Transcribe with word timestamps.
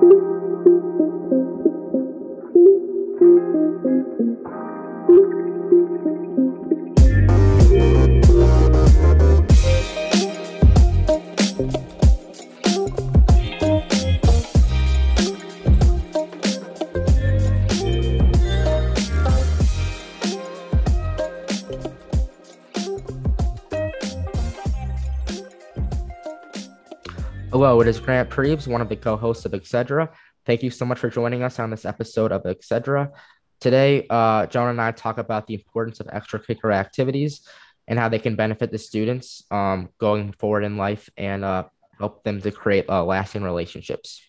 Hello, 0.00 0.40
it 5.08 6.49
is 27.90 27.98
Grant 27.98 28.30
Preves, 28.30 28.68
one 28.68 28.80
of 28.80 28.88
the 28.88 28.94
co-hosts 28.94 29.44
of 29.44 29.52
Etc. 29.52 30.08
Thank 30.46 30.62
you 30.62 30.70
so 30.70 30.84
much 30.84 31.00
for 31.00 31.10
joining 31.10 31.42
us 31.42 31.58
on 31.58 31.70
this 31.70 31.84
episode 31.84 32.30
of 32.30 32.46
Etc. 32.46 33.10
Today, 33.60 34.06
uh, 34.08 34.46
John 34.46 34.68
and 34.68 34.80
I 34.80 34.92
talk 34.92 35.18
about 35.18 35.48
the 35.48 35.54
importance 35.54 35.98
of 35.98 36.06
extracurricular 36.06 36.72
activities 36.72 37.40
and 37.88 37.98
how 37.98 38.08
they 38.08 38.20
can 38.20 38.36
benefit 38.36 38.70
the 38.70 38.78
students 38.78 39.42
um, 39.50 39.88
going 39.98 40.32
forward 40.34 40.62
in 40.62 40.76
life 40.76 41.10
and 41.16 41.44
uh, 41.44 41.64
help 41.98 42.22
them 42.22 42.40
to 42.42 42.52
create 42.52 42.88
uh, 42.88 43.04
lasting 43.04 43.42
relationships. 43.42 44.22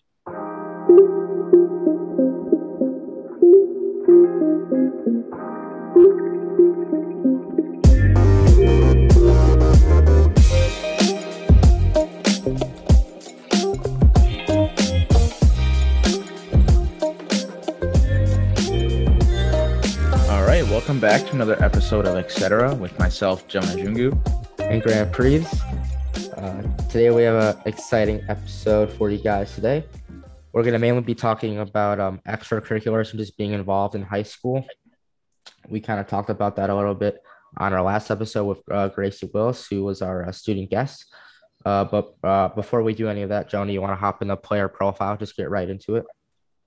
Back 21.12 21.26
to 21.26 21.34
another 21.34 21.62
episode 21.62 22.08
of 22.08 22.16
Etc. 22.16 22.74
with 22.76 22.98
myself, 22.98 23.46
Jonah 23.50 23.76
Jungu. 23.76 24.18
And 24.60 24.82
Grant 24.82 25.12
Preves. 25.12 25.60
Uh, 26.38 26.62
today 26.88 27.10
we 27.10 27.24
have 27.24 27.58
an 27.58 27.62
exciting 27.66 28.24
episode 28.30 28.90
for 28.94 29.10
you 29.10 29.18
guys 29.18 29.54
today. 29.54 29.84
We're 30.54 30.62
going 30.62 30.72
to 30.72 30.80
mainly 30.80 31.02
be 31.02 31.14
talking 31.14 31.60
about 31.60 32.00
um, 32.00 32.22
extracurriculars 32.26 33.10
and 33.10 33.20
just 33.20 33.38
being 33.38 33.52
involved 33.52 33.94
in 33.96 34.04
high 34.04 34.24
school. 34.24 34.66
We 35.68 35.82
kind 35.82 36.00
of 36.00 36.08
talked 36.08 36.30
about 36.30 36.56
that 36.56 36.70
a 36.70 36.76
little 36.78 36.96
bit 36.96 37.22
on 37.58 37.74
our 37.74 37.82
last 37.82 38.10
episode 38.10 38.46
with 38.46 38.60
uh, 38.72 38.88
Gracie 38.88 39.30
Willis, 39.34 39.68
who 39.68 39.84
was 39.84 40.02
our 40.02 40.30
uh, 40.30 40.32
student 40.32 40.70
guest. 40.70 41.14
Uh, 41.66 41.84
but 41.84 42.14
uh, 42.24 42.48
before 42.48 42.84
we 42.84 42.94
do 42.94 43.10
any 43.10 43.24
of 43.24 43.30
that, 43.30 43.50
Jonah, 43.50 43.74
you 43.74 43.82
want 43.82 43.92
to 43.92 43.98
hop 43.98 44.22
in 44.22 44.30
the 44.30 44.38
player 44.38 44.70
profile? 44.70 45.18
Just 45.18 45.36
get 45.36 45.50
right 45.50 45.70
into 45.70 45.98
it. 45.98 46.06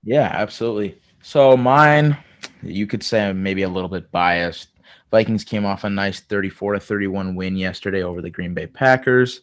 Yeah, 0.03 0.29
absolutely. 0.31 1.01
So 1.23 1.57
mine 1.57 2.15
you 2.61 2.87
could 2.87 3.03
say 3.03 3.27
I'm 3.27 3.41
maybe 3.41 3.63
a 3.63 3.69
little 3.69 3.89
bit 3.89 4.11
biased. 4.11 4.69
Vikings 5.11 5.43
came 5.43 5.65
off 5.65 5.83
a 5.83 5.89
nice 5.89 6.19
34 6.19 6.73
to 6.73 6.79
31 6.79 7.35
win 7.35 7.55
yesterday 7.55 8.03
over 8.03 8.21
the 8.21 8.29
Green 8.29 8.53
Bay 8.53 8.67
Packers. 8.67 9.41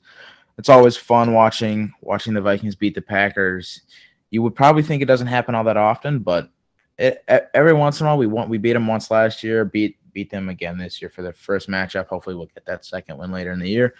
It's 0.59 0.69
always 0.69 0.97
fun 0.97 1.33
watching 1.33 1.93
watching 2.01 2.35
the 2.35 2.41
Vikings 2.41 2.75
beat 2.75 2.95
the 2.95 3.03
Packers. 3.03 3.83
You 4.31 4.43
would 4.43 4.55
probably 4.55 4.83
think 4.83 5.03
it 5.03 5.07
doesn't 5.07 5.27
happen 5.27 5.55
all 5.55 5.65
that 5.65 5.77
often, 5.77 6.21
but 6.21 6.51
it, 6.99 7.25
every 7.55 7.73
once 7.73 8.01
in 8.01 8.07
a 8.07 8.11
while 8.11 8.19
we 8.19 8.27
want 8.27 8.51
we 8.51 8.59
beat 8.59 8.75
them 8.75 8.87
once 8.87 9.11
last 9.11 9.43
year, 9.43 9.65
beat 9.65 9.97
beat 10.13 10.31
them 10.31 10.49
again 10.49 10.77
this 10.77 11.01
year 11.01 11.09
for 11.09 11.23
their 11.23 11.33
first 11.33 11.69
matchup. 11.69 12.07
Hopefully, 12.07 12.37
we'll 12.37 12.47
get 12.47 12.67
that 12.67 12.85
second 12.85 13.19
win 13.19 13.33
later 13.33 13.53
in 13.53 13.59
the 13.59 13.69
year. 13.69 13.95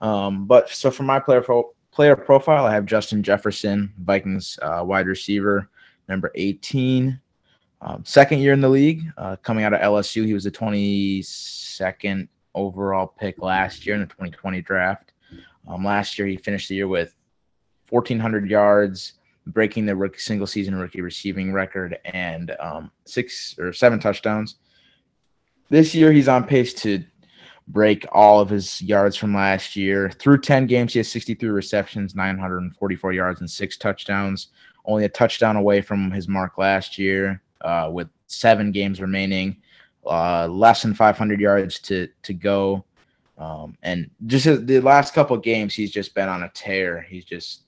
Um, 0.00 0.46
but 0.46 0.70
so 0.70 0.90
for 0.90 1.02
my 1.02 1.20
player 1.20 1.42
pro, 1.42 1.74
player 1.90 2.16
profile, 2.16 2.64
I 2.64 2.72
have 2.72 2.86
Justin 2.86 3.22
Jefferson, 3.22 3.92
Vikings 3.98 4.58
uh, 4.62 4.82
wide 4.84 5.06
receiver, 5.06 5.68
number 6.08 6.32
18. 6.34 7.20
Um, 7.82 8.04
second 8.04 8.40
year 8.40 8.52
in 8.52 8.60
the 8.60 8.68
league, 8.68 9.04
uh, 9.16 9.36
coming 9.36 9.64
out 9.64 9.72
of 9.72 9.80
LSU, 9.80 10.26
he 10.26 10.34
was 10.34 10.44
the 10.44 10.50
22nd 10.50 12.28
overall 12.54 13.06
pick 13.06 13.40
last 13.40 13.86
year 13.86 13.94
in 13.94 14.02
the 14.02 14.06
2020 14.06 14.60
draft. 14.60 15.12
Um, 15.66 15.84
last 15.84 16.18
year, 16.18 16.28
he 16.28 16.36
finished 16.36 16.68
the 16.68 16.74
year 16.74 16.88
with 16.88 17.14
1,400 17.88 18.50
yards, 18.50 19.14
breaking 19.46 19.86
the 19.86 19.96
rookie 19.96 20.18
single 20.18 20.46
season 20.46 20.74
rookie 20.74 21.00
receiving 21.00 21.52
record, 21.52 21.98
and 22.04 22.54
um, 22.60 22.90
six 23.06 23.54
or 23.58 23.72
seven 23.72 23.98
touchdowns. 23.98 24.56
This 25.70 25.94
year, 25.94 26.12
he's 26.12 26.28
on 26.28 26.44
pace 26.44 26.74
to 26.74 27.02
break 27.68 28.04
all 28.12 28.40
of 28.40 28.50
his 28.50 28.82
yards 28.82 29.16
from 29.16 29.34
last 29.34 29.76
year. 29.76 30.10
Through 30.10 30.40
10 30.40 30.66
games, 30.66 30.92
he 30.92 30.98
has 30.98 31.10
63 31.10 31.48
receptions, 31.48 32.14
944 32.14 33.12
yards, 33.12 33.40
and 33.40 33.50
six 33.50 33.78
touchdowns. 33.78 34.48
Only 34.84 35.04
a 35.04 35.08
touchdown 35.08 35.56
away 35.56 35.80
from 35.80 36.10
his 36.10 36.28
mark 36.28 36.58
last 36.58 36.98
year 36.98 37.40
uh, 37.62 37.90
with 37.92 38.08
seven 38.26 38.72
games 38.72 39.00
remaining, 39.00 39.56
uh, 40.06 40.46
less 40.48 40.82
than 40.82 40.94
500 40.94 41.40
yards 41.40 41.78
to 41.80 42.08
to 42.22 42.34
go. 42.34 42.84
Um, 43.38 43.76
and 43.82 44.10
just 44.26 44.66
the 44.66 44.80
last 44.80 45.14
couple 45.14 45.36
games, 45.38 45.74
he's 45.74 45.90
just 45.90 46.14
been 46.14 46.28
on 46.28 46.42
a 46.42 46.50
tear. 46.50 47.00
He's 47.00 47.24
just, 47.24 47.62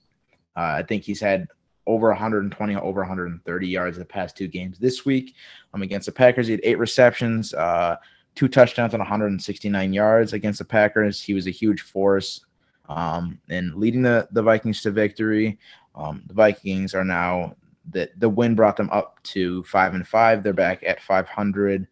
uh, 0.55 0.77
I 0.77 0.83
think 0.83 1.03
he's 1.03 1.19
had 1.19 1.47
over 1.87 2.09
120, 2.09 2.75
over 2.75 3.01
130 3.01 3.67
yards 3.67 3.97
the 3.97 4.05
past 4.05 4.37
two 4.37 4.47
games. 4.47 4.77
This 4.77 5.03
week, 5.03 5.33
um, 5.73 5.81
against 5.81 6.05
the 6.05 6.11
Packers, 6.11 6.45
he 6.45 6.53
had 6.53 6.61
eight 6.63 6.77
receptions, 6.77 7.55
uh, 7.55 7.97
two 8.35 8.47
touchdowns, 8.47 8.93
and 8.93 9.01
169 9.01 9.93
yards 9.93 10.33
against 10.33 10.59
the 10.59 10.65
Packers. 10.65 11.19
He 11.19 11.33
was 11.33 11.47
a 11.47 11.51
huge 11.51 11.81
force 11.81 12.45
um, 12.87 13.39
in 13.49 13.73
leading 13.79 14.03
the 14.03 14.27
the 14.31 14.43
Vikings 14.43 14.81
to 14.83 14.91
victory. 14.91 15.57
Um, 15.95 16.21
the 16.27 16.33
Vikings 16.33 16.93
are 16.93 17.05
now 17.05 17.55
that 17.89 18.17
the 18.19 18.29
win 18.29 18.55
brought 18.55 18.77
them 18.77 18.89
up 18.91 19.21
to 19.23 19.63
five 19.63 19.93
and 19.93 20.07
five. 20.07 20.43
They're 20.43 20.53
back 20.53 20.83
at 20.85 21.01
500. 21.01 21.87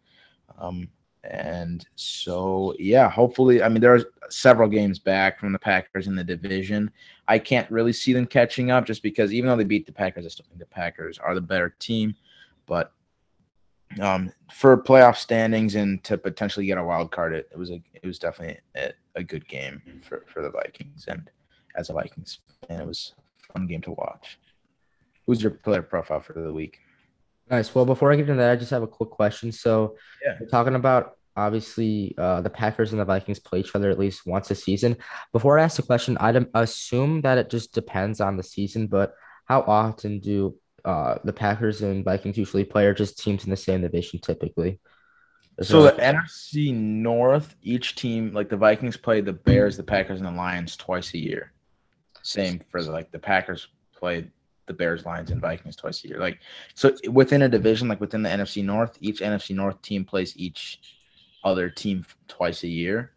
Um, 0.58 0.88
and 1.24 1.86
so, 1.94 2.74
yeah, 2.78 3.08
hopefully, 3.08 3.62
I 3.62 3.68
mean, 3.68 3.80
there 3.80 3.94
are 3.94 4.04
several 4.28 4.68
games 4.68 4.98
back 4.98 5.38
from 5.38 5.52
the 5.52 5.58
Packers 5.58 6.08
in 6.08 6.16
the 6.16 6.24
division. 6.24 6.90
I 7.28 7.38
can't 7.38 7.70
really 7.70 7.92
see 7.92 8.12
them 8.12 8.26
catching 8.26 8.70
up 8.70 8.86
just 8.86 9.02
because 9.02 9.32
even 9.32 9.48
though 9.48 9.56
they 9.56 9.64
beat 9.64 9.86
the 9.86 9.92
Packers, 9.92 10.26
I 10.26 10.28
still 10.28 10.46
think 10.48 10.58
the 10.58 10.66
Packers 10.66 11.18
are 11.18 11.34
the 11.34 11.40
better 11.40 11.76
team. 11.78 12.16
But 12.66 12.92
um, 14.00 14.32
for 14.52 14.76
playoff 14.82 15.16
standings 15.16 15.74
and 15.74 16.02
to 16.04 16.18
potentially 16.18 16.66
get 16.66 16.78
a 16.78 16.84
wild 16.84 17.12
card, 17.12 17.34
it, 17.34 17.48
it 17.52 17.58
was 17.58 17.70
a 17.70 17.80
it 17.94 18.06
was 18.06 18.18
definitely 18.18 18.58
a, 18.74 18.92
a 19.14 19.22
good 19.22 19.46
game 19.46 19.82
for, 20.02 20.24
for 20.26 20.42
the 20.42 20.50
Vikings. 20.50 21.04
And 21.08 21.30
as 21.76 21.90
a 21.90 21.92
Vikings 21.92 22.38
fan, 22.66 22.80
it 22.80 22.86
was 22.86 23.14
a 23.48 23.52
fun 23.52 23.66
game 23.66 23.82
to 23.82 23.92
watch. 23.92 24.38
Who's 25.26 25.42
your 25.42 25.52
player 25.52 25.82
profile 25.82 26.20
for 26.20 26.32
the 26.32 26.52
week? 26.52 26.78
Nice. 27.50 27.74
Well, 27.74 27.84
before 27.84 28.12
I 28.12 28.16
get 28.16 28.28
into 28.28 28.40
that, 28.40 28.52
I 28.52 28.56
just 28.56 28.70
have 28.70 28.82
a 28.82 28.88
quick 28.88 29.10
question. 29.10 29.52
So, 29.52 29.96
yeah, 30.24 30.36
we're 30.40 30.48
talking 30.48 30.74
about 30.74 31.16
obviously 31.36 32.14
uh, 32.18 32.40
the 32.40 32.50
Packers 32.50 32.92
and 32.92 33.00
the 33.00 33.04
Vikings 33.04 33.38
play 33.38 33.60
each 33.60 33.74
other 33.74 33.90
at 33.90 33.98
least 33.98 34.26
once 34.26 34.50
a 34.50 34.54
season. 34.54 34.96
Before 35.32 35.58
I 35.58 35.64
ask 35.64 35.76
the 35.76 35.82
question, 35.82 36.16
I'd 36.18 36.46
assume 36.54 37.20
that 37.22 37.38
it 37.38 37.50
just 37.50 37.72
depends 37.72 38.20
on 38.20 38.36
the 38.36 38.42
season, 38.42 38.86
but 38.86 39.14
how 39.46 39.62
often 39.62 40.20
do 40.20 40.56
uh, 40.84 41.16
the 41.24 41.32
Packers 41.32 41.82
and 41.82 42.04
Vikings 42.04 42.38
usually 42.38 42.64
play, 42.64 42.86
or 42.86 42.94
just 42.94 43.18
teams 43.18 43.44
in 43.44 43.50
the 43.50 43.56
same 43.56 43.82
division 43.82 44.20
typically? 44.20 44.80
Is 45.58 45.68
so 45.68 45.82
the 45.82 45.92
NFC 45.92 46.74
North, 46.74 47.54
each 47.62 47.94
team, 47.94 48.32
like 48.32 48.48
the 48.48 48.56
Vikings 48.56 48.96
play 48.96 49.20
the 49.20 49.34
Bears, 49.34 49.76
the 49.76 49.82
Packers, 49.82 50.20
and 50.20 50.26
the 50.26 50.32
Lions 50.32 50.76
twice 50.76 51.12
a 51.14 51.18
year. 51.18 51.52
Same 52.22 52.60
for 52.70 52.80
like 52.82 53.10
the 53.10 53.18
Packers 53.18 53.68
play 53.94 54.30
the 54.66 54.72
Bears, 54.72 55.04
Lions, 55.04 55.30
and 55.30 55.40
Vikings 55.40 55.76
twice 55.76 56.04
a 56.04 56.08
year. 56.08 56.18
Like 56.18 56.40
so 56.74 56.94
within 57.10 57.42
a 57.42 57.48
division, 57.48 57.88
like 57.88 58.00
within 58.00 58.22
the 58.22 58.28
NFC 58.28 58.64
North, 58.64 58.96
each 59.00 59.20
NFC 59.20 59.54
North 59.54 59.80
team 59.82 60.04
plays 60.04 60.36
each 60.36 60.80
other 61.44 61.68
team 61.68 62.04
twice 62.28 62.62
a 62.62 62.68
year. 62.68 63.12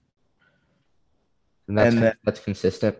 And 1.67 1.78
that's 1.78 1.94
and 1.94 2.03
then, 2.03 2.16
that's 2.23 2.39
consistent. 2.39 2.97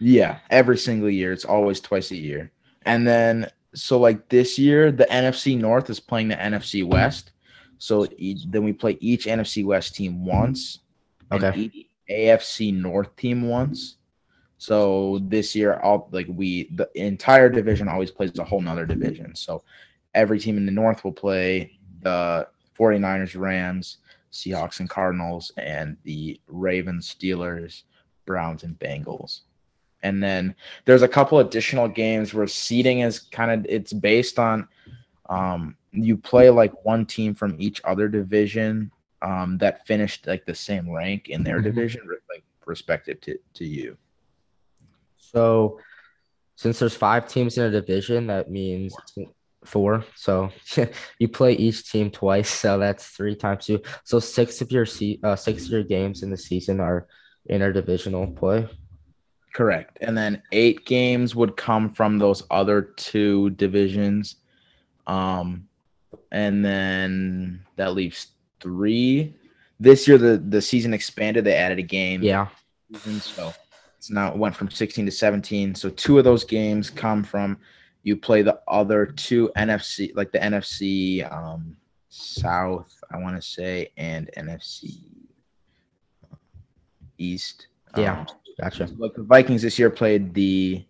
Yeah, 0.00 0.38
every 0.50 0.78
single 0.78 1.10
year. 1.10 1.32
It's 1.32 1.44
always 1.44 1.80
twice 1.80 2.10
a 2.10 2.16
year. 2.16 2.50
And 2.84 3.06
then 3.06 3.50
so 3.74 3.98
like 3.98 4.28
this 4.28 4.58
year, 4.58 4.92
the 4.92 5.06
NFC 5.06 5.58
North 5.58 5.88
is 5.90 6.00
playing 6.00 6.28
the 6.28 6.36
NFC 6.36 6.84
West. 6.84 7.32
So 7.78 8.06
then 8.46 8.62
we 8.62 8.72
play 8.72 8.96
each 9.00 9.26
NFC 9.26 9.64
West 9.64 9.94
team 9.94 10.24
once. 10.24 10.80
Okay. 11.30 11.86
AFC 12.10 12.74
North 12.74 13.14
team 13.16 13.48
once. 13.48 13.96
So 14.62 15.18
this 15.22 15.56
year, 15.56 15.80
all 15.80 16.08
like 16.12 16.28
we 16.28 16.68
the 16.72 16.88
entire 16.94 17.48
division 17.48 17.88
always 17.88 18.12
plays 18.12 18.38
a 18.38 18.44
whole 18.44 18.60
nother 18.60 18.86
division. 18.86 19.34
So 19.34 19.64
every 20.14 20.38
team 20.38 20.56
in 20.56 20.66
the 20.66 20.70
North 20.70 21.02
will 21.02 21.10
play 21.10 21.80
the 22.02 22.46
49ers, 22.78 23.36
Rams, 23.36 23.96
Seahawks, 24.32 24.78
and 24.78 24.88
Cardinals, 24.88 25.50
and 25.56 25.96
the 26.04 26.40
Ravens, 26.46 27.12
Steelers, 27.12 27.82
Browns, 28.24 28.62
and 28.62 28.78
Bengals. 28.78 29.40
And 30.04 30.22
then 30.22 30.54
there's 30.84 31.02
a 31.02 31.08
couple 31.08 31.40
additional 31.40 31.88
games 31.88 32.32
where 32.32 32.46
seeding 32.46 33.00
is 33.00 33.18
kind 33.18 33.50
of 33.50 33.66
it's 33.68 33.92
based 33.92 34.38
on 34.38 34.68
um, 35.28 35.76
you 35.90 36.16
play 36.16 36.50
like 36.50 36.84
one 36.84 37.04
team 37.04 37.34
from 37.34 37.60
each 37.60 37.80
other 37.82 38.06
division 38.06 38.92
um, 39.22 39.58
that 39.58 39.88
finished 39.88 40.28
like 40.28 40.46
the 40.46 40.54
same 40.54 40.88
rank 40.88 41.30
in 41.30 41.42
their 41.42 41.56
mm-hmm. 41.56 41.64
division, 41.64 42.08
like 42.32 42.44
respective 42.64 43.20
to, 43.22 43.36
to 43.54 43.64
you. 43.64 43.98
So, 45.34 45.80
since 46.56 46.78
there's 46.78 46.94
five 46.94 47.28
teams 47.28 47.58
in 47.58 47.64
a 47.64 47.70
division, 47.70 48.26
that 48.28 48.50
means 48.50 48.94
four. 49.64 50.04
So 50.16 50.50
you 51.18 51.28
play 51.28 51.54
each 51.54 51.90
team 51.90 52.10
twice, 52.10 52.48
so 52.48 52.78
that's 52.78 53.06
three 53.06 53.34
times 53.34 53.66
two. 53.66 53.80
So 54.04 54.18
six 54.18 54.60
of 54.60 54.70
your 54.70 54.86
se- 54.86 55.20
uh, 55.22 55.36
six 55.36 55.66
of 55.66 55.70
your 55.70 55.82
games 55.82 56.22
in 56.22 56.30
the 56.30 56.36
season 56.36 56.80
are 56.80 57.06
interdivisional 57.50 58.34
play. 58.36 58.68
Correct. 59.52 59.98
And 60.00 60.16
then 60.16 60.42
eight 60.52 60.86
games 60.86 61.34
would 61.34 61.56
come 61.56 61.92
from 61.92 62.18
those 62.18 62.42
other 62.50 62.82
two 62.82 63.50
divisions. 63.50 64.36
Um, 65.06 65.68
and 66.30 66.64
then 66.64 67.64
that 67.76 67.94
leaves 67.94 68.28
three. 68.60 69.34
This 69.78 70.08
year, 70.08 70.16
the, 70.16 70.38
the 70.38 70.62
season 70.62 70.94
expanded. 70.94 71.44
They 71.44 71.54
added 71.54 71.78
a 71.78 71.82
game. 71.82 72.22
Yeah. 72.22 72.48
So 73.20 73.52
it's 74.02 74.10
now 74.10 74.32
it 74.32 74.36
went 74.36 74.56
from 74.56 74.68
16 74.68 75.06
to 75.06 75.12
17. 75.12 75.76
So 75.76 75.88
two 75.88 76.18
of 76.18 76.24
those 76.24 76.42
games 76.42 76.90
come 76.90 77.22
from 77.22 77.56
you 78.02 78.16
play 78.16 78.42
the 78.42 78.60
other 78.66 79.06
two 79.06 79.48
NFC, 79.56 80.10
like 80.16 80.32
the 80.32 80.40
NFC 80.40 81.32
um, 81.32 81.76
South, 82.08 82.92
I 83.12 83.18
want 83.18 83.36
to 83.36 83.48
say, 83.48 83.92
and 83.96 84.28
NFC 84.36 84.96
East. 87.16 87.68
Yeah. 87.96 88.18
Um, 88.18 88.26
Gotcha. 88.60 88.88
like 88.98 89.14
the 89.14 89.22
Vikings 89.22 89.62
this 89.62 89.78
year 89.78 89.88
played 89.88 90.34
the 90.34 90.84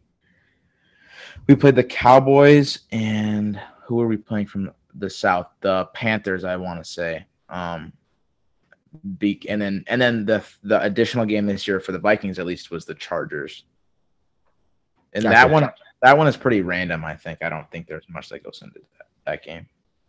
we 1.47 1.55
played 1.55 1.77
the 1.77 1.85
Cowboys 1.85 2.81
and 2.93 3.61
who 3.85 4.01
are 4.01 4.07
we 4.07 4.17
playing 4.17 4.47
from 4.47 4.73
the 4.95 5.11
South? 5.11 5.49
The 5.61 5.85
Panthers, 5.93 6.45
I 6.45 6.57
want 6.57 6.83
to 6.83 6.91
say. 6.91 7.27
Um 7.51 7.93
be, 9.19 9.45
and 9.49 9.61
then 9.61 9.85
and 9.87 10.01
then 10.01 10.25
the 10.27 10.45
the 10.63 10.81
additional 10.83 11.25
game 11.25 11.47
this 11.47 11.67
year 11.67 11.81
for 11.81 11.93
the 11.93 11.99
Vikings 11.99 12.39
at 12.39 12.47
least 12.47 12.71
was 12.71 12.85
the 12.85 12.95
Chargers. 12.95 13.65
And 15.13 15.25
Gotcha. 15.25 15.35
that 15.35 15.51
one 15.51 15.71
that 16.03 16.19
one 16.19 16.27
is 16.27 16.37
pretty 16.37 16.63
random, 16.63 17.05
I 17.05 17.15
think. 17.17 17.43
I 17.43 17.49
don't 17.49 17.71
think 17.71 17.87
there's 17.87 18.09
much 18.09 18.29
that 18.31 18.43
goes 18.43 18.61
into 18.63 18.81
that, 18.99 19.07
that 19.27 19.43
game. 19.45 19.67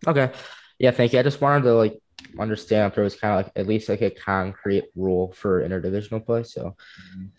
Okay. 0.07 0.31
Yeah, 0.79 0.91
thank 0.91 1.13
you. 1.13 1.19
I 1.19 1.23
just 1.23 1.41
wanted 1.41 1.63
to 1.63 1.73
like 1.75 1.99
understand 2.39 2.87
if 2.87 2.95
there 2.95 3.03
was 3.03 3.15
kind 3.15 3.39
of 3.39 3.45
like 3.45 3.53
at 3.55 3.67
least 3.67 3.89
like 3.89 4.01
a 4.01 4.09
concrete 4.09 4.85
rule 4.95 5.31
for 5.33 5.67
interdivisional 5.67 6.25
play. 6.25 6.43
So 6.43 6.75
Mhm. 7.15 7.29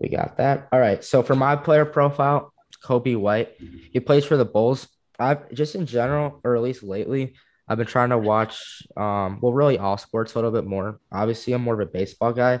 we 0.00 0.08
got 0.08 0.36
that. 0.36 0.68
All 0.72 0.78
right. 0.80 1.02
So 1.02 1.22
for 1.22 1.34
my 1.34 1.56
player 1.56 1.84
profile, 1.84 2.52
Coby 2.82 3.16
White, 3.16 3.54
he 3.90 4.00
plays 4.00 4.24
for 4.24 4.36
the 4.36 4.44
Bulls. 4.44 4.88
I've 5.18 5.50
just 5.52 5.74
in 5.74 5.86
general, 5.86 6.40
or 6.44 6.56
at 6.56 6.62
least 6.62 6.82
lately, 6.82 7.34
I've 7.66 7.78
been 7.78 7.86
trying 7.86 8.10
to 8.10 8.18
watch 8.18 8.86
um 8.96 9.38
well 9.40 9.52
really 9.52 9.78
all 9.78 9.96
sports 9.96 10.34
a 10.34 10.38
little 10.38 10.50
bit 10.50 10.66
more. 10.66 11.00
Obviously, 11.10 11.52
I'm 11.52 11.62
more 11.62 11.74
of 11.74 11.80
a 11.80 11.90
baseball 11.90 12.32
guy, 12.32 12.60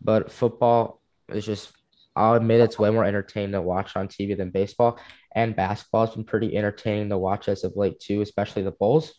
but 0.00 0.30
football 0.30 1.00
is 1.28 1.46
just 1.46 1.72
I'll 2.14 2.34
admit 2.34 2.60
it's 2.60 2.78
way 2.78 2.90
more 2.90 3.04
entertaining 3.04 3.52
to 3.52 3.60
watch 3.60 3.94
on 3.94 4.08
TV 4.08 4.36
than 4.36 4.50
baseball. 4.50 4.98
And 5.34 5.54
basketball 5.54 6.06
has 6.06 6.14
been 6.14 6.24
pretty 6.24 6.56
entertaining 6.56 7.10
to 7.10 7.18
watch 7.18 7.46
as 7.48 7.62
of 7.62 7.76
late 7.76 8.00
too, 8.00 8.22
especially 8.22 8.62
the 8.62 8.70
Bulls. 8.70 9.14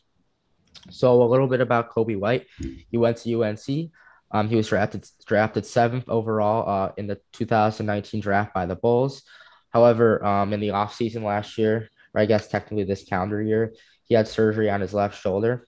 So 0.90 1.22
a 1.22 1.26
little 1.26 1.48
bit 1.48 1.62
about 1.62 1.92
Coby 1.92 2.18
White. 2.18 2.48
He 2.90 2.98
went 2.98 3.18
to 3.18 3.44
UNC. 3.44 3.92
Um, 4.32 4.50
he 4.50 4.56
was 4.56 4.68
drafted 4.68 5.08
drafted 5.26 5.66
seventh 5.66 6.10
overall 6.10 6.68
uh, 6.68 6.92
in 6.98 7.08
the 7.08 7.20
2019 7.34 8.20
draft 8.20 8.54
by 8.54 8.66
the 8.66 8.76
Bulls. 8.76 9.24
However, 9.70 10.24
um, 10.26 10.54
in 10.54 10.60
the 10.60 10.70
offseason 10.70 11.24
last 11.24 11.58
year, 11.58 11.90
or 12.14 12.22
I 12.22 12.26
guess 12.26 12.48
technically 12.48 12.84
this 12.84 13.04
calendar 13.04 13.42
year, 13.42 13.74
he 14.08 14.16
had 14.16 14.28
surgery 14.28 14.70
on 14.70 14.82
his 14.82 14.94
left 14.94 15.22
shoulder. 15.22 15.68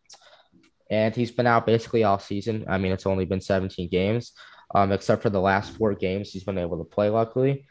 And 0.89 1.15
he's 1.15 1.31
been 1.31 1.47
out 1.47 1.65
basically 1.65 2.03
all 2.03 2.19
season. 2.19 2.65
I 2.67 2.77
mean, 2.77 2.91
it's 2.91 3.05
only 3.05 3.25
been 3.25 3.41
17 3.41 3.89
games, 3.89 4.31
um, 4.73 4.91
except 4.91 5.21
for 5.21 5.29
the 5.29 5.41
last 5.41 5.71
four 5.71 5.93
games 5.93 6.31
he's 6.31 6.43
been 6.43 6.57
able 6.57 6.79
to 6.79 6.83
play, 6.83 7.09
luckily. 7.09 7.65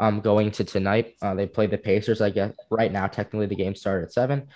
Um, 0.00 0.20
going 0.20 0.50
to 0.52 0.64
tonight, 0.64 1.14
uh, 1.22 1.34
they 1.34 1.46
played 1.46 1.70
the 1.70 1.78
Pacers. 1.78 2.20
I 2.20 2.30
guess 2.30 2.52
right 2.70 2.90
now, 2.90 3.06
technically, 3.06 3.46
the 3.46 3.54
game 3.54 3.74
started 3.74 4.06
at 4.06 4.12
seven. 4.12 4.48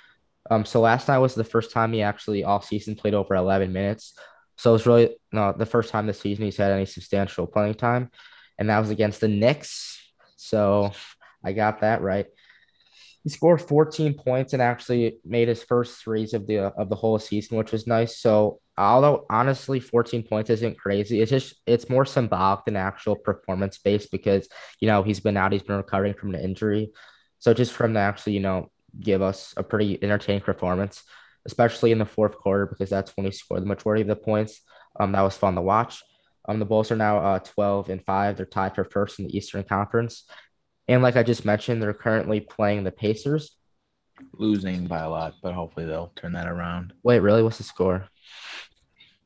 Um, 0.50 0.64
so 0.64 0.81
last 0.81 1.08
night 1.08 1.19
was 1.19 1.35
the 1.35 1.44
first 1.44 1.70
time 1.70 1.93
he 1.93 2.02
actually 2.02 2.44
all 2.44 2.61
season 2.61 2.94
played 2.97 3.14
over 3.14 3.35
11 3.35 3.73
minutes. 3.73 4.14
So 4.56 4.70
it 4.70 4.75
was 4.75 4.87
really 4.87 5.17
no 5.32 5.52
the 5.56 5.67
first 5.67 5.90
time 5.90 6.06
this 6.06 6.20
season 6.20 6.44
he's 6.44 6.56
had 6.56 6.70
any 6.70 6.87
substantial 6.87 7.47
playing 7.47 7.75
time, 7.75 8.11
and 8.58 8.70
that 8.70 8.79
was 8.79 8.90
against 8.90 9.20
the 9.20 9.29
Knicks. 9.29 10.00
So 10.37 10.93
I 11.44 11.52
got 11.52 11.81
that 11.81 12.02
right. 12.02 12.26
He 13.25 13.31
scored 13.31 13.62
14 13.62 14.15
points 14.15 14.53
and 14.53 14.61
actually 14.61 15.19
made 15.25 15.49
his 15.49 15.62
first 15.62 16.03
threes 16.03 16.35
of 16.35 16.47
the 16.47 16.59
of 16.59 16.91
the 16.91 16.94
whole 16.94 17.19
season, 17.19 17.56
which 17.56 17.73
was 17.73 17.87
nice. 17.87 18.19
So 18.19 18.61
although 18.76 19.25
honestly 19.31 19.81
14 19.81 20.25
points 20.25 20.50
isn't 20.50 20.79
crazy, 20.79 21.23
it's 21.23 21.31
just 21.31 21.55
it's 21.67 21.88
more 21.88 22.05
symbolic 22.05 22.67
than 22.67 22.76
actual 22.76 23.17
performance 23.17 23.79
based 23.79 24.11
because 24.11 24.47
you 24.79 24.88
know 24.88 25.03
he's 25.03 25.21
been 25.21 25.38
out, 25.38 25.53
he's 25.53 25.62
been 25.62 25.76
recovering 25.76 26.15
from 26.15 26.35
an 26.35 26.43
injury. 26.43 26.93
So 27.38 27.55
just 27.55 27.73
from 27.73 27.94
to 27.94 28.00
actually, 28.00 28.35
you 28.35 28.41
know, 28.41 28.71
give 29.00 29.23
us 29.23 29.55
a 29.56 29.62
pretty 29.62 29.99
entertaining 30.03 30.43
performance, 30.43 31.03
especially 31.47 31.93
in 31.93 31.99
the 31.99 32.06
fourth 32.06 32.37
quarter, 32.37 32.67
because 32.67 32.91
that's 32.91 33.12
when 33.17 33.26
he 33.26 33.32
scored 33.32 33.62
the 33.62 33.67
majority 33.67 34.03
of 34.03 34.09
the 34.09 34.17
points. 34.17 34.61
Um, 34.99 35.12
that 35.12 35.23
was 35.23 35.37
fun 35.37 35.55
to 35.55 35.62
watch. 35.62 36.03
Um, 36.47 36.59
the 36.59 36.65
Bulls 36.65 36.91
are 36.91 36.97
now 36.97 37.19
uh, 37.19 37.38
12 37.38 37.88
and 37.91 38.05
5. 38.05 38.37
They're 38.37 38.47
tied 38.47 38.75
for 38.75 38.85
first 38.85 39.19
in 39.19 39.26
the 39.26 39.37
Eastern 39.37 39.65
Conference. 39.65 40.25
And 40.88 41.02
like 41.02 41.16
I 41.16 41.22
just 41.22 41.44
mentioned, 41.44 41.82
they're 41.82 41.94
currently 41.94 42.40
playing 42.40 42.84
the 42.84 42.92
Pacers. 42.92 43.56
Losing 44.32 44.86
by 44.86 45.00
a 45.00 45.08
lot, 45.08 45.34
but 45.42 45.54
hopefully 45.54 45.86
they'll 45.86 46.12
turn 46.14 46.32
that 46.32 46.46
around. 46.46 46.92
Wait, 47.02 47.20
really? 47.20 47.42
What's 47.42 47.58
the 47.58 47.64
score? 47.64 48.08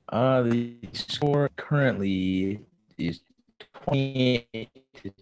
Uh, 0.08 0.42
the 0.42 0.76
score 0.92 1.50
currently 1.56 2.60
is 2.96 3.20
28 3.84 4.68
to 5.02 5.12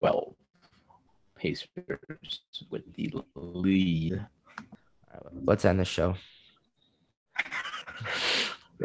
12. 0.00 0.34
Pacers 1.36 1.68
with 2.70 2.94
the 2.94 3.12
lead. 3.34 4.14
All 5.12 5.20
right, 5.24 5.44
let's 5.44 5.64
end 5.66 5.80
the 5.80 5.84
show. 5.84 6.14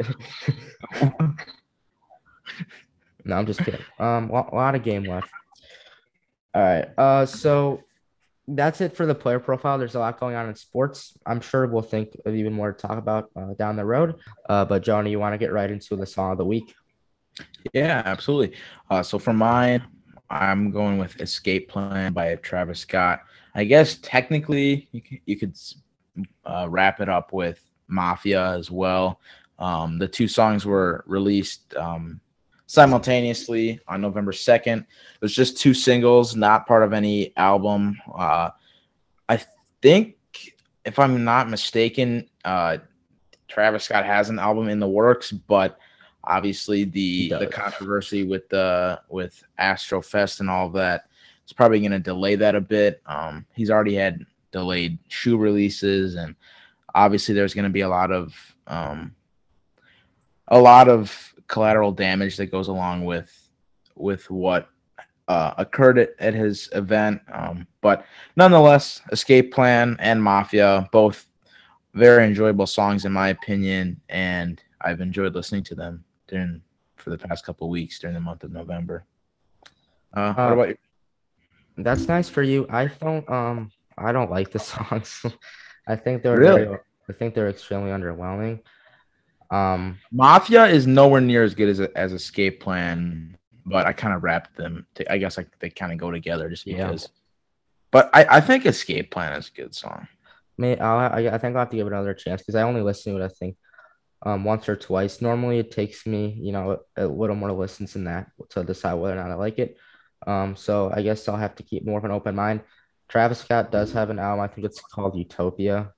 no, 3.24 3.36
I'm 3.36 3.46
just 3.46 3.60
kidding. 3.60 3.80
Um, 3.98 4.30
a 4.30 4.54
lot 4.54 4.74
of 4.74 4.82
game 4.82 5.04
left. 5.04 5.30
All 6.54 6.62
right. 6.62 6.88
Uh, 6.98 7.26
so 7.26 7.82
that's 8.48 8.80
it 8.80 8.96
for 8.96 9.06
the 9.06 9.14
player 9.14 9.38
profile. 9.38 9.78
There's 9.78 9.94
a 9.94 10.00
lot 10.00 10.18
going 10.18 10.34
on 10.34 10.48
in 10.48 10.54
sports. 10.54 11.16
I'm 11.26 11.40
sure 11.40 11.66
we'll 11.66 11.82
think 11.82 12.16
of 12.26 12.34
even 12.34 12.52
more 12.52 12.72
to 12.72 12.86
talk 12.86 12.98
about 12.98 13.30
uh, 13.36 13.54
down 13.54 13.76
the 13.76 13.84
road. 13.84 14.16
Uh, 14.48 14.64
but 14.64 14.82
Johnny, 14.82 15.10
you 15.10 15.20
want 15.20 15.34
to 15.34 15.38
get 15.38 15.52
right 15.52 15.70
into 15.70 15.96
the 15.96 16.06
song 16.06 16.32
of 16.32 16.38
the 16.38 16.44
week? 16.44 16.74
Yeah, 17.72 18.02
absolutely. 18.04 18.56
Uh, 18.90 19.02
so 19.02 19.18
for 19.18 19.32
mine, 19.32 19.84
I'm 20.28 20.70
going 20.70 20.98
with 20.98 21.20
"Escape 21.20 21.68
Plan" 21.68 22.12
by 22.12 22.34
Travis 22.36 22.80
Scott. 22.80 23.22
I 23.54 23.64
guess 23.64 23.96
technically 23.96 24.88
you 24.92 25.00
could, 25.00 25.20
you 25.26 25.36
could 25.36 25.56
uh, 26.44 26.66
wrap 26.68 27.00
it 27.00 27.08
up 27.08 27.32
with 27.32 27.60
"Mafia" 27.88 28.52
as 28.52 28.70
well. 28.70 29.20
Um, 29.58 29.98
the 29.98 30.08
two 30.08 30.28
songs 30.28 30.64
were 30.66 31.04
released 31.06 31.74
um, 31.76 32.20
simultaneously 32.70 33.80
on 33.88 34.00
November 34.00 34.30
2nd. 34.30 34.78
It 34.78 34.86
was 35.20 35.34
just 35.34 35.56
two 35.56 35.74
singles, 35.74 36.36
not 36.36 36.68
part 36.68 36.84
of 36.84 36.92
any 36.92 37.36
album. 37.36 37.98
Uh, 38.14 38.50
I 39.28 39.42
think, 39.82 40.14
if 40.84 40.96
I'm 41.00 41.24
not 41.24 41.50
mistaken, 41.50 42.28
uh, 42.44 42.78
Travis 43.48 43.82
Scott 43.82 44.06
has 44.06 44.30
an 44.30 44.38
album 44.38 44.68
in 44.68 44.78
the 44.78 44.88
works, 44.88 45.32
but 45.32 45.80
obviously 46.22 46.84
the 46.84 47.30
the 47.30 47.46
controversy 47.48 48.22
with 48.22 48.48
the 48.50 49.00
with 49.08 49.42
Astrofest 49.58 50.38
and 50.38 50.48
all 50.48 50.68
of 50.68 50.74
that 50.74 51.06
is 51.44 51.52
probably 51.52 51.80
going 51.80 51.90
to 51.90 51.98
delay 51.98 52.36
that 52.36 52.54
a 52.54 52.60
bit. 52.60 53.02
Um, 53.04 53.46
he's 53.52 53.70
already 53.70 53.96
had 53.96 54.24
delayed 54.52 54.96
shoe 55.08 55.36
releases, 55.36 56.14
and 56.14 56.36
obviously 56.94 57.34
there's 57.34 57.54
going 57.54 57.64
to 57.64 57.70
be 57.70 57.80
a 57.80 57.88
lot 57.88 58.12
of 58.12 58.32
um, 58.68 59.16
a 60.46 60.60
lot 60.60 60.88
of 60.88 61.29
collateral 61.50 61.90
damage 61.92 62.36
that 62.36 62.46
goes 62.46 62.68
along 62.68 63.04
with 63.04 63.30
with 63.96 64.30
what 64.30 64.68
uh, 65.28 65.52
occurred 65.58 65.98
at, 65.98 66.10
at 66.18 66.32
his 66.32 66.68
event. 66.72 67.20
Um, 67.32 67.66
but 67.82 68.06
nonetheless, 68.36 69.02
Escape 69.12 69.52
Plan 69.52 69.96
and 69.98 70.22
Mafia 70.22 70.88
both 70.92 71.26
very 71.92 72.24
enjoyable 72.24 72.66
songs 72.66 73.04
in 73.04 73.12
my 73.12 73.28
opinion, 73.28 74.00
and 74.08 74.62
I've 74.80 75.00
enjoyed 75.00 75.34
listening 75.34 75.64
to 75.64 75.74
them 75.74 76.04
during 76.28 76.62
for 76.96 77.10
the 77.10 77.18
past 77.18 77.44
couple 77.44 77.66
of 77.66 77.70
weeks 77.70 77.98
during 77.98 78.14
the 78.14 78.20
month 78.20 78.44
of 78.44 78.52
November. 78.52 79.04
Uh, 80.14 80.32
what 80.34 80.48
Uh, 80.50 80.52
about 80.54 80.68
you? 80.68 80.76
That's 81.78 82.08
nice 82.08 82.28
for 82.28 82.42
you. 82.42 82.66
I 82.70 82.86
don't 82.86 83.28
um 83.28 83.70
I 83.98 84.12
don't 84.12 84.30
like 84.30 84.50
the 84.52 84.58
songs. 84.74 85.24
I 85.88 85.96
think 85.96 86.22
they're 86.22 86.36
Really? 86.36 86.64
very, 86.64 86.78
I 87.08 87.12
think 87.12 87.34
they're 87.34 87.48
extremely 87.48 87.90
underwhelming. 87.90 88.60
Um 89.50 89.98
Mafia 90.12 90.66
is 90.66 90.86
nowhere 90.86 91.20
near 91.20 91.42
as 91.42 91.54
good 91.54 91.68
as 91.68 91.80
as 91.80 92.12
Escape 92.12 92.60
Plan, 92.60 93.36
but 93.66 93.86
I 93.86 93.92
kind 93.92 94.14
of 94.14 94.22
wrapped 94.22 94.56
them. 94.56 94.86
To, 94.94 95.12
I 95.12 95.18
guess 95.18 95.36
like 95.36 95.48
they 95.58 95.70
kind 95.70 95.92
of 95.92 95.98
go 95.98 96.10
together 96.10 96.48
just 96.48 96.66
Yeah. 96.66 96.86
because. 96.88 97.08
But 97.92 98.08
I, 98.14 98.36
I 98.36 98.40
think 98.40 98.66
Escape 98.66 99.10
Plan 99.10 99.32
is 99.36 99.48
a 99.48 99.56
good 99.60 99.74
song. 99.74 100.06
may 100.56 100.78
I'll, 100.78 100.98
I 101.12 101.28
I 101.34 101.38
think 101.38 101.56
I'll 101.56 101.62
have 101.62 101.70
to 101.70 101.76
give 101.76 101.86
it 101.88 101.92
another 101.92 102.14
chance 102.14 102.40
because 102.42 102.54
I 102.54 102.62
only 102.62 102.82
listen 102.82 103.12
to 103.14 103.20
it 103.20 103.24
I 103.24 103.28
think 103.28 103.56
um 104.22 104.44
once 104.44 104.68
or 104.68 104.76
twice. 104.76 105.20
Normally 105.20 105.58
it 105.58 105.72
takes 105.72 106.06
me, 106.06 106.36
you 106.40 106.52
know, 106.52 106.80
a 106.96 107.06
little 107.06 107.34
more 107.36 107.50
listens 107.52 107.94
than 107.94 108.04
that 108.04 108.30
to 108.50 108.62
decide 108.62 108.94
whether 108.94 109.14
or 109.18 109.22
not 109.22 109.30
I 109.32 109.34
like 109.34 109.58
it. 109.58 109.76
Um, 110.26 110.54
so 110.54 110.92
I 110.94 111.00
guess 111.02 111.26
I'll 111.28 111.36
have 111.36 111.56
to 111.56 111.62
keep 111.62 111.84
more 111.86 111.98
of 111.98 112.04
an 112.04 112.10
open 112.10 112.36
mind. 112.36 112.60
Travis 113.08 113.40
Scott 113.40 113.72
does 113.72 113.90
have 113.92 114.10
an 114.10 114.18
album. 114.20 114.44
I 114.44 114.48
think 114.48 114.66
it's 114.66 114.80
called 114.80 115.16
Utopia. 115.16 115.92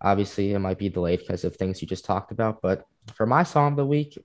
Obviously, 0.00 0.52
it 0.52 0.58
might 0.58 0.78
be 0.78 0.88
delayed 0.88 1.20
because 1.20 1.44
of 1.44 1.56
things 1.56 1.80
you 1.80 1.88
just 1.88 2.04
talked 2.04 2.32
about. 2.32 2.60
But 2.62 2.84
for 3.14 3.26
my 3.26 3.42
song 3.42 3.72
of 3.72 3.76
the 3.76 3.86
week, 3.86 4.18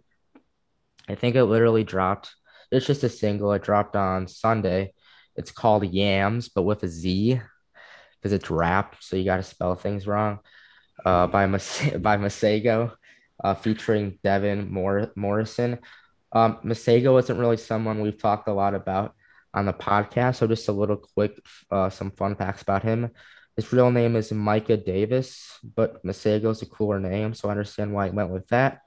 I 1.08 1.16
think 1.16 1.36
it 1.36 1.46
literally 1.46 1.84
dropped. 1.84 2.36
It's 2.72 2.86
just 2.86 3.04
a 3.04 3.10
single. 3.10 3.52
It 3.54 3.64
dropped 3.64 3.96
on 3.96 4.28
Sunday. 4.28 4.94
It's 5.36 5.52
called 5.52 5.86
Yams, 5.86 6.50
but 6.50 6.64
with 6.64 6.84
a 6.84 6.88
Z 6.88 7.42
because 8.22 8.34
it's 8.34 8.50
rap. 8.50 8.98
So 9.00 9.16
you 9.16 9.26
got 9.26 9.38
to 9.38 9.44
spell 9.44 9.76
things 9.76 10.08
wrong. 10.08 10.40
Uh, 11.04 11.28
by 11.28 11.48
Mas- 11.48 11.90
by 12.00 12.18
Masego, 12.18 12.94
uh, 13.44 13.56
featuring 13.56 14.20
Devin 14.24 14.72
Mor- 14.72 15.12
Morrison. 15.16 15.80
Um, 16.32 16.60
Masego 16.64 17.20
isn't 17.20 17.38
really 17.38 17.58
someone 17.58 18.02
we've 18.02 18.22
talked 18.22 18.48
a 18.48 18.54
lot 18.54 18.76
about 18.76 19.16
on 19.54 19.66
the 19.66 19.74
podcast. 19.74 20.38
So 20.38 20.48
just 20.48 20.70
a 20.70 20.74
little 20.74 20.98
quick, 20.98 21.38
uh, 21.70 21.90
some 21.90 22.12
fun 22.12 22.36
facts 22.36 22.62
about 22.62 22.84
him. 22.84 23.12
His 23.56 23.72
real 23.74 23.92
name 23.92 24.16
is 24.16 24.32
Micah 24.32 24.78
Davis, 24.78 25.60
but 25.76 26.04
Masego 26.06 26.52
is 26.52 26.62
a 26.62 26.66
cooler 26.66 27.00
name, 27.00 27.34
so 27.34 27.50
I 27.50 27.52
understand 27.52 27.94
why 27.94 28.08
he 28.08 28.12
went 28.12 28.30
with 28.30 28.48
that. 28.48 28.82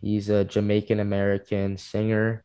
He's 0.00 0.28
a 0.28 0.44
Jamaican 0.44 1.00
American 1.00 1.76
singer 1.76 2.44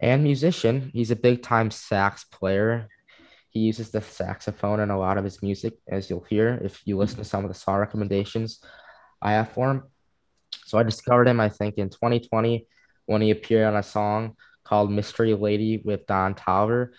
and 0.00 0.22
musician. 0.22 0.90
He's 0.92 1.10
a 1.10 1.16
big 1.16 1.42
time 1.42 1.70
sax 1.70 2.24
player. 2.24 2.88
He 3.50 3.60
uses 3.60 3.90
the 3.90 4.02
saxophone 4.02 4.80
in 4.80 4.90
a 4.90 4.98
lot 4.98 5.18
of 5.18 5.24
his 5.24 5.42
music, 5.42 5.74
as 5.88 6.10
you'll 6.10 6.26
hear 6.28 6.60
if 6.62 6.82
you 6.84 6.98
listen 6.98 7.18
to 7.18 7.24
some 7.24 7.44
of 7.44 7.50
the 7.50 7.58
song 7.58 7.78
recommendations 7.78 8.60
I 9.22 9.32
have 9.32 9.52
for 9.52 9.70
him. 9.70 9.82
So 10.66 10.78
I 10.78 10.82
discovered 10.82 11.28
him, 11.28 11.40
I 11.40 11.48
think, 11.48 11.76
in 11.78 11.88
2020 11.88 12.66
when 13.06 13.22
he 13.22 13.30
appeared 13.30 13.66
on 13.66 13.76
a 13.76 13.82
song 13.82 14.36
called 14.64 14.90
Mystery 14.90 15.32
Lady 15.32 15.80
with 15.82 16.06
Don 16.06 16.34
Toliver. 16.34 16.90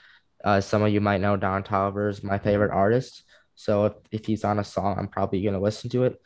Uh, 0.43 0.61
some 0.61 0.81
of 0.81 0.91
you 0.91 1.01
might 1.01 1.21
know 1.21 1.35
Don 1.35 1.63
Toliver 1.63 2.09
is 2.09 2.23
my 2.23 2.39
favorite 2.39 2.71
artist. 2.71 3.23
So 3.57 3.85
if, 3.85 3.93
if 4.11 4.25
he's 4.25 4.43
on 4.43 4.59
a 4.59 4.63
song, 4.63 4.95
I'm 4.97 5.07
probably 5.07 5.41
going 5.41 5.55
to 5.55 5.59
listen 5.59 5.89
to 5.89 6.03
it. 6.03 6.21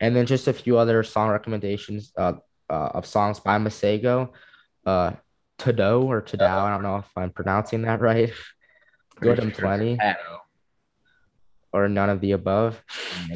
And 0.00 0.14
then 0.14 0.24
just 0.24 0.46
a 0.46 0.52
few 0.52 0.78
other 0.78 1.02
song 1.02 1.30
recommendations 1.30 2.12
uh, 2.16 2.34
uh, 2.70 2.90
of 2.94 3.04
songs 3.04 3.40
by 3.40 3.58
Masego. 3.58 4.30
Uh, 4.86 5.12
Tado 5.58 6.04
or 6.04 6.22
Tadao, 6.22 6.62
I 6.62 6.70
don't 6.70 6.82
know 6.82 6.98
if 6.98 7.08
I'm 7.16 7.30
pronouncing 7.30 7.82
that 7.82 8.00
right. 8.00 8.32
Good 9.20 9.40
and 9.40 9.52
plenty. 9.52 9.98
Or 11.72 11.88
none 11.88 12.08
of 12.08 12.20
the 12.20 12.32
above. 12.32 12.80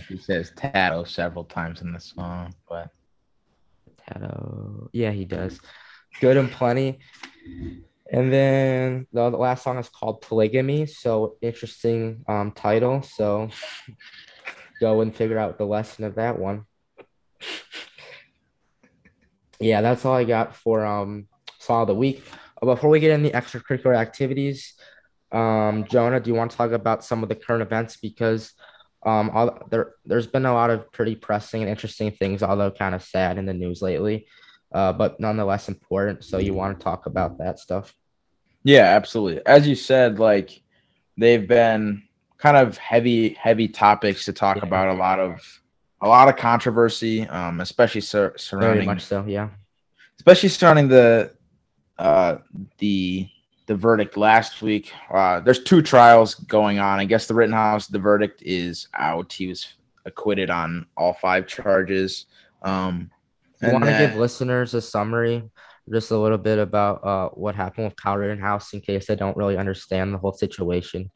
He 0.09 0.17
says 0.17 0.53
Tato 0.55 1.05
several 1.05 1.45
times 1.45 1.83
in 1.83 1.93
the 1.93 2.01
song, 2.01 2.55
but 2.69 2.91
Tato. 4.07 4.89
Yeah, 4.93 5.11
he 5.11 5.25
does. 5.25 5.61
Good 6.21 6.37
and 6.37 6.51
plenty. 6.51 7.01
And 8.13 8.33
then 8.33 9.07
the, 9.13 9.31
last 9.31 9.63
song 9.63 9.79
is 9.79 9.89
called 9.89 10.21
Polygamy. 10.21 10.87
So 10.87 11.37
interesting 11.41 12.25
um, 12.27 12.51
title. 12.51 13.03
So 13.03 13.49
go 14.81 15.01
and 15.01 15.15
figure 15.15 15.39
out 15.39 15.59
the 15.59 15.67
lesson 15.67 16.05
of 16.05 16.17
that 16.17 16.39
one. 16.39 16.65
Yeah, 19.63 19.83
that's 19.83 20.07
all 20.07 20.15
I 20.15 20.25
got 20.25 20.57
for 20.57 20.87
um 20.87 21.29
song 21.59 21.83
of 21.83 21.89
the 21.89 21.95
week. 21.95 22.25
Uh, 22.63 22.65
before 22.65 22.89
we 22.89 22.99
get 22.99 23.11
in 23.11 23.23
the 23.23 23.31
extracurricular 23.31 23.95
activities, 23.95 24.73
um, 25.33 25.85
Jonah, 25.85 26.19
do 26.19 26.31
you 26.31 26.35
want 26.35 26.51
to 26.51 26.57
talk 26.57 26.73
about 26.73 27.05
some 27.05 27.23
of 27.23 27.29
the 27.29 27.35
current 27.35 27.61
events 27.61 27.99
because 27.99 28.55
um 29.05 29.29
all, 29.35 29.59
there 29.71 29.93
there's 30.07 30.27
been 30.27 30.47
a 30.47 30.55
lot 30.55 30.71
of 30.71 30.91
pretty 30.93 31.15
pressing 31.15 31.61
and 31.61 31.69
interesting 31.69 32.11
things, 32.11 32.43
although 32.43 32.71
kind 32.71 32.95
of 32.95 33.03
sad 33.03 33.37
in 33.37 33.45
the 33.45 33.53
news 33.53 33.83
lately, 33.83 34.27
uh, 34.73 34.93
but 34.93 35.19
nonetheless 35.21 35.69
important. 35.69 36.25
So 36.25 36.39
you 36.39 36.55
want 36.55 36.79
to 36.79 36.83
talk 36.85 37.07
about 37.07 37.39
that 37.39 37.59
stuff? 37.59 37.95
Yeah, 38.63 38.85
absolutely. 38.85 39.45
As 39.47 39.67
you 39.67 39.75
said, 39.75 40.19
like 40.19 40.63
they've 41.17 41.47
been 41.47 42.03
kind 42.39 42.57
of 42.57 42.77
heavy, 42.79 43.31
heavy 43.35 43.69
topics 43.69 44.25
to 44.27 44.33
talk 44.33 44.57
Yeah. 44.59 44.65
about. 44.65 44.89
A 44.89 44.95
lot 44.99 45.19
of, 45.19 45.41
a 46.01 46.09
lot 46.09 46.29
of 46.29 46.37
controversy, 46.37 47.27
um, 47.29 47.61
especially 47.61 48.01
sur- 48.01 48.35
Very 48.53 48.85
much 48.85 49.03
so. 49.03 49.25
Yeah. 49.27 49.49
especially 50.19 50.49
surrounding 50.51 50.89
the, 50.89 51.33
uh, 51.99 52.37
the 52.79 53.29
the 53.67 53.77
verdict 53.77 54.17
last 54.17 54.63
week. 54.63 54.93
Uh, 55.15 55.39
there's 55.39 55.63
two 55.63 55.81
trials 55.81 56.35
going 56.35 56.81
on. 56.81 56.99
I 56.99 57.05
guess 57.05 57.29
the 57.29 57.35
Rittenhouse, 57.35 57.87
the 57.87 58.01
verdict 58.01 58.43
is 58.45 58.89
out. 58.95 59.33
He 59.33 59.47
was 59.47 59.75
acquitted 60.05 60.51
on 60.51 60.87
all 60.97 61.13
five 61.13 61.47
charges. 61.47 62.27
Um, 62.63 63.13
You 63.63 63.73
want 63.73 63.85
to 63.85 63.91
give 63.91 64.17
listeners 64.17 64.75
a 64.75 64.81
summary, 64.81 65.43
just 65.93 66.11
a 66.11 66.19
little 66.19 66.39
bit 66.39 66.59
about 66.59 67.05
uh, 67.05 67.29
what 67.31 67.55
happened 67.55 67.87
with 67.87 67.97
Kyle 67.97 68.17
Rittenhouse 68.17 68.73
in 68.73 68.81
case 68.81 69.07
they 69.07 69.17
don't 69.17 69.37
really 69.37 69.57
understand 69.57 70.15
the 70.15 70.19
whole 70.19 70.33
situation. 70.33 71.11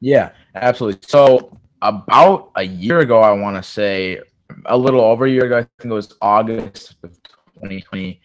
Yeah, 0.00 0.32
absolutely. 0.54 1.00
So 1.06 1.58
about 1.82 2.50
a 2.56 2.62
year 2.62 3.00
ago, 3.00 3.20
I 3.20 3.32
want 3.32 3.56
to 3.56 3.62
say 3.62 4.20
a 4.66 4.76
little 4.76 5.00
over 5.00 5.26
a 5.26 5.30
year 5.30 5.44
ago, 5.44 5.58
I 5.58 5.66
think 5.78 5.90
it 5.90 5.94
was 5.94 6.14
August 6.20 6.96
of 7.02 7.10
2020, 7.54 8.20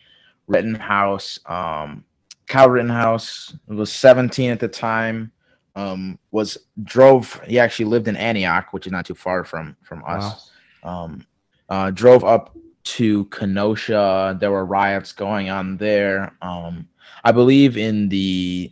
Rittenhouse, 0.48 1.40
um, 1.46 2.04
Kyle 2.50 2.70
Rittenhouse 2.70 3.56
was 3.68 3.94
17 3.94 4.50
at 4.50 4.60
the 4.60 4.68
time. 4.68 5.32
Um, 5.76 6.20
was 6.32 6.58
drove. 6.84 7.40
He 7.46 7.60
actually 7.60 7.86
lived 7.86 8.10
in 8.10 8.18
Antioch, 8.18 8.74
which 8.74 8.88
is 8.88 8.92
not 8.92 9.06
too 9.06 9.14
far 9.14 9.46
from 9.46 9.78
from 9.84 10.04
us. 10.06 10.52
Um, 10.84 11.26
uh, 11.70 11.92
drove 11.92 12.26
up 12.26 12.58
to 12.83 13.25
Kenosha. 13.25 14.38
There 14.39 14.51
were 14.51 14.65
riots 14.65 15.12
going 15.12 15.50
on 15.50 15.77
there. 15.77 16.36
Um, 16.41 16.88
I 17.24 17.31
believe 17.31 17.77
in 17.77 18.09
the 18.09 18.71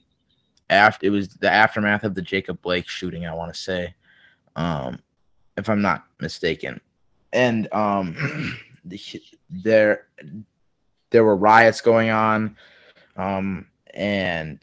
after 0.70 1.06
it 1.06 1.10
was 1.10 1.30
the 1.30 1.50
aftermath 1.50 2.04
of 2.04 2.16
the 2.16 2.22
Jacob 2.22 2.62
Blake 2.62 2.88
shooting. 2.88 3.26
I 3.26 3.34
want 3.34 3.54
to 3.54 3.60
say, 3.60 3.94
um, 4.56 5.00
if 5.56 5.70
I'm 5.70 5.82
not 5.82 6.06
mistaken, 6.20 6.80
and 7.34 7.72
um, 7.74 8.58
the, 8.86 9.00
there 9.50 10.08
there 11.10 11.24
were 11.24 11.36
riots 11.36 11.82
going 11.82 12.10
on, 12.10 12.56
um, 13.16 13.68
and 13.94 14.60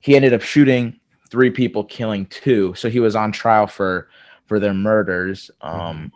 he 0.00 0.16
ended 0.16 0.32
up 0.32 0.42
shooting 0.42 0.98
three 1.30 1.50
people, 1.50 1.84
killing 1.84 2.26
two. 2.26 2.74
So 2.74 2.88
he 2.88 3.00
was 3.00 3.16
on 3.16 3.32
trial 3.32 3.66
for 3.66 4.08
for 4.46 4.58
their 4.58 4.74
murders. 4.74 5.50
Um, 5.60 6.12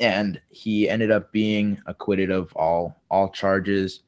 and 0.00 0.40
he 0.48 0.88
ended 0.88 1.10
up 1.10 1.30
being 1.30 1.80
acquitted 1.86 2.30
of 2.30 2.52
all 2.56 3.00
all 3.10 3.28
charges. 3.28 4.00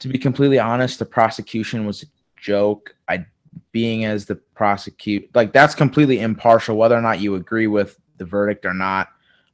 To 0.00 0.08
be 0.08 0.18
completely 0.18 0.58
honest, 0.58 0.98
the 0.98 1.06
prosecution 1.06 1.86
was 1.86 2.02
a 2.02 2.06
joke. 2.36 2.94
I 3.08 3.26
being 3.72 4.04
as 4.04 4.26
the 4.26 4.34
prosecute 4.34 5.28
like 5.34 5.52
that's 5.52 5.74
completely 5.74 6.20
impartial 6.20 6.76
whether 6.76 6.96
or 6.96 7.00
not 7.00 7.20
you 7.20 7.36
agree 7.36 7.66
with 7.66 7.98
the 8.18 8.24
verdict 8.24 8.66
or 8.66 8.74
not. 8.74 9.08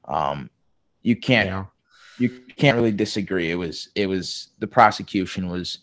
Um, 0.07 0.51
you 1.03 1.17
can't 1.17 1.47
Yeah. 1.49 1.65
you 2.19 2.29
can't 2.57 2.77
really 2.77 2.93
disagree. 2.93 3.51
It 3.51 3.55
was 3.55 3.89
it 3.95 4.07
was 4.07 4.49
the 4.59 4.67
prosecution 4.67 5.49
was 5.49 5.79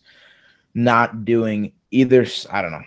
not 0.73 1.25
doing 1.25 1.71
either. 1.91 2.25
I 2.51 2.61
don't 2.61 2.71
know. 2.71 2.83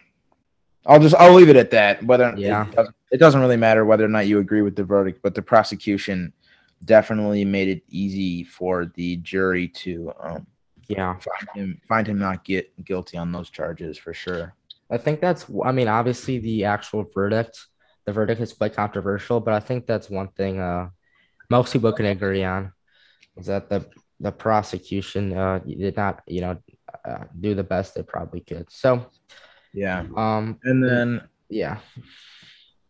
I'll 0.87 1.01
just 1.01 1.15
I'll 1.15 1.35
leave 1.35 1.49
it 1.49 1.57
at 1.57 1.71
that. 1.71 2.03
Whether 2.05 2.35
Yeah. 2.37 2.67
it, 2.67 2.73
doesn't, 2.73 2.97
it 3.13 3.19
doesn't 3.19 3.41
really 3.41 3.57
matter 3.57 3.85
whether 3.85 4.05
or 4.05 4.09
not 4.09 4.27
you 4.27 4.39
agree 4.41 4.63
with 4.63 4.77
the 4.77 4.85
verdict, 4.85 5.21
but 5.23 5.35
the 5.35 5.43
prosecution 5.43 6.33
definitely 6.85 7.45
made 7.45 7.69
it 7.69 7.83
easy 7.89 8.45
for 8.45 8.87
the 8.95 9.17
jury 9.17 9.69
to 9.69 10.13
um, 10.23 10.47
Yeah. 10.89 11.17
find 11.21 11.49
him 11.55 11.81
find 11.89 12.07
him 12.07 12.19
not 12.19 12.45
get 12.45 12.73
guilty 12.85 13.17
on 13.17 13.33
those 13.33 13.51
charges 13.51 13.99
for 13.99 14.15
sure. 14.15 14.55
I 14.91 14.99
think 14.99 15.21
that's, 15.21 15.47
I 15.65 15.73
mean, 15.73 15.89
obviously 15.89 16.39
the 16.39 16.65
actual 16.65 17.05
verdict, 17.15 17.59
the 18.07 18.13
verdict 18.13 18.41
is 18.41 18.53
quite 18.53 18.75
controversial, 18.75 19.41
but 19.41 19.55
I 19.55 19.61
think 19.61 19.87
that's 19.87 20.11
one 20.11 20.29
thing 20.29 20.61
uh, 20.61 20.89
most 21.51 21.73
people 21.73 21.93
can 21.93 22.07
agree 22.07 22.45
on 22.45 22.73
is 23.37 23.47
that 23.47 23.69
the 23.69 23.87
the 24.21 24.33
prosecution 24.33 25.37
uh, 25.37 25.61
did 25.61 25.97
not, 25.97 26.23
you 26.27 26.43
know, 26.43 26.59
uh, 27.09 27.25
do 27.39 27.55
the 27.55 27.65
best 27.65 27.95
they 27.95 28.03
probably 28.03 28.41
could. 28.41 28.71
So, 28.71 29.07
Yeah, 29.73 30.05
um, 30.17 30.59
and 30.65 30.83
then 30.83 31.23
yeah, 31.49 31.79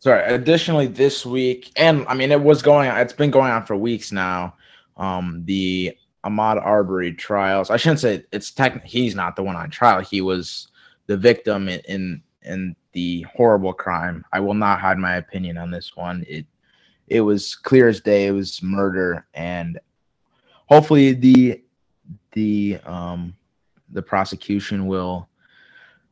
sorry 0.01 0.23
additionally 0.35 0.87
this 0.89 1.25
week 1.25 1.71
and 1.77 2.05
i 2.09 2.15
mean 2.15 2.33
it 2.33 2.43
was 2.43 2.63
going 2.63 2.91
it's 2.91 3.13
been 3.13 3.31
going 3.31 3.51
on 3.51 3.65
for 3.65 3.77
weeks 3.77 4.11
now 4.11 4.55
um 4.97 5.43
the 5.47 5.97
Ahmaud 6.25 6.63
Arbery 6.63 7.13
trials. 7.13 7.71
I 7.71 7.77
shouldn't 7.77 8.01
say 8.01 8.25
it's 8.33 8.51
tech 8.51 8.85
he's 8.85 9.15
not 9.15 9.37
the 9.37 9.43
one 9.43 9.57
on 9.57 9.71
trial. 9.71 10.01
He 10.01 10.21
was 10.21 10.69
the 11.07 11.17
victim 11.17 11.69
in 11.69 11.81
in, 11.89 12.23
in 12.43 12.77
the 12.93 13.23
horrible 13.23 13.73
crime. 13.73 14.25
I 14.33 14.41
will 14.41 14.55
not 14.55 14.81
hide 14.81 14.99
my 14.99 15.17
opinion 15.17 15.57
on 15.57 15.71
this 15.71 15.97
one. 15.97 16.25
It 16.29 16.47
it 17.09 17.23
was 17.23 17.55
clear 17.55 17.89
as 17.89 18.01
day. 18.01 18.27
It 18.27 18.33
was 18.33 18.63
murder 18.63 19.27
and 19.35 19.79
hopefully 20.67 21.13
the 21.13 21.63
the 22.33 22.79
um 22.85 23.35
the 23.91 24.03
prosecution 24.03 24.87
will 24.87 25.29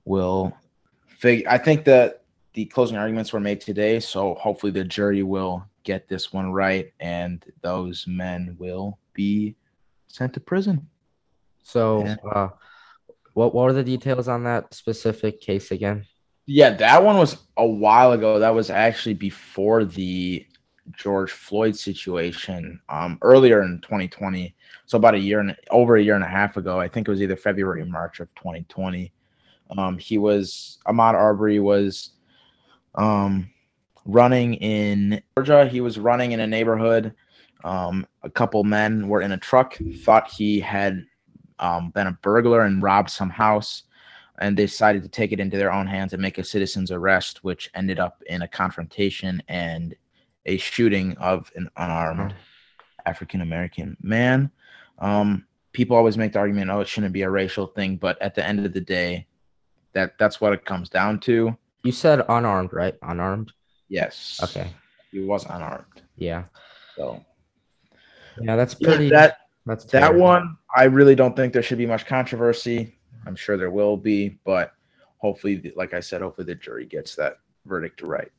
will 0.04 0.52
figure 1.06 1.48
i 1.48 1.56
think 1.56 1.84
that 1.84 2.24
the 2.54 2.64
closing 2.66 2.96
arguments 2.96 3.32
were 3.32 3.40
made 3.40 3.60
today, 3.60 4.00
so 4.00 4.34
hopefully 4.34 4.72
the 4.72 4.84
jury 4.84 5.22
will 5.22 5.64
get 5.84 6.08
this 6.08 6.32
one 6.32 6.50
right 6.52 6.92
and 7.00 7.44
those 7.62 8.06
men 8.06 8.56
will 8.58 8.98
be 9.14 9.54
sent 10.08 10.32
to 10.34 10.40
prison. 10.40 10.88
So, 11.62 12.04
Yeah. 12.04 12.16
uh, 12.30 12.48
What 13.34 13.54
what 13.54 13.64
were 13.66 13.72
the 13.72 13.84
details 13.84 14.26
on 14.26 14.42
that 14.44 14.74
specific 14.74 15.40
case 15.40 15.70
again? 15.70 16.04
Yeah, 16.46 16.70
that 16.70 17.04
one 17.04 17.18
was 17.18 17.36
a 17.56 17.66
while 17.66 18.12
ago. 18.12 18.38
That 18.40 18.54
was 18.54 18.68
actually 18.70 19.14
before 19.14 19.84
the 19.84 20.44
George 20.96 21.30
Floyd 21.30 21.76
situation 21.76 22.80
um, 22.88 23.18
earlier 23.22 23.62
in 23.62 23.80
2020. 23.82 24.56
So 24.86 24.96
about 24.98 25.14
a 25.14 25.18
year 25.18 25.38
and 25.40 25.54
over 25.70 25.96
a 25.96 26.02
year 26.02 26.14
and 26.16 26.24
a 26.24 26.28
half 26.28 26.56
ago, 26.56 26.80
I 26.80 26.88
think 26.88 27.06
it 27.06 27.10
was 27.10 27.22
either 27.22 27.36
February 27.36 27.82
or 27.82 27.86
March 27.86 28.18
of 28.20 28.34
2020. 28.34 29.12
Um, 29.76 29.98
he 29.98 30.16
was 30.18 30.78
Ahmaud 30.86 31.14
Arbery 31.14 31.60
was 31.60 32.12
um, 32.94 33.50
running 34.04 34.54
in 34.54 35.22
Georgia. 35.36 35.68
He 35.68 35.80
was 35.80 35.98
running 35.98 36.32
in 36.32 36.40
a 36.40 36.46
neighborhood. 36.46 37.14
Um, 37.64 38.06
a 38.22 38.30
couple 38.30 38.64
men 38.64 39.08
were 39.08 39.20
in 39.20 39.32
a 39.32 39.36
truck, 39.38 39.78
thought 40.04 40.30
he 40.30 40.60
had 40.60 41.04
um, 41.58 41.90
been 41.90 42.06
a 42.06 42.18
burglar 42.22 42.62
and 42.62 42.82
robbed 42.82 43.10
some 43.10 43.30
house, 43.30 43.82
and 44.38 44.56
they 44.56 44.64
decided 44.64 45.02
to 45.02 45.08
take 45.08 45.32
it 45.32 45.40
into 45.40 45.56
their 45.56 45.72
own 45.72 45.86
hands 45.86 46.12
and 46.12 46.22
make 46.22 46.38
a 46.38 46.44
citizen's 46.44 46.92
arrest, 46.92 47.42
which 47.42 47.70
ended 47.74 47.98
up 47.98 48.22
in 48.26 48.42
a 48.42 48.48
confrontation 48.48 49.42
and 49.48 49.94
a 50.46 50.56
shooting 50.56 51.16
of 51.18 51.50
an 51.56 51.68
unarmed 51.76 52.34
African 53.06 53.40
American 53.40 53.96
man. 54.00 54.50
Um, 55.00 55.46
people 55.72 55.96
always 55.96 56.16
make 56.16 56.32
the 56.32 56.38
argument, 56.38 56.70
oh, 56.70 56.80
it 56.80 56.88
shouldn't 56.88 57.12
be 57.12 57.22
a 57.22 57.30
racial 57.30 57.66
thing, 57.66 57.96
but 57.96 58.20
at 58.22 58.34
the 58.34 58.46
end 58.46 58.64
of 58.64 58.72
the 58.72 58.80
day, 58.80 59.26
that 59.92 60.16
that's 60.18 60.40
what 60.40 60.52
it 60.52 60.64
comes 60.64 60.88
down 60.88 61.18
to. 61.20 61.56
You 61.84 61.92
said 61.92 62.24
unarmed, 62.28 62.72
right? 62.72 62.96
Unarmed. 63.02 63.52
Yes. 63.88 64.40
Okay. 64.42 64.70
He 65.10 65.20
was 65.20 65.44
unarmed. 65.44 66.02
Yeah. 66.16 66.44
So 66.96 67.24
Yeah, 68.40 68.56
that's 68.56 68.74
pretty. 68.74 69.04
yeah, 69.04 69.10
that 69.10 69.36
that's 69.66 69.84
that 69.86 70.14
one, 70.14 70.56
I 70.74 70.84
really 70.84 71.14
don't 71.14 71.36
think 71.36 71.52
there 71.52 71.62
should 71.62 71.78
be 71.78 71.86
much 71.86 72.06
controversy. 72.06 72.98
I'm 73.26 73.36
sure 73.36 73.56
there 73.56 73.70
will 73.70 73.96
be, 73.96 74.38
but 74.44 74.72
hopefully, 75.18 75.72
like 75.76 75.92
I 75.92 76.00
said, 76.00 76.22
hopefully 76.22 76.46
the 76.46 76.54
jury 76.54 76.86
gets 76.86 77.14
that 77.16 77.38
verdict 77.66 78.00
right. 78.02 78.32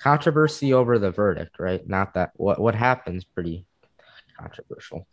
controversy 0.00 0.72
over 0.72 0.98
the 0.98 1.10
verdict, 1.10 1.58
right? 1.58 1.86
Not 1.86 2.14
that 2.14 2.32
what 2.36 2.58
what 2.58 2.74
happens 2.74 3.24
pretty 3.24 3.66
controversial. 4.38 5.06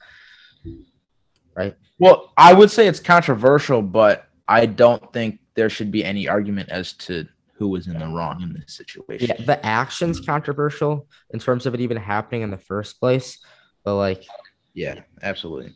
Right? 1.55 1.75
Well, 1.97 2.31
I 2.37 2.53
would 2.53 2.71
say 2.71 2.87
it's 2.87 3.01
controversial, 3.01 3.81
but 3.81 4.29
I 4.47 4.65
don't 4.65 5.11
think 5.11 5.39
there 5.55 5.69
should 5.69 5.91
be 5.91 6.05
any 6.05 6.27
argument 6.29 6.69
as 6.69 6.93
to 6.93 7.27
who 7.59 7.67
was 7.67 7.87
in 7.87 7.99
the 7.99 8.07
wrong 8.07 8.41
in 8.41 8.53
this 8.53 8.73
situation. 8.73 9.35
Yeah, 9.37 9.45
the 9.45 9.63
action's 9.65 10.19
controversial 10.21 11.07
in 11.31 11.39
terms 11.39 11.65
of 11.65 11.73
it 11.73 11.81
even 11.81 11.97
happening 11.97 12.41
in 12.41 12.51
the 12.51 12.57
first 12.57 12.99
place. 12.99 13.37
But 13.83 13.97
like 13.97 14.23
Yeah, 14.73 15.01
absolutely. 15.21 15.73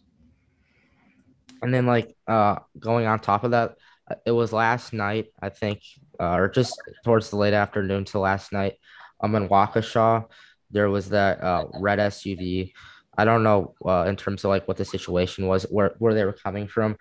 and 1.61 1.73
then 1.73 1.85
like 1.85 2.15
uh 2.27 2.55
going 2.79 3.05
on 3.05 3.19
top 3.19 3.43
of 3.43 3.51
that, 3.51 3.75
uh, 4.09 4.15
it 4.25 4.31
was 4.31 4.53
last 4.53 4.93
night, 4.93 5.27
I 5.41 5.49
think, 5.49 5.81
uh, 6.19 6.35
or 6.35 6.49
just 6.49 6.79
towards 7.03 7.29
the 7.29 7.37
late 7.37 7.53
afternoon 7.53 8.05
to 8.05 8.19
last 8.19 8.51
night. 8.51 8.75
Um 9.21 9.35
in 9.35 9.49
Waukesha, 9.49 10.25
there 10.71 10.89
was 10.89 11.09
that 11.09 11.43
uh 11.43 11.65
red 11.79 11.99
SUV. 11.99 12.73
I 13.17 13.25
don't 13.25 13.43
know 13.43 13.75
uh 13.85 14.05
in 14.07 14.15
terms 14.15 14.43
of 14.43 14.49
like 14.49 14.67
what 14.67 14.77
the 14.77 14.85
situation 14.85 15.47
was, 15.47 15.63
where 15.63 15.95
where 15.99 16.13
they 16.13 16.25
were 16.25 16.33
coming 16.33 16.67
from, 16.67 16.97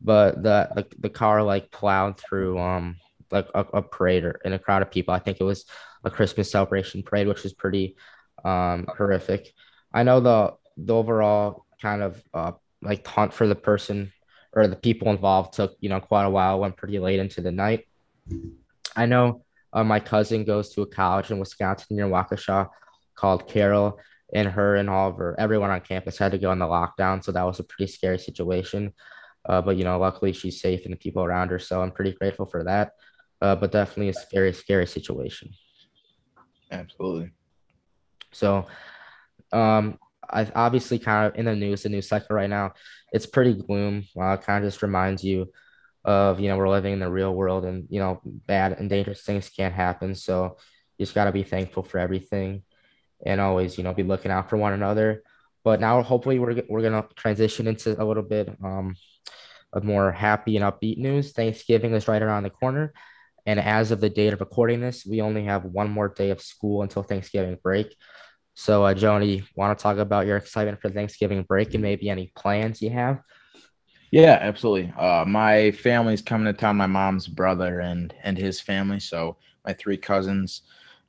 but 0.00 0.42
the 0.42 0.68
the, 0.74 0.86
the 0.98 1.10
car 1.10 1.42
like 1.42 1.70
plowed 1.70 2.18
through 2.18 2.58
um 2.58 2.96
like 3.34 3.48
a, 3.54 3.60
a 3.74 3.82
parade 3.82 4.24
or 4.24 4.40
in 4.44 4.52
a 4.52 4.58
crowd 4.58 4.82
of 4.82 4.90
people. 4.90 5.12
I 5.12 5.18
think 5.18 5.38
it 5.40 5.44
was 5.44 5.66
a 6.04 6.10
Christmas 6.10 6.50
celebration 6.50 7.02
parade, 7.02 7.28
which 7.28 7.42
was 7.42 7.52
pretty 7.52 7.96
um 8.44 8.86
horrific. 8.96 9.52
I 9.92 10.02
know 10.02 10.20
the 10.20 10.54
the 10.76 10.94
overall 10.94 11.66
kind 11.80 12.02
of 12.02 12.22
uh 12.32 12.52
like 12.82 13.06
hunt 13.06 13.32
for 13.32 13.46
the 13.46 13.54
person 13.54 14.12
or 14.54 14.66
the 14.68 14.76
people 14.76 15.10
involved 15.10 15.54
took 15.54 15.76
you 15.80 15.88
know 15.88 16.00
quite 16.00 16.24
a 16.24 16.30
while, 16.30 16.60
went 16.60 16.76
pretty 16.76 16.98
late 16.98 17.20
into 17.20 17.40
the 17.40 17.52
night. 17.52 17.86
I 18.96 19.06
know 19.06 19.44
uh, 19.72 19.84
my 19.84 20.00
cousin 20.00 20.44
goes 20.44 20.70
to 20.70 20.82
a 20.82 20.86
college 20.86 21.30
in 21.30 21.38
Wisconsin 21.38 21.96
near 21.96 22.06
Waukesha 22.06 22.68
called 23.16 23.48
Carroll, 23.48 23.98
and 24.32 24.48
her 24.48 24.76
and 24.76 24.88
all 24.88 25.10
of 25.10 25.16
her 25.16 25.34
everyone 25.38 25.70
on 25.70 25.80
campus 25.80 26.18
had 26.18 26.32
to 26.32 26.38
go 26.38 26.52
in 26.52 26.58
the 26.58 26.66
lockdown, 26.66 27.22
so 27.22 27.32
that 27.32 27.44
was 27.44 27.60
a 27.60 27.64
pretty 27.64 27.90
scary 27.90 28.18
situation. 28.18 28.92
Uh, 29.46 29.60
but 29.60 29.76
you 29.76 29.84
know, 29.84 29.98
luckily 29.98 30.32
she's 30.32 30.60
safe 30.60 30.84
and 30.84 30.92
the 30.92 30.98
people 30.98 31.22
around 31.22 31.50
her, 31.50 31.58
so 31.58 31.82
I'm 31.82 31.90
pretty 31.90 32.12
grateful 32.12 32.46
for 32.46 32.64
that. 32.64 32.92
Uh, 33.44 33.54
but 33.54 33.70
definitely 33.70 34.08
a 34.08 34.14
scary, 34.14 34.54
scary 34.54 34.86
situation. 34.86 35.50
Absolutely. 36.70 37.30
So, 38.32 38.64
um, 39.52 39.98
I 40.30 40.50
obviously 40.54 40.98
kind 40.98 41.26
of 41.26 41.38
in 41.38 41.44
the 41.44 41.54
news, 41.54 41.82
the 41.82 41.90
news 41.90 42.08
cycle 42.08 42.34
right 42.34 42.48
now, 42.48 42.72
it's 43.12 43.26
pretty 43.26 43.52
gloom. 43.52 44.04
Uh, 44.18 44.38
kind 44.38 44.64
of 44.64 44.70
just 44.70 44.80
reminds 44.80 45.22
you 45.22 45.52
of 46.06 46.40
you 46.40 46.48
know 46.48 46.56
we're 46.56 46.70
living 46.70 46.94
in 46.94 47.00
the 47.00 47.10
real 47.10 47.34
world, 47.34 47.66
and 47.66 47.86
you 47.90 48.00
know 48.00 48.22
bad 48.24 48.78
and 48.78 48.88
dangerous 48.88 49.20
things 49.20 49.50
can't 49.50 49.74
happen. 49.74 50.14
So 50.14 50.56
you 50.96 51.04
just 51.04 51.14
got 51.14 51.26
to 51.26 51.32
be 51.32 51.42
thankful 51.42 51.82
for 51.82 51.98
everything, 51.98 52.62
and 53.26 53.42
always 53.42 53.76
you 53.76 53.84
know 53.84 53.92
be 53.92 54.04
looking 54.04 54.30
out 54.30 54.48
for 54.48 54.56
one 54.56 54.72
another. 54.72 55.22
But 55.64 55.80
now 55.80 56.00
hopefully 56.00 56.38
we're 56.38 56.62
we're 56.70 56.80
gonna 56.80 57.06
transition 57.14 57.66
into 57.66 58.02
a 58.02 58.06
little 58.06 58.22
bit 58.22 58.56
um 58.64 58.96
of 59.70 59.84
more 59.84 60.12
happy 60.12 60.56
and 60.56 60.64
upbeat 60.64 60.96
news. 60.96 61.32
Thanksgiving 61.32 61.92
is 61.92 62.08
right 62.08 62.22
around 62.22 62.44
the 62.44 62.50
corner. 62.50 62.94
And 63.46 63.60
as 63.60 63.90
of 63.90 64.00
the 64.00 64.10
date 64.10 64.32
of 64.32 64.40
recording 64.40 64.80
this, 64.80 65.04
we 65.04 65.20
only 65.20 65.44
have 65.44 65.64
one 65.64 65.90
more 65.90 66.08
day 66.08 66.30
of 66.30 66.40
school 66.40 66.82
until 66.82 67.02
Thanksgiving 67.02 67.58
break. 67.62 67.94
So, 68.54 68.84
uh, 68.84 68.94
Joni, 68.94 69.44
want 69.56 69.76
to 69.76 69.82
talk 69.82 69.98
about 69.98 70.26
your 70.26 70.36
excitement 70.36 70.80
for 70.80 70.88
Thanksgiving 70.88 71.42
break 71.42 71.74
and 71.74 71.82
maybe 71.82 72.08
any 72.08 72.32
plans 72.34 72.80
you 72.80 72.90
have? 72.90 73.20
Yeah, 74.10 74.38
absolutely. 74.40 74.92
Uh, 74.96 75.24
my 75.26 75.72
family's 75.72 76.22
coming 76.22 76.46
to 76.46 76.52
town. 76.52 76.76
My 76.76 76.86
mom's 76.86 77.26
brother 77.26 77.80
and 77.80 78.14
and 78.22 78.38
his 78.38 78.60
family. 78.60 79.00
So 79.00 79.36
my 79.64 79.72
three 79.72 79.96
cousins 79.96 80.62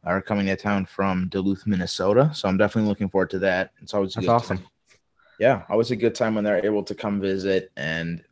are 0.04 0.22
coming 0.22 0.48
to 0.48 0.56
town 0.56 0.88
from 0.88 1.28
Duluth, 1.30 1.68
Minnesota. 1.68 2.32
So 2.34 2.48
I'm 2.48 2.58
definitely 2.58 2.90
looking 2.90 3.10
forward 3.10 3.30
to 3.32 3.40
that. 3.40 3.72
It's 3.82 3.94
always 3.94 4.14
a 4.14 4.22
That's 4.22 4.28
good 4.28 4.32
awesome. 4.32 4.58
time. 4.58 4.68
Yeah, 5.38 5.64
always 5.70 5.92
a 5.92 5.96
good 5.96 6.16
time 6.16 6.34
when 6.34 6.44
they're 6.44 6.66
able 6.66 6.84
to 6.84 6.96
come 6.96 7.20
visit, 7.22 7.72
and 7.78 8.24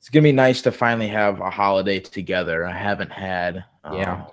it's 0.00 0.08
gonna 0.08 0.22
be 0.22 0.32
nice 0.32 0.62
to 0.62 0.72
finally 0.72 1.08
have 1.08 1.40
a 1.40 1.50
holiday 1.50 2.00
together. 2.00 2.64
I 2.64 2.72
haven't 2.72 3.12
had. 3.12 3.64
Um, 3.84 3.94
Yeah. 3.94 4.24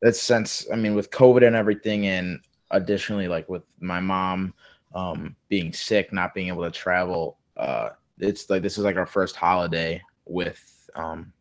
That's 0.00 0.22
since 0.22 0.66
I 0.72 0.76
mean 0.76 0.94
with 0.94 1.10
COVID 1.10 1.44
and 1.46 1.56
everything, 1.56 2.06
and 2.06 2.40
additionally 2.70 3.26
like 3.26 3.48
with 3.48 3.64
my 3.80 3.98
mom 4.00 4.54
um, 4.94 5.36
being 5.48 5.72
sick, 5.72 6.12
not 6.12 6.34
being 6.34 6.48
able 6.48 6.62
to 6.62 6.70
travel. 6.70 7.38
Uh, 7.56 7.90
it's 8.18 8.48
like 8.48 8.62
this 8.62 8.78
is 8.78 8.84
like 8.84 8.96
our 8.96 9.06
first 9.06 9.36
holiday 9.36 10.00
with 10.24 10.88
um, 10.94 11.32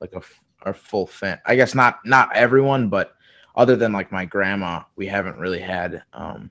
like 0.00 0.14
a 0.14 0.22
our 0.62 0.74
full 0.74 1.06
fam. 1.06 1.38
I 1.44 1.56
guess 1.56 1.74
not 1.74 2.00
not 2.04 2.34
everyone, 2.34 2.88
but 2.88 3.14
other 3.56 3.76
than 3.76 3.92
like 3.92 4.10
my 4.10 4.24
grandma, 4.24 4.82
we 4.96 5.06
haven't 5.06 5.38
really 5.38 5.60
had 5.60 6.02
um, 6.14 6.50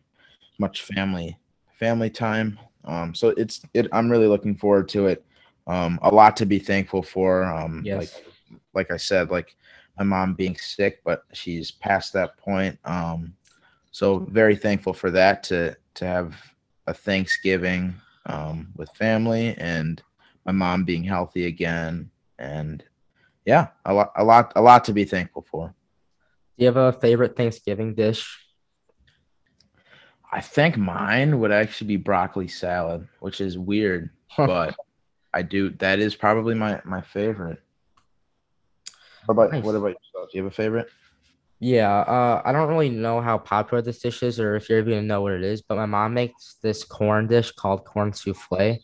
much 0.60 0.84
family 0.84 1.38
family 1.80 2.10
time. 2.12 2.60
Um, 2.86 3.16
so 3.16 3.30
it's 3.30 3.62
it. 3.74 3.88
I'm 3.92 4.10
really 4.12 4.28
looking 4.28 4.56
forward 4.56 4.88
to 4.90 5.08
it. 5.08 5.26
Um, 5.70 6.00
a 6.02 6.10
lot 6.10 6.36
to 6.38 6.48
be 6.48 6.58
thankful 6.60 7.04
for. 7.04 7.44
Um, 7.44 7.84
Yes. 7.86 7.98
Like 7.98 8.26
like 8.74 8.92
I 8.92 8.98
said, 8.98 9.30
like 9.30 9.56
my 9.98 10.04
mom 10.04 10.34
being 10.34 10.58
sick, 10.58 11.02
but 11.04 11.24
she's 11.34 11.70
past 11.72 12.14
that 12.14 12.38
point. 12.38 12.78
Um, 12.86 13.36
so 13.92 14.20
very 14.20 14.56
thankful 14.56 14.94
for 14.94 15.12
that 15.12 15.44
to 15.44 15.78
to 15.96 16.06
have 16.06 16.36
a 16.88 16.94
Thanksgiving 16.94 17.94
um, 18.26 18.70
with 18.76 18.90
family 18.92 19.56
and 19.58 20.02
my 20.46 20.52
mom 20.52 20.86
being 20.86 21.04
healthy 21.04 21.46
again, 21.46 22.10
and 22.40 22.84
yeah, 23.46 23.68
a 23.86 23.94
lot 23.94 24.12
a 24.16 24.24
lot 24.24 24.54
a 24.56 24.62
lot 24.62 24.84
to 24.86 24.94
be 24.94 25.06
thankful 25.06 25.46
for. 25.50 25.68
Do 26.58 26.66
you 26.66 26.66
have 26.66 26.78
a 26.78 26.94
favorite 26.94 27.38
Thanksgiving 27.38 27.94
dish? 27.94 28.38
I 30.32 30.42
think 30.42 30.78
mine 30.78 31.40
would 31.40 31.52
actually 31.52 31.88
be 31.88 31.98
broccoli 31.98 32.48
salad, 32.48 33.08
which 33.20 33.42
is 33.42 33.58
weird, 33.58 34.10
but 34.38 34.76
I 35.34 35.42
do. 35.44 35.70
That 35.72 36.00
is 36.00 36.16
probably 36.16 36.56
my 36.56 36.82
my 36.86 37.02
favorite. 37.02 37.62
What 39.26 39.34
about 39.34 39.52
Nice. 39.52 39.64
what 39.64 39.76
about 39.76 39.88
yourself? 39.90 40.32
Do 40.32 40.38
you 40.38 40.44
have 40.44 40.52
a 40.52 40.56
favorite? 40.56 40.90
Yeah, 41.60 41.92
uh, 41.94 42.42
I 42.46 42.52
don't 42.54 42.70
really 42.70 42.90
know 42.90 43.20
how 43.20 43.38
popular 43.38 43.82
this 43.82 44.00
dish 44.00 44.24
is 44.24 44.40
or 44.40 44.56
if 44.56 44.70
you're 44.70 44.80
even 44.80 45.08
know 45.08 45.22
what 45.22 45.34
it 45.34 45.44
is, 45.44 45.62
but 45.62 45.76
my 45.76 45.86
mom 45.86 46.14
makes 46.14 46.56
this 46.64 46.86
corn 46.86 47.28
dish 47.28 47.52
called 47.52 47.84
corn 47.84 48.14
souffle. 48.14 48.78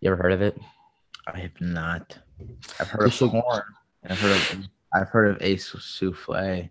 You 0.00 0.10
ever 0.12 0.16
heard 0.22 0.32
of 0.32 0.40
it? 0.40 0.58
I 1.26 1.38
have 1.40 1.60
not. 1.60 2.18
I've 2.80 2.88
heard 2.88 3.00
You 3.02 3.06
of 3.08 3.12
should- 3.12 3.30
corn. 3.30 3.62
I've 4.08 4.18
heard 4.20 4.32
of 4.32 4.66
I've 4.94 5.08
heard 5.10 5.36
of 5.36 5.42
a 5.42 5.56
souffle. 5.56 6.70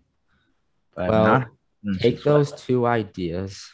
But 0.94 1.04
I've 1.04 1.10
Well, 1.10 1.24
not 1.24 1.48
Take 2.00 2.16
souffle. 2.18 2.24
those 2.24 2.52
two 2.52 2.86
ideas 2.86 3.70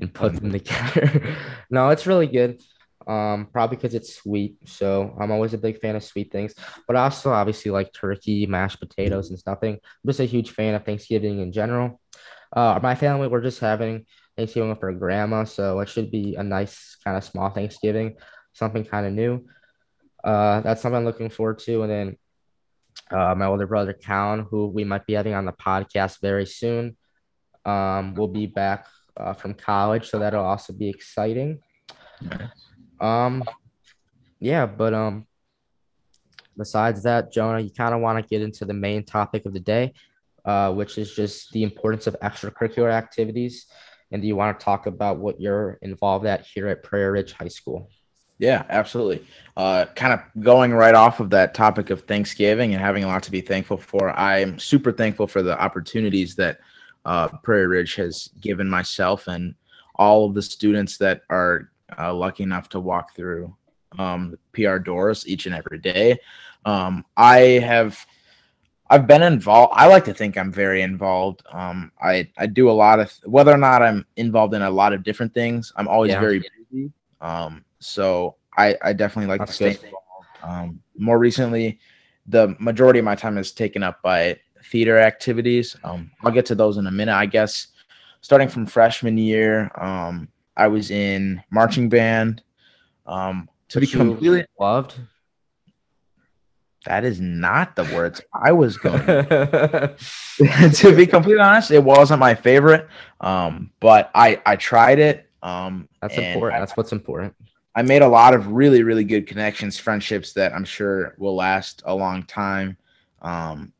and 0.00 0.12
put 0.12 0.34
them 0.34 0.52
together. 0.52 1.34
no, 1.70 1.88
it's 1.88 2.06
really 2.06 2.26
good. 2.26 2.60
Um, 3.08 3.48
probably 3.50 3.78
because 3.78 3.94
it's 3.94 4.14
sweet. 4.16 4.58
So 4.66 5.16
I'm 5.18 5.30
always 5.30 5.54
a 5.54 5.58
big 5.58 5.80
fan 5.80 5.96
of 5.96 6.04
sweet 6.04 6.30
things, 6.30 6.54
but 6.86 6.94
I 6.94 7.04
also 7.04 7.32
obviously 7.32 7.70
like 7.70 7.90
turkey, 7.94 8.44
mashed 8.44 8.80
potatoes, 8.80 9.30
and 9.30 9.38
stuffing. 9.38 9.74
I'm 9.74 10.06
just 10.06 10.20
a 10.20 10.26
huge 10.26 10.50
fan 10.50 10.74
of 10.74 10.84
Thanksgiving 10.84 11.40
in 11.40 11.50
general. 11.50 12.02
Uh, 12.54 12.78
my 12.82 12.94
family, 12.94 13.26
we're 13.26 13.40
just 13.40 13.60
having 13.60 14.04
Thanksgiving 14.36 14.68
with 14.68 14.84
our 14.84 14.92
grandma, 14.92 15.44
so 15.44 15.80
it 15.80 15.88
should 15.88 16.10
be 16.10 16.34
a 16.34 16.42
nice 16.42 16.98
kind 17.02 17.16
of 17.16 17.24
small 17.24 17.48
Thanksgiving, 17.48 18.16
something 18.52 18.84
kind 18.84 19.06
of 19.06 19.14
new. 19.14 19.46
Uh, 20.22 20.60
that's 20.60 20.82
something 20.82 20.98
I'm 20.98 21.04
looking 21.06 21.30
forward 21.30 21.60
to. 21.60 21.82
And 21.82 21.90
then 21.90 22.16
uh, 23.10 23.34
my 23.34 23.46
older 23.46 23.66
brother, 23.66 23.94
Callan, 23.94 24.46
who 24.50 24.66
we 24.66 24.84
might 24.84 25.06
be 25.06 25.14
having 25.14 25.32
on 25.32 25.46
the 25.46 25.52
podcast 25.52 26.20
very 26.20 26.44
soon, 26.44 26.96
um, 27.64 28.14
will 28.14 28.28
be 28.28 28.46
back 28.46 28.86
uh, 29.16 29.32
from 29.32 29.54
college. 29.54 30.10
So 30.10 30.18
that'll 30.18 30.44
also 30.44 30.74
be 30.74 30.90
exciting. 30.90 31.60
Um, 33.00 33.44
yeah, 34.40 34.66
but 34.66 34.94
um, 34.94 35.26
besides 36.56 37.02
that, 37.04 37.32
Jonah, 37.32 37.60
you 37.60 37.70
kind 37.70 37.94
of 37.94 38.00
want 38.00 38.22
to 38.22 38.28
get 38.28 38.42
into 38.42 38.64
the 38.64 38.74
main 38.74 39.04
topic 39.04 39.46
of 39.46 39.52
the 39.52 39.60
day, 39.60 39.94
uh, 40.44 40.72
which 40.72 40.98
is 40.98 41.14
just 41.14 41.52
the 41.52 41.62
importance 41.62 42.06
of 42.06 42.16
extracurricular 42.20 42.92
activities. 42.92 43.66
And 44.10 44.24
you 44.24 44.36
want 44.36 44.58
to 44.58 44.64
talk 44.64 44.86
about 44.86 45.18
what 45.18 45.40
you're 45.40 45.78
involved 45.82 46.26
at 46.26 46.46
here 46.46 46.68
at 46.68 46.82
Prairie 46.82 47.10
Ridge 47.10 47.32
High 47.32 47.48
School? 47.48 47.90
Yeah, 48.38 48.64
absolutely. 48.68 49.26
Uh, 49.56 49.86
kind 49.96 50.14
of 50.14 50.42
going 50.42 50.72
right 50.72 50.94
off 50.94 51.18
of 51.20 51.30
that 51.30 51.54
topic 51.54 51.90
of 51.90 52.02
Thanksgiving 52.02 52.72
and 52.72 52.80
having 52.80 53.02
a 53.02 53.08
lot 53.08 53.24
to 53.24 53.32
be 53.32 53.40
thankful 53.40 53.76
for. 53.76 54.16
I'm 54.18 54.58
super 54.58 54.92
thankful 54.92 55.26
for 55.26 55.42
the 55.42 55.60
opportunities 55.60 56.36
that 56.36 56.60
uh, 57.04 57.28
Prairie 57.42 57.66
Ridge 57.66 57.96
has 57.96 58.28
given 58.40 58.68
myself 58.68 59.26
and 59.26 59.54
all 59.96 60.26
of 60.26 60.34
the 60.34 60.42
students 60.42 60.98
that 60.98 61.22
are 61.28 61.70
uh, 61.98 62.12
lucky 62.12 62.42
enough 62.42 62.68
to 62.70 62.80
walk 62.80 63.14
through 63.14 63.54
um, 63.98 64.36
PR 64.52 64.78
doors 64.78 65.26
each 65.26 65.46
and 65.46 65.54
every 65.54 65.78
day. 65.78 66.18
Um, 66.64 67.04
I 67.16 67.38
have 67.38 68.04
I've 68.90 69.06
been 69.06 69.22
involved. 69.22 69.74
I 69.76 69.86
like 69.86 70.04
to 70.06 70.14
think 70.14 70.36
I'm 70.36 70.52
very 70.52 70.82
involved. 70.82 71.42
Um, 71.52 71.92
I 72.00 72.28
I 72.36 72.46
do 72.46 72.70
a 72.70 72.72
lot 72.72 73.00
of 73.00 73.12
whether 73.24 73.52
or 73.52 73.58
not 73.58 73.82
I'm 73.82 74.04
involved 74.16 74.54
in 74.54 74.62
a 74.62 74.70
lot 74.70 74.92
of 74.92 75.02
different 75.02 75.34
things. 75.34 75.72
I'm 75.76 75.88
always 75.88 76.12
yeah. 76.12 76.20
very 76.20 76.42
busy. 76.70 76.90
Um, 77.20 77.64
so 77.80 78.36
I 78.56 78.76
I 78.82 78.92
definitely 78.92 79.28
like 79.28 79.40
That's 79.40 79.58
to 79.58 79.72
stay 79.74 79.86
involved. 79.86 80.04
Um, 80.42 80.80
more 80.96 81.18
recently, 81.18 81.78
the 82.26 82.56
majority 82.58 82.98
of 82.98 83.04
my 83.04 83.14
time 83.14 83.38
is 83.38 83.52
taken 83.52 83.82
up 83.82 84.00
by 84.02 84.38
theater 84.64 84.98
activities. 84.98 85.76
Um, 85.84 86.10
I'll 86.22 86.32
get 86.32 86.46
to 86.46 86.54
those 86.54 86.76
in 86.76 86.86
a 86.86 86.90
minute. 86.90 87.14
I 87.14 87.26
guess 87.26 87.68
starting 88.20 88.48
from 88.48 88.66
freshman 88.66 89.18
year, 89.18 89.70
um, 89.80 90.28
I 90.58 90.66
was 90.66 90.90
in 90.90 91.42
marching 91.50 91.88
band. 91.88 92.42
Um, 93.06 93.48
to 93.68 93.80
Which 93.80 93.92
be 93.92 93.98
completely 93.98 94.44
loved. 94.58 94.94
That 96.84 97.04
is 97.04 97.20
not 97.20 97.76
the 97.76 97.84
words 97.84 98.20
I 98.32 98.52
was 98.52 98.76
going. 98.76 99.00
to 99.06 100.96
be 100.96 101.06
completely 101.06 101.40
honest, 101.40 101.70
it 101.70 101.82
wasn't 101.82 102.20
my 102.20 102.34
favorite, 102.34 102.88
um, 103.20 103.70
but 103.80 104.10
I 104.14 104.40
I 104.44 104.56
tried 104.56 104.98
it. 104.98 105.28
Um, 105.42 105.88
That's 106.00 106.16
important. 106.16 106.56
I, 106.56 106.60
That's 106.60 106.76
what's 106.76 106.92
important. 106.92 107.34
I 107.74 107.82
made 107.82 108.02
a 108.02 108.08
lot 108.08 108.34
of 108.34 108.48
really 108.48 108.82
really 108.82 109.04
good 109.04 109.26
connections, 109.26 109.78
friendships 109.78 110.32
that 110.32 110.52
I'm 110.54 110.64
sure 110.64 111.14
will 111.18 111.36
last 111.36 111.82
a 111.84 111.94
long 111.94 112.24
time. 112.24 112.76
Um, 113.22 113.72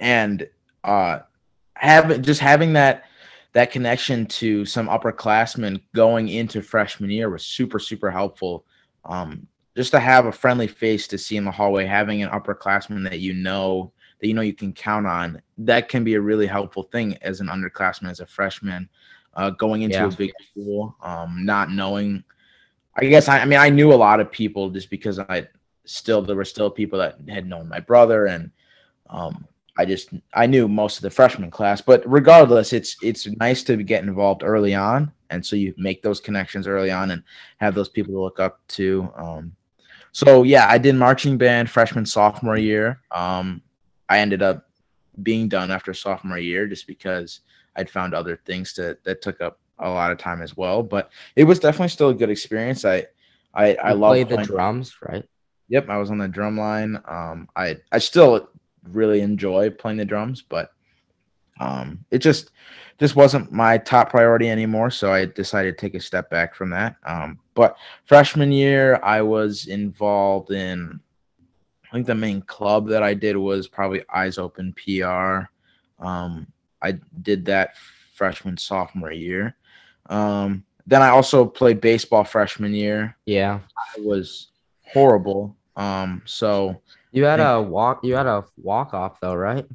and 0.00 0.48
uh, 0.84 1.20
having 1.74 2.22
just 2.22 2.40
having 2.40 2.74
that 2.74 3.04
that 3.58 3.72
connection 3.72 4.24
to 4.24 4.64
some 4.64 4.86
upperclassmen 4.86 5.80
going 5.92 6.28
into 6.28 6.62
freshman 6.62 7.10
year 7.10 7.28
was 7.28 7.44
super 7.44 7.80
super 7.80 8.08
helpful. 8.08 8.64
Um, 9.04 9.48
just 9.76 9.90
to 9.90 9.98
have 9.98 10.26
a 10.26 10.32
friendly 10.32 10.68
face 10.68 11.08
to 11.08 11.18
see 11.18 11.36
in 11.36 11.44
the 11.44 11.50
hallway, 11.50 11.84
having 11.84 12.22
an 12.22 12.30
upperclassman 12.30 13.02
that 13.10 13.18
you 13.18 13.34
know 13.34 13.90
that 14.20 14.28
you 14.28 14.34
know 14.34 14.42
you 14.42 14.54
can 14.54 14.72
count 14.72 15.08
on, 15.08 15.42
that 15.58 15.88
can 15.88 16.04
be 16.04 16.14
a 16.14 16.20
really 16.20 16.46
helpful 16.46 16.84
thing 16.84 17.16
as 17.20 17.40
an 17.40 17.48
underclassman, 17.48 18.08
as 18.08 18.20
a 18.20 18.26
freshman, 18.26 18.88
uh, 19.34 19.50
going 19.50 19.82
into 19.82 19.96
yeah. 19.96 20.06
a 20.06 20.12
big 20.12 20.32
school, 20.52 20.94
um, 21.02 21.44
not 21.44 21.68
knowing. 21.68 22.22
I 22.94 23.06
guess 23.06 23.26
I, 23.26 23.40
I 23.40 23.44
mean 23.44 23.58
I 23.58 23.70
knew 23.70 23.92
a 23.92 23.94
lot 23.94 24.20
of 24.20 24.30
people 24.30 24.70
just 24.70 24.88
because 24.88 25.18
I 25.18 25.48
still 25.84 26.22
there 26.22 26.36
were 26.36 26.44
still 26.44 26.70
people 26.70 27.00
that 27.00 27.18
had 27.28 27.48
known 27.48 27.68
my 27.68 27.80
brother 27.80 28.26
and 28.26 28.52
um, 29.10 29.48
I 29.78 29.84
just 29.84 30.10
I 30.34 30.46
knew 30.46 30.66
most 30.66 30.96
of 30.96 31.02
the 31.02 31.10
freshman 31.10 31.52
class, 31.52 31.80
but 31.80 32.02
regardless, 32.04 32.72
it's 32.72 32.96
it's 33.00 33.28
nice 33.38 33.62
to 33.64 33.76
get 33.76 34.02
involved 34.02 34.42
early 34.42 34.74
on, 34.74 35.12
and 35.30 35.46
so 35.46 35.54
you 35.54 35.72
make 35.78 36.02
those 36.02 36.18
connections 36.20 36.66
early 36.66 36.90
on 36.90 37.12
and 37.12 37.22
have 37.58 37.76
those 37.76 37.88
people 37.88 38.12
to 38.12 38.20
look 38.20 38.40
up 38.40 38.60
to. 38.68 39.08
Um, 39.16 39.52
so 40.10 40.42
yeah, 40.42 40.66
I 40.68 40.78
did 40.78 40.96
marching 40.96 41.38
band 41.38 41.70
freshman 41.70 42.04
sophomore 42.04 42.58
year. 42.58 43.00
Um, 43.12 43.62
I 44.08 44.18
ended 44.18 44.42
up 44.42 44.68
being 45.22 45.48
done 45.48 45.70
after 45.70 45.94
sophomore 45.94 46.38
year 46.38 46.66
just 46.66 46.88
because 46.88 47.40
I'd 47.76 47.88
found 47.88 48.14
other 48.14 48.40
things 48.44 48.74
that 48.74 49.04
that 49.04 49.22
took 49.22 49.40
up 49.40 49.60
a 49.78 49.88
lot 49.88 50.10
of 50.10 50.18
time 50.18 50.42
as 50.42 50.56
well. 50.56 50.82
But 50.82 51.12
it 51.36 51.44
was 51.44 51.60
definitely 51.60 51.90
still 51.90 52.08
a 52.08 52.14
good 52.14 52.30
experience. 52.30 52.84
I 52.84 53.06
I 53.54 53.76
I 53.76 53.92
love 53.92 54.28
the 54.28 54.38
drums, 54.38 54.96
right? 55.08 55.24
Yep, 55.68 55.88
I 55.88 55.98
was 55.98 56.10
on 56.10 56.18
the 56.18 56.26
drum 56.26 56.58
line. 56.58 57.00
Um, 57.06 57.48
I 57.54 57.76
I 57.92 57.98
still 57.98 58.48
really 58.92 59.20
enjoy 59.20 59.70
playing 59.70 59.98
the 59.98 60.04
drums, 60.04 60.42
but 60.42 60.72
um, 61.60 62.04
it 62.10 62.18
just 62.18 62.50
just 62.98 63.16
wasn't 63.16 63.52
my 63.52 63.78
top 63.78 64.10
priority 64.10 64.50
anymore. 64.50 64.90
So 64.90 65.12
I 65.12 65.24
decided 65.24 65.76
to 65.76 65.80
take 65.80 65.94
a 65.94 66.00
step 66.00 66.30
back 66.30 66.54
from 66.54 66.70
that. 66.70 66.96
Um, 67.04 67.38
but 67.54 67.76
freshman 68.06 68.50
year, 68.52 68.98
I 69.02 69.22
was 69.22 69.66
involved 69.66 70.50
in. 70.50 71.00
I 71.86 71.94
think 71.94 72.06
the 72.06 72.14
main 72.14 72.42
club 72.42 72.88
that 72.88 73.02
I 73.02 73.14
did 73.14 73.36
was 73.36 73.66
probably 73.66 74.02
Eyes 74.12 74.36
Open 74.36 74.74
PR. 74.74 75.48
Um, 76.04 76.46
I 76.82 76.98
did 77.22 77.46
that 77.46 77.76
freshman 78.14 78.58
sophomore 78.58 79.12
year. 79.12 79.56
Um, 80.10 80.64
then 80.86 81.02
I 81.02 81.08
also 81.08 81.46
played 81.46 81.80
baseball 81.80 82.24
freshman 82.24 82.74
year. 82.74 83.16
Yeah, 83.24 83.60
it 83.96 84.04
was 84.04 84.48
horrible. 84.82 85.56
Um, 85.76 86.22
so 86.24 86.80
you 87.12 87.24
had 87.24 87.40
a 87.40 87.60
walk. 87.60 88.04
You 88.04 88.16
had 88.16 88.26
a 88.26 88.44
walk 88.56 88.94
off 88.94 89.20
though, 89.20 89.34
right? 89.34 89.66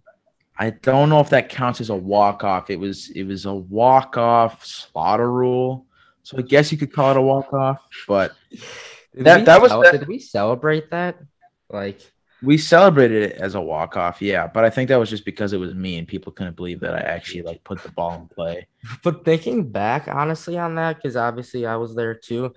I 0.58 0.70
don't 0.70 1.10
know 1.10 1.20
if 1.20 1.30
that 1.32 1.50
counts 1.50 1.82
as 1.82 1.90
a 1.90 1.96
walk 1.96 2.44
off. 2.44 2.70
It 2.70 2.80
was 2.80 3.10
it 3.10 3.24
was 3.24 3.46
a 3.46 3.54
walk 3.54 4.18
off 4.18 4.66
slaughter 4.66 5.32
rule, 5.32 5.86
so 6.22 6.38
I 6.38 6.42
guess 6.42 6.72
you 6.72 6.78
could 6.78 6.94
call 6.94 7.12
it 7.12 7.18
a 7.18 7.22
walk 7.22 7.54
off. 7.54 7.80
But 8.08 8.36
that 9.16 9.46
that 9.46 9.62
was 9.62 9.72
that, 9.72 10.00
did 10.00 10.08
we 10.08 10.20
celebrate 10.20 10.92
that? 10.92 11.18
Like 11.70 12.00
we 12.44 12.58
celebrated 12.58 13.32
it 13.32 13.38
as 13.38 13.56
a 13.56 13.62
walk 13.62 13.98
off, 13.98 14.22
yeah. 14.22 14.48
But 14.48 14.66
I 14.66 14.70
think 14.70 14.90
that 14.90 15.00
was 15.00 15.10
just 15.10 15.26
because 15.26 15.54
it 15.54 15.58
was 15.58 15.74
me 15.74 15.98
and 15.98 16.08
people 16.08 16.32
couldn't 16.32 16.58
believe 16.58 16.82
that 16.82 16.94
I 16.94 17.00
actually 17.00 17.42
like 17.42 17.64
put 17.64 17.82
the 17.82 17.90
ball 17.90 18.14
in 18.16 18.28
play. 18.28 18.68
But 19.04 19.24
thinking 19.24 19.72
back, 19.72 20.08
honestly, 20.10 20.58
on 20.58 20.76
that, 20.76 20.98
because 20.98 21.16
obviously 21.16 21.66
I 21.66 21.78
was 21.78 21.96
there 21.96 22.14
too 22.14 22.54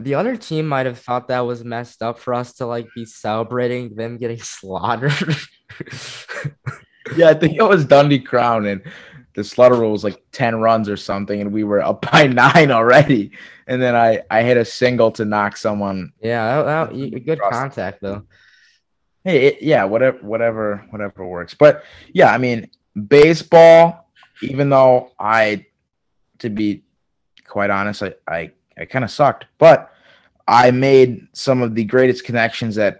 the 0.00 0.14
other 0.14 0.36
team 0.36 0.66
might 0.66 0.86
have 0.86 0.98
thought 0.98 1.28
that 1.28 1.40
was 1.40 1.64
messed 1.64 2.02
up 2.02 2.18
for 2.18 2.34
us 2.34 2.54
to 2.54 2.66
like 2.66 2.88
be 2.94 3.04
celebrating 3.04 3.94
them 3.94 4.18
getting 4.18 4.38
slaughtered. 4.42 5.12
yeah, 7.16 7.30
I 7.30 7.34
think 7.34 7.56
it 7.56 7.62
was 7.62 7.84
Dundee 7.84 8.18
Crown 8.18 8.66
and 8.66 8.82
the 9.34 9.44
slaughter 9.44 9.74
rule 9.74 9.92
was 9.92 10.04
like 10.04 10.22
10 10.32 10.60
runs 10.60 10.88
or 10.88 10.96
something, 10.96 11.40
and 11.40 11.52
we 11.52 11.64
were 11.64 11.82
up 11.82 12.06
by 12.12 12.26
nine 12.26 12.70
already. 12.70 13.32
And 13.66 13.80
then 13.80 13.94
I, 13.94 14.22
I 14.30 14.42
hit 14.42 14.56
a 14.56 14.64
single 14.64 15.10
to 15.12 15.24
knock 15.24 15.56
someone. 15.56 16.12
Yeah, 16.20 16.62
that, 16.62 16.92
that, 16.92 17.24
good 17.24 17.40
contact 17.40 18.00
though. 18.00 18.24
Hey, 19.24 19.46
it, 19.46 19.62
yeah, 19.62 19.84
whatever, 19.84 20.18
whatever, 20.18 20.84
whatever 20.90 21.26
works. 21.26 21.54
But 21.54 21.84
yeah, 22.12 22.32
I 22.32 22.38
mean, 22.38 22.70
baseball, 22.94 24.10
even 24.42 24.68
though 24.68 25.12
I, 25.18 25.66
to 26.40 26.50
be 26.50 26.84
quite 27.46 27.70
honest, 27.70 28.02
I, 28.02 28.14
I 28.28 28.50
it 28.76 28.90
kind 28.90 29.04
of 29.04 29.10
sucked, 29.10 29.46
but 29.58 29.92
I 30.46 30.70
made 30.70 31.26
some 31.32 31.62
of 31.62 31.74
the 31.74 31.84
greatest 31.84 32.24
connections 32.24 32.74
that 32.76 32.98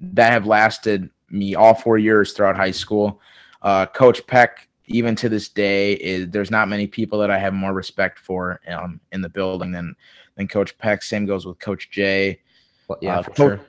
that 0.00 0.32
have 0.32 0.46
lasted 0.46 1.10
me 1.30 1.54
all 1.54 1.74
four 1.74 1.98
years 1.98 2.32
throughout 2.32 2.56
high 2.56 2.70
school. 2.70 3.20
Uh, 3.62 3.86
Coach 3.86 4.26
Peck, 4.26 4.68
even 4.86 5.16
to 5.16 5.28
this 5.28 5.48
day, 5.48 5.94
is 5.94 6.30
there's 6.30 6.50
not 6.50 6.68
many 6.68 6.86
people 6.86 7.18
that 7.18 7.30
I 7.30 7.38
have 7.38 7.52
more 7.52 7.72
respect 7.72 8.18
for 8.18 8.60
um, 8.68 9.00
in 9.12 9.20
the 9.20 9.28
building 9.28 9.72
than 9.72 9.96
than 10.36 10.48
Coach 10.48 10.76
Peck. 10.78 11.02
Same 11.02 11.26
goes 11.26 11.46
with 11.46 11.58
Coach 11.58 11.90
Jay. 11.90 12.40
Well, 12.86 12.98
yeah, 13.02 13.18
uh, 13.18 13.22
for 13.22 13.30
Coach, 13.30 13.36
sure. 13.36 13.60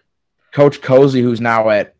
Coach 0.52 0.82
Cozy, 0.82 1.21
who's 1.21 1.41
now 1.41 1.69
at 1.69 1.95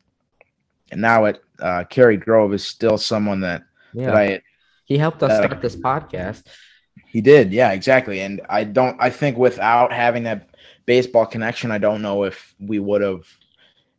now 0.93 1.25
at 1.25 1.39
uh, 1.60 1.84
Cary 1.89 2.17
Grove, 2.17 2.54
is 2.54 2.65
still 2.65 2.97
someone 2.97 3.41
that 3.41 3.63
yeah. 3.93 4.06
that 4.08 4.15
I. 4.15 4.41
He 4.86 4.97
helped 4.97 5.21
us 5.21 5.43
start 5.43 5.62
this 5.62 5.75
podcast. 5.75 6.43
He 7.10 7.22
did, 7.22 7.52
yeah, 7.52 7.72
exactly. 7.72 8.22
And 8.22 8.41
I 8.50 8.63
don't. 8.63 8.95
I 9.00 9.10
think 9.10 9.38
without 9.38 9.91
having 9.91 10.24
that 10.24 10.50
baseball 10.86 11.26
connection, 11.26 11.72
I 11.72 11.80
don't 11.80 12.04
know 12.04 12.24
if 12.24 12.54
we 12.60 12.78
would 12.78 13.02
have, 13.02 13.26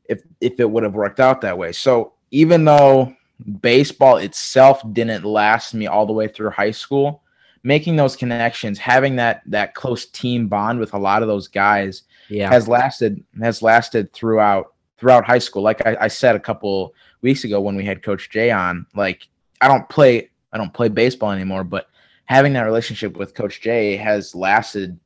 if 0.09 0.23
if 0.41 0.61
it 0.61 0.71
would 0.71 0.85
have 0.85 0.95
worked 0.95 1.19
out 1.19 1.41
that 1.41 1.59
way. 1.59 1.73
So 1.73 2.13
even 2.31 2.65
though 2.65 3.15
baseball 3.61 4.19
itself 4.19 4.81
didn't 4.93 5.25
last 5.25 5.75
me 5.75 5.89
all 5.89 6.07
the 6.07 6.13
way 6.13 6.29
through 6.29 6.51
high 6.51 6.71
school, 6.71 7.25
making 7.65 7.97
those 7.97 8.15
connections, 8.15 8.79
having 8.79 9.17
that 9.17 9.43
that 9.47 9.75
close 9.75 10.07
team 10.07 10.47
bond 10.47 10.79
with 10.79 10.95
a 10.95 10.99
lot 10.99 11.23
of 11.23 11.29
those 11.29 11.49
guys, 11.49 12.05
yeah. 12.29 12.49
has 12.49 12.69
lasted 12.69 13.25
has 13.43 13.61
lasted 13.61 14.13
throughout 14.13 14.75
throughout 14.99 15.25
high 15.25 15.39
school. 15.39 15.63
Like 15.63 15.85
I, 15.85 15.97
I 16.03 16.09
said 16.09 16.37
a 16.37 16.41
couple 16.41 16.95
weeks 17.23 17.43
ago 17.43 17.61
when 17.61 17.75
we 17.75 17.85
had 17.85 18.05
Coach 18.05 18.31
Jay 18.31 18.53
on, 18.53 18.87
like 18.95 19.27
I 19.61 19.67
don't 19.67 19.89
play 19.89 20.31
I 20.53 20.59
don't 20.59 20.73
play 20.73 20.89
baseball 20.89 21.33
anymore, 21.33 21.65
but 21.65 21.89
having 22.31 22.53
that 22.53 22.63
relationship 22.63 23.17
with 23.17 23.35
Coach 23.35 23.61
Jay 23.61 23.97
has 23.97 24.37
lasted 24.37 24.97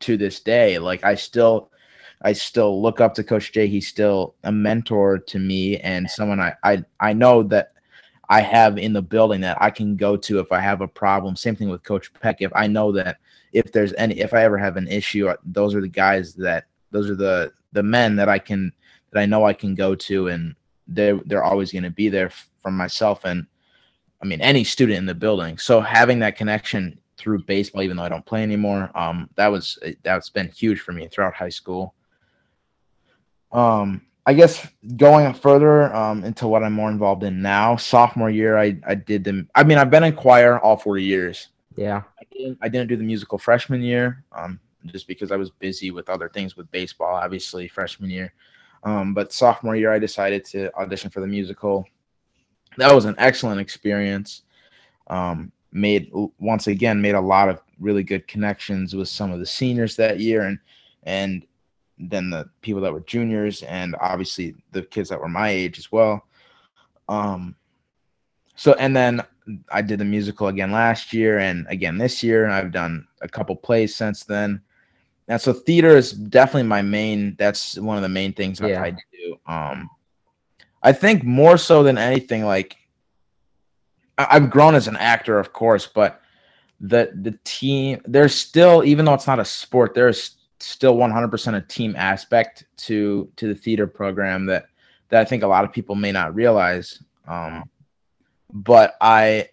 to 0.00 0.18
this 0.18 0.40
day. 0.40 0.78
Like 0.78 1.02
I 1.02 1.14
still 1.14 1.70
I 2.20 2.34
still 2.34 2.82
look 2.82 3.00
up 3.00 3.14
to 3.14 3.24
Coach 3.24 3.50
Jay. 3.50 3.66
He's 3.66 3.88
still 3.88 4.34
a 4.44 4.52
mentor 4.52 5.16
to 5.16 5.38
me 5.38 5.78
and 5.78 6.08
someone 6.10 6.38
I 6.38 6.52
I, 6.62 6.84
I 7.00 7.14
know 7.14 7.42
that 7.44 7.72
I 8.28 8.42
have 8.42 8.76
in 8.76 8.92
the 8.92 9.00
building 9.00 9.40
that 9.40 9.56
I 9.58 9.70
can 9.70 9.96
go 9.96 10.18
to 10.18 10.38
if 10.38 10.52
I 10.52 10.60
have 10.60 10.82
a 10.82 10.86
problem. 10.86 11.34
Same 11.34 11.56
thing 11.56 11.70
with 11.70 11.82
Coach 11.82 12.12
Peck. 12.12 12.42
If 12.42 12.52
I 12.54 12.66
know 12.66 12.92
that 12.92 13.16
if 13.54 13.72
there's 13.72 13.94
any 13.94 14.20
if 14.20 14.34
I 14.34 14.44
ever 14.44 14.58
have 14.58 14.76
an 14.76 14.86
issue, 14.86 15.28
uh, 15.28 15.36
those 15.42 15.74
are 15.74 15.80
the 15.80 15.88
guys 15.88 16.34
that 16.34 16.66
those 16.90 17.08
are 17.08 17.16
the 17.16 17.54
the 17.72 17.82
men 17.82 18.16
that 18.16 18.28
I 18.28 18.38
can 18.38 18.70
that 19.12 19.20
I 19.20 19.24
know 19.24 19.46
I 19.46 19.54
can 19.54 19.74
go 19.74 19.94
to 19.94 20.28
and 20.28 20.54
they're 20.86 21.20
they're 21.24 21.42
always 21.42 21.72
going 21.72 21.84
to 21.84 21.90
be 21.90 22.10
there 22.10 22.30
from 22.62 22.76
myself 22.76 23.24
and 23.24 23.46
I 24.22 24.26
mean 24.26 24.40
any 24.40 24.64
student 24.64 24.98
in 24.98 25.06
the 25.06 25.14
building. 25.14 25.58
So 25.58 25.80
having 25.80 26.18
that 26.20 26.36
connection 26.36 26.98
through 27.16 27.42
baseball, 27.44 27.82
even 27.82 27.96
though 27.96 28.02
I 28.02 28.08
don't 28.08 28.24
play 28.24 28.42
anymore, 28.42 28.90
um, 28.94 29.28
that 29.36 29.48
was 29.48 29.78
that's 30.02 30.30
been 30.30 30.48
huge 30.48 30.80
for 30.80 30.92
me 30.92 31.08
throughout 31.08 31.34
high 31.34 31.50
school. 31.50 31.94
Um, 33.52 34.02
I 34.26 34.34
guess 34.34 34.66
going 34.96 35.32
further 35.34 35.94
um, 35.94 36.24
into 36.24 36.46
what 36.46 36.62
I'm 36.62 36.72
more 36.72 36.90
involved 36.90 37.24
in 37.24 37.42
now, 37.42 37.76
sophomore 37.76 38.30
year, 38.30 38.58
I 38.58 38.78
I 38.86 38.94
did 38.94 39.24
them. 39.24 39.48
I 39.54 39.64
mean, 39.64 39.78
I've 39.78 39.90
been 39.90 40.04
in 40.04 40.14
choir 40.14 40.58
all 40.58 40.76
four 40.76 40.98
years. 40.98 41.48
Yeah, 41.76 42.02
I 42.18 42.24
didn't, 42.30 42.58
I 42.62 42.68
didn't 42.68 42.88
do 42.88 42.96
the 42.96 43.04
musical 43.04 43.38
freshman 43.38 43.82
year, 43.82 44.24
um, 44.32 44.60
just 44.86 45.06
because 45.06 45.32
I 45.32 45.36
was 45.36 45.50
busy 45.50 45.90
with 45.90 46.08
other 46.08 46.28
things 46.28 46.56
with 46.56 46.70
baseball, 46.70 47.14
obviously 47.14 47.68
freshman 47.68 48.10
year. 48.10 48.32
Um, 48.82 49.14
but 49.14 49.32
sophomore 49.32 49.76
year, 49.76 49.92
I 49.92 49.98
decided 49.98 50.44
to 50.46 50.74
audition 50.76 51.10
for 51.10 51.20
the 51.20 51.26
musical. 51.26 51.86
That 52.76 52.94
was 52.94 53.04
an 53.04 53.14
excellent 53.18 53.60
experience. 53.60 54.42
Um, 55.08 55.52
made 55.72 56.10
once 56.38 56.66
again 56.66 57.00
made 57.00 57.14
a 57.14 57.20
lot 57.20 57.48
of 57.48 57.60
really 57.78 58.02
good 58.02 58.26
connections 58.26 58.94
with 58.94 59.08
some 59.08 59.32
of 59.32 59.38
the 59.38 59.46
seniors 59.46 59.96
that 59.96 60.20
year, 60.20 60.42
and 60.42 60.58
and 61.04 61.46
then 61.98 62.30
the 62.30 62.48
people 62.62 62.80
that 62.82 62.92
were 62.92 63.00
juniors, 63.00 63.62
and 63.62 63.96
obviously 64.00 64.54
the 64.72 64.82
kids 64.82 65.08
that 65.08 65.20
were 65.20 65.28
my 65.28 65.48
age 65.48 65.78
as 65.78 65.92
well. 65.92 66.24
Um, 67.08 67.56
so 68.54 68.74
and 68.74 68.94
then 68.94 69.22
I 69.70 69.82
did 69.82 69.98
the 69.98 70.04
musical 70.04 70.48
again 70.48 70.72
last 70.72 71.12
year, 71.12 71.38
and 71.38 71.66
again 71.68 71.98
this 71.98 72.22
year, 72.22 72.44
and 72.44 72.52
I've 72.52 72.72
done 72.72 73.06
a 73.20 73.28
couple 73.28 73.56
plays 73.56 73.94
since 73.94 74.24
then. 74.24 74.60
And 75.28 75.40
so 75.40 75.52
theater 75.52 75.96
is 75.96 76.12
definitely 76.12 76.64
my 76.64 76.82
main. 76.82 77.36
That's 77.38 77.78
one 77.78 77.96
of 77.96 78.02
the 78.02 78.08
main 78.08 78.32
things 78.32 78.60
yeah. 78.60 78.82
I 78.82 78.90
do. 78.90 79.36
Um, 79.46 79.88
I 80.82 80.92
think 80.92 81.24
more 81.24 81.56
so 81.58 81.82
than 81.82 81.98
anything, 81.98 82.44
like 82.44 82.76
I- 84.18 84.28
I've 84.30 84.50
grown 84.50 84.74
as 84.74 84.88
an 84.88 84.96
actor, 84.96 85.38
of 85.38 85.52
course, 85.52 85.86
but 85.86 86.20
the 86.80 87.12
the 87.14 87.38
team 87.44 88.00
there's 88.06 88.34
still 88.34 88.82
even 88.84 89.04
though 89.04 89.14
it's 89.14 89.26
not 89.26 89.38
a 89.38 89.44
sport, 89.44 89.94
there's 89.94 90.36
still 90.60 90.96
100% 90.96 91.56
a 91.56 91.60
team 91.60 91.94
aspect 91.96 92.64
to 92.76 93.30
to 93.36 93.48
the 93.48 93.54
theater 93.54 93.86
program 93.86 94.46
that 94.46 94.66
that 95.08 95.20
I 95.20 95.24
think 95.24 95.42
a 95.42 95.46
lot 95.46 95.64
of 95.64 95.72
people 95.72 95.94
may 95.94 96.12
not 96.12 96.34
realize. 96.34 97.02
Um, 97.26 97.68
but 98.52 98.94
I 99.00 99.48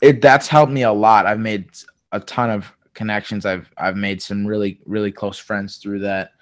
it 0.00 0.20
that's 0.20 0.48
helped 0.48 0.72
me 0.72 0.82
a 0.82 0.92
lot. 0.92 1.26
I've 1.26 1.40
made 1.40 1.70
a 2.10 2.20
ton 2.20 2.50
of 2.50 2.72
connections. 2.94 3.46
I've 3.46 3.70
I've 3.78 3.96
made 3.96 4.20
some 4.20 4.46
really 4.46 4.80
really 4.84 5.12
close 5.12 5.38
friends 5.38 5.76
through 5.76 6.00
that, 6.00 6.32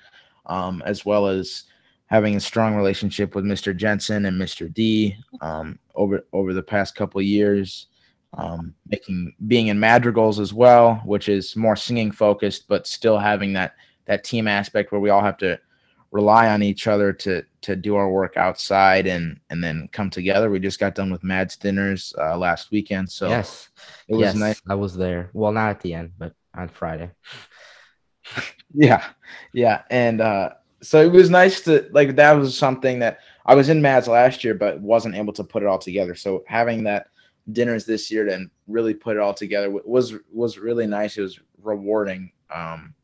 um, 0.47 0.83
as 0.87 1.05
well 1.05 1.27
as 1.27 1.65
having 2.11 2.37
a 2.37 2.41
strong 2.41 2.75
relationship 2.75 3.35
with 3.35 3.45
Mr. 3.45 3.75
Jensen 3.75 4.27
and 4.27 4.41
Mr. 4.41 4.73
D 4.73 5.17
um, 5.41 5.79
over 5.95 6.27
over 6.33 6.53
the 6.53 6.63
past 6.63 6.95
couple 6.95 7.23
years. 7.23 7.87
Um, 8.35 8.75
making 8.87 9.35
being 9.49 9.69
in 9.69 9.81
madrigals 9.81 10.39
as 10.39 10.55
well, 10.55 11.03
which 11.05 11.29
is 11.29 11.57
more 11.57 11.75
singing 11.75 12.13
focused, 12.13 12.69
but 12.69 12.87
still 12.87 13.19
having 13.19 13.53
that 13.55 13.75
that 14.05 14.23
team 14.23 14.47
aspect 14.47 14.93
where 14.93 15.01
we 15.01 15.11
all 15.11 15.23
have 15.23 15.39
to 15.39 15.59
rely 16.13 16.49
on 16.49 16.63
each 16.63 16.87
other 16.87 17.13
to 17.13 17.43
to 17.63 17.77
do 17.77 17.97
our 17.97 18.09
work 18.09 18.37
outside 18.37 19.07
and 19.07 19.41
and 19.51 19.63
then 19.63 19.89
come 19.93 20.11
together. 20.11 20.51
We 20.51 20.61
just 20.61 20.79
got 20.79 20.95
done 20.95 21.11
with 21.11 21.25
Mads 21.25 21.57
dinners 21.57 22.15
uh, 22.19 22.37
last 22.37 22.71
weekend, 22.71 23.11
so 23.11 23.29
yes, 23.29 23.69
it 24.09 24.15
was 24.15 24.23
yes, 24.23 24.35
nice. 24.37 24.63
I 24.69 24.75
was 24.75 24.97
there. 24.97 25.31
Well, 25.33 25.53
not 25.53 25.71
at 25.71 25.81
the 25.81 25.95
end, 25.95 26.13
but 26.19 26.35
on 26.55 26.69
Friday. 26.69 27.11
yeah, 28.75 29.05
yeah, 29.53 29.83
and 29.91 30.21
uh, 30.21 30.51
so 30.83 31.03
it 31.03 31.13
was 31.13 31.31
nice 31.31 31.61
to 31.63 31.89
like 31.93 32.17
that 32.17 32.33
was 32.33 32.57
something 32.57 32.99
that 33.01 33.19
I 33.47 33.55
was 33.55 33.69
in 33.69 33.83
Mads 33.83 34.09
last 34.09 34.45
year, 34.45 34.55
but 34.55 34.81
wasn't 34.81 35.15
able 35.15 35.33
to 35.35 35.45
put 35.45 35.63
it 35.63 35.67
all 35.67 35.79
together. 35.79 36.15
So 36.15 36.45
having 36.47 36.85
that 36.85 37.09
dinners 37.53 37.85
this 37.85 38.11
year 38.11 38.29
and 38.29 38.51
really 38.69 38.95
put 38.95 39.17
it 39.17 39.21
all 39.21 39.35
together 39.35 39.71
was 39.71 40.15
was 40.33 40.59
really 40.59 40.87
nice. 40.87 41.17
It 41.17 41.23
was 41.23 41.39
rewarding 41.63 42.33
um, 42.55 42.95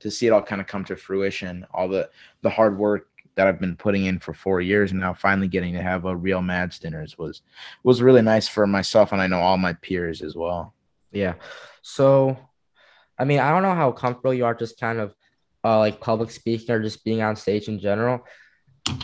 to 0.00 0.10
see 0.10 0.26
it 0.26 0.30
all 0.30 0.42
kind 0.42 0.60
of 0.60 0.66
come 0.66 0.84
to 0.84 0.96
fruition. 0.96 1.66
All 1.74 1.88
the 1.88 2.08
the 2.42 2.50
hard 2.50 2.78
work 2.78 3.08
that 3.34 3.46
I've 3.46 3.60
been 3.60 3.76
putting 3.76 4.06
in 4.06 4.18
for 4.18 4.32
four 4.32 4.60
years 4.60 4.92
and 4.92 5.00
now, 5.00 5.12
finally 5.12 5.48
getting 5.48 5.74
to 5.74 5.82
have 5.82 6.04
a 6.04 6.16
real 6.16 6.42
Mads 6.42 6.78
dinners 6.78 7.18
was 7.18 7.42
was 7.82 8.02
really 8.02 8.22
nice 8.22 8.46
for 8.46 8.66
myself, 8.66 9.12
and 9.12 9.20
I 9.20 9.26
know 9.26 9.40
all 9.40 9.58
my 9.58 9.72
peers 9.72 10.22
as 10.22 10.36
well. 10.36 10.74
Yeah. 11.10 11.34
So 11.82 12.36
I 13.18 13.24
mean, 13.24 13.40
I 13.40 13.50
don't 13.50 13.62
know 13.62 13.74
how 13.74 13.92
comfortable 13.92 14.34
you 14.34 14.44
are 14.44 14.54
just 14.54 14.78
kind 14.78 15.00
of 15.00 15.15
uh, 15.66 15.78
like 15.78 16.00
public 16.00 16.30
speaking 16.30 16.72
or 16.72 16.80
just 16.80 17.04
being 17.04 17.22
on 17.22 17.34
stage 17.34 17.66
in 17.66 17.80
general. 17.80 18.24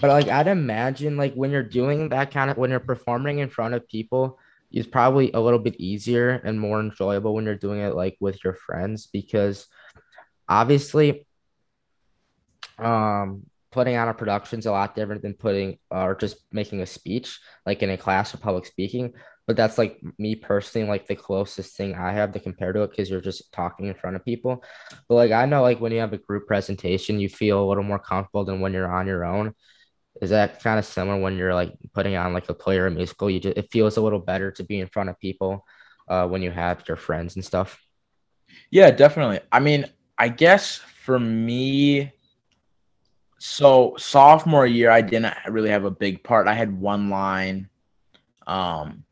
But 0.01 0.11
like 0.11 0.29
I'd 0.29 0.47
imagine 0.47 1.17
like 1.17 1.35
when 1.35 1.51
you're 1.51 1.65
doing 1.65 2.11
that 2.11 2.31
kind 2.31 2.51
of 2.51 2.57
when 2.57 2.71
you're 2.71 2.79
performing 2.79 3.41
in 3.41 3.51
front 3.51 3.75
of 3.75 3.89
people, 3.89 4.39
it's 4.71 4.87
probably 4.87 5.33
a 5.33 5.41
little 5.41 5.59
bit 5.59 5.75
easier 5.81 6.31
and 6.31 6.61
more 6.61 6.79
enjoyable 6.79 7.35
when 7.35 7.45
you're 7.45 7.57
doing 7.57 7.81
it 7.81 7.97
like 7.97 8.17
with 8.21 8.43
your 8.45 8.55
friends 8.55 9.09
because 9.13 9.67
obviously 10.49 11.27
um 12.79 13.43
putting 13.73 13.97
on 13.97 14.09
a 14.09 14.15
production 14.15 14.59
is 14.59 14.67
a 14.67 14.71
lot 14.71 14.95
different 14.95 15.23
than 15.23 15.35
putting 15.35 15.79
uh, 15.91 16.03
or 16.03 16.15
just 16.15 16.37
making 16.53 16.81
a 16.81 16.87
speech 16.87 17.41
like 17.67 17.83
in 17.83 17.91
a 17.91 17.97
class 17.97 18.35
of 18.35 18.41
public 18.41 18.67
speaking 18.67 19.13
but 19.47 19.57
that's 19.57 19.79
like 19.79 20.01
me 20.19 20.35
personally 20.35 20.89
like 20.89 21.07
the 21.07 21.15
closest 21.15 21.77
thing 21.77 21.95
i 21.95 22.13
have 22.13 22.33
to 22.33 22.41
compare 22.41 22.73
to 22.73 22.83
it 22.83 22.91
because 22.91 23.11
you're 23.11 23.21
just 23.21 23.53
talking 23.53 23.87
in 23.87 23.95
front 23.95 24.17
of 24.17 24.25
people. 24.25 24.63
But 25.09 25.15
like 25.15 25.33
i 25.33 25.47
know 25.47 25.63
like 25.63 25.81
when 25.81 25.93
you 25.93 26.01
have 26.01 26.13
a 26.13 26.19
group 26.19 26.47
presentation 26.47 27.21
you 27.21 27.29
feel 27.29 27.63
a 27.63 27.69
little 27.69 27.85
more 27.85 27.99
comfortable 27.99 28.45
than 28.45 28.61
when 28.61 28.73
you're 28.73 28.93
on 28.93 29.07
your 29.07 29.25
own. 29.25 29.55
Is 30.21 30.31
that 30.31 30.63
kind 30.63 30.79
of 30.79 30.85
similar 30.85 31.21
when 31.21 31.37
you're 31.37 31.55
like 31.55 31.73
putting 31.95 32.17
on 32.17 32.35
like 32.35 32.49
a 32.49 32.55
play 32.55 32.79
or 32.79 32.87
a 32.87 32.91
musical? 32.91 33.31
You 33.31 33.41
just 33.41 33.57
it 33.57 33.73
feels 33.73 33.97
a 33.97 34.03
little 34.03 34.19
better 34.19 34.51
to 34.53 34.63
be 34.63 34.79
in 34.79 34.87
front 34.87 35.09
of 35.09 35.19
people 35.19 35.65
uh, 36.09 36.29
when 36.29 36.43
you 36.43 36.51
have 36.51 36.85
your 36.87 36.97
friends 36.97 37.35
and 37.37 37.45
stuff? 37.45 37.81
Yeah 38.71 38.91
definitely. 38.91 39.41
I 39.51 39.61
mean 39.61 39.87
i 40.19 40.29
guess 40.29 40.77
for 40.77 41.19
me 41.19 42.13
so 43.39 43.95
sophomore 43.99 44.67
year 44.67 44.91
i 44.91 45.01
didn't 45.01 45.35
really 45.49 45.71
have 45.71 45.85
a 45.85 45.91
big 45.91 46.23
part. 46.23 46.47
I 46.47 46.55
had 46.55 46.79
one 46.79 47.09
line 47.11 47.69
um 48.47 49.05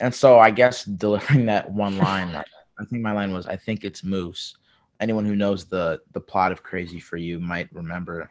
and 0.00 0.14
so 0.14 0.38
I 0.38 0.50
guess 0.50 0.84
delivering 0.84 1.46
that 1.46 1.70
one 1.70 1.98
line, 1.98 2.34
I 2.34 2.84
think 2.84 3.02
my 3.02 3.12
line 3.12 3.32
was, 3.32 3.46
"I 3.46 3.56
think 3.56 3.84
it's 3.84 4.04
Moose." 4.04 4.56
Anyone 5.00 5.24
who 5.24 5.36
knows 5.36 5.64
the 5.66 6.00
the 6.12 6.20
plot 6.20 6.52
of 6.52 6.62
Crazy 6.62 7.00
for 7.00 7.16
You 7.16 7.38
might 7.38 7.72
remember 7.72 8.30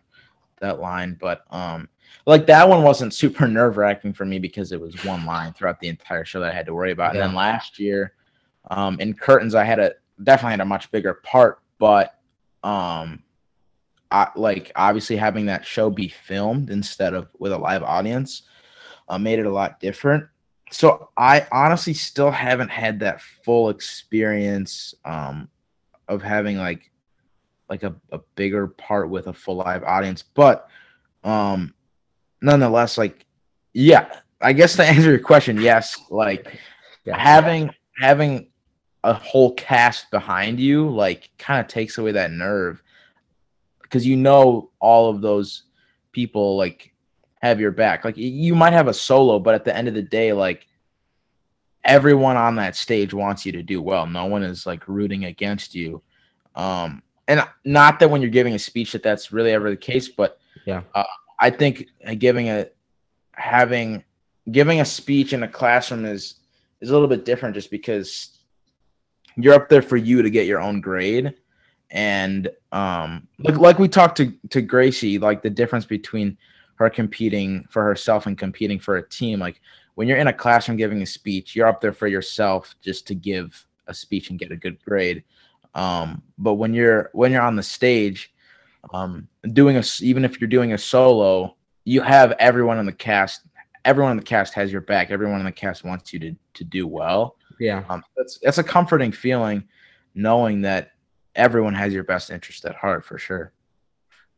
that 0.59 0.79
line, 0.79 1.17
but 1.19 1.43
um, 1.51 1.89
like 2.25 2.45
that 2.47 2.67
one 2.67 2.83
wasn't 2.83 3.13
super 3.13 3.47
nerve 3.47 3.77
wracking 3.77 4.13
for 4.13 4.25
me 4.25 4.39
because 4.39 4.71
it 4.71 4.79
was 4.79 5.03
one 5.03 5.25
line 5.25 5.53
throughout 5.53 5.79
the 5.79 5.89
entire 5.89 6.25
show 6.25 6.39
that 6.39 6.51
I 6.51 6.55
had 6.55 6.65
to 6.67 6.73
worry 6.73 6.91
about. 6.91 7.13
Yeah. 7.13 7.21
And 7.21 7.29
then 7.29 7.35
last 7.35 7.79
year, 7.79 8.13
um, 8.71 8.99
in 8.99 9.13
Curtains, 9.13 9.55
I 9.55 9.63
had 9.63 9.79
a 9.79 9.93
definitely 10.23 10.51
had 10.51 10.61
a 10.61 10.65
much 10.65 10.91
bigger 10.91 11.15
part, 11.15 11.59
but 11.77 12.17
um, 12.63 13.23
I 14.11 14.29
like 14.35 14.71
obviously 14.75 15.17
having 15.17 15.47
that 15.47 15.65
show 15.65 15.89
be 15.89 16.07
filmed 16.07 16.69
instead 16.69 17.13
of 17.13 17.27
with 17.39 17.51
a 17.51 17.57
live 17.57 17.83
audience 17.83 18.43
uh, 19.09 19.17
made 19.17 19.39
it 19.39 19.45
a 19.45 19.51
lot 19.51 19.79
different 19.79 20.25
so 20.71 21.09
I 21.15 21.47
honestly 21.51 21.93
still 21.93 22.31
haven't 22.31 22.69
had 22.69 22.99
that 23.01 23.21
full 23.21 23.69
experience 23.69 24.93
um, 25.05 25.49
of 26.07 26.21
having 26.21 26.57
like 26.57 26.91
like 27.69 27.83
a, 27.83 27.95
a 28.11 28.19
bigger 28.35 28.67
part 28.67 29.09
with 29.09 29.27
a 29.27 29.33
full 29.33 29.55
live 29.55 29.83
audience, 29.83 30.23
but 30.23 30.69
um, 31.23 31.73
nonetheless, 32.41 32.97
like 32.97 33.25
yeah, 33.73 34.19
I 34.41 34.53
guess 34.53 34.75
to 34.75 34.85
answer 34.87 35.09
your 35.09 35.19
question, 35.19 35.59
yes, 35.59 35.97
like 36.09 36.59
yeah. 37.05 37.17
having 37.17 37.71
having 37.99 38.47
a 39.03 39.13
whole 39.13 39.53
cast 39.53 40.09
behind 40.09 40.59
you 40.59 40.89
like 40.89 41.29
kind 41.37 41.59
of 41.59 41.67
takes 41.67 41.99
away 41.99 42.11
that 42.11 42.31
nerve 42.31 42.81
because 43.83 44.05
you 44.05 44.17
know 44.17 44.71
all 44.79 45.11
of 45.11 45.21
those 45.21 45.63
people 46.11 46.57
like 46.57 46.91
have 47.45 47.59
your 47.59 47.71
back. 47.71 48.05
Like 48.05 48.17
you 48.17 48.55
might 48.55 48.73
have 48.73 48.87
a 48.87 48.93
solo, 48.93 49.39
but 49.39 49.55
at 49.55 49.65
the 49.65 49.75
end 49.75 49.87
of 49.87 49.93
the 49.93 50.01
day, 50.01 50.33
like 50.33 50.67
everyone 51.83 52.37
on 52.37 52.55
that 52.55 52.75
stage 52.75 53.13
wants 53.13 53.45
you 53.45 53.51
to 53.53 53.63
do 53.63 53.81
well. 53.81 54.05
No 54.07 54.25
one 54.25 54.43
is 54.43 54.65
like 54.65 54.87
rooting 54.87 55.25
against 55.25 55.75
you. 55.75 56.01
Um, 56.55 57.01
and 57.27 57.43
not 57.63 57.99
that 57.99 58.09
when 58.09 58.21
you're 58.21 58.29
giving 58.31 58.53
a 58.53 58.59
speech 58.59 58.91
that 58.91 59.03
that's 59.03 59.31
really 59.31 59.51
ever 59.51 59.69
the 59.69 59.77
case, 59.77 60.07
but 60.09 60.39
yeah, 60.65 60.81
uh, 60.93 61.03
I 61.39 61.49
think 61.49 61.87
giving 62.17 62.49
a 62.49 62.67
having 63.31 64.03
giving 64.51 64.79
a 64.79 64.85
speech 64.85 65.33
in 65.33 65.43
a 65.43 65.47
classroom 65.47 66.05
is 66.05 66.35
is 66.81 66.89
a 66.89 66.93
little 66.93 67.07
bit 67.07 67.25
different 67.25 67.55
just 67.55 67.71
because 67.71 68.37
you're 69.35 69.55
up 69.55 69.69
there 69.69 69.81
for 69.81 69.97
you 69.97 70.21
to 70.21 70.29
get 70.29 70.45
your 70.45 70.61
own 70.61 70.81
grade 70.81 71.33
and 71.91 72.49
um, 72.71 73.27
like 73.39 73.57
like 73.57 73.79
we 73.79 73.87
talked 73.87 74.17
to 74.17 74.33
to 74.49 74.61
Gracie, 74.61 75.17
like 75.19 75.41
the 75.41 75.49
difference 75.49 75.85
between 75.85 76.37
her 76.75 76.89
competing 76.89 77.65
for 77.69 77.83
herself 77.83 78.25
and 78.25 78.37
competing 78.37 78.79
for 78.79 78.97
a 78.97 79.09
team. 79.09 79.39
Like 79.39 79.61
when 79.95 80.07
you're 80.07 80.17
in 80.17 80.27
a 80.27 80.33
classroom 80.33 80.77
giving 80.77 81.01
a 81.01 81.05
speech, 81.05 81.55
you're 81.55 81.67
up 81.67 81.81
there 81.81 81.93
for 81.93 82.07
yourself 82.07 82.75
just 82.81 83.07
to 83.07 83.15
give 83.15 83.65
a 83.87 83.93
speech 83.93 84.29
and 84.29 84.39
get 84.39 84.51
a 84.51 84.57
good 84.57 84.81
grade. 84.83 85.23
Um, 85.73 86.21
but 86.37 86.53
when 86.53 86.73
you're 86.73 87.09
when 87.13 87.31
you're 87.31 87.41
on 87.41 87.55
the 87.55 87.63
stage, 87.63 88.33
um, 88.93 89.27
doing 89.53 89.77
a 89.77 89.83
even 90.01 90.23
if 90.25 90.39
you're 90.39 90.47
doing 90.47 90.73
a 90.73 90.77
solo, 90.77 91.55
you 91.83 92.01
have 92.01 92.31
everyone 92.33 92.79
in 92.79 92.85
the 92.85 92.93
cast. 92.93 93.41
Everyone 93.83 94.11
in 94.11 94.17
the 94.17 94.23
cast 94.23 94.53
has 94.55 94.71
your 94.71 94.81
back. 94.81 95.11
Everyone 95.11 95.39
in 95.39 95.45
the 95.45 95.51
cast 95.51 95.83
wants 95.83 96.13
you 96.13 96.19
to 96.19 96.35
to 96.55 96.63
do 96.63 96.87
well. 96.87 97.37
Yeah, 97.59 97.83
um, 97.89 98.03
that's 98.15 98.39
that's 98.41 98.57
a 98.57 98.63
comforting 98.63 99.11
feeling, 99.11 99.63
knowing 100.13 100.61
that 100.61 100.91
everyone 101.35 101.73
has 101.73 101.93
your 101.93 102.03
best 102.03 102.29
interest 102.29 102.65
at 102.65 102.75
heart 102.75 103.05
for 103.05 103.17
sure. 103.17 103.51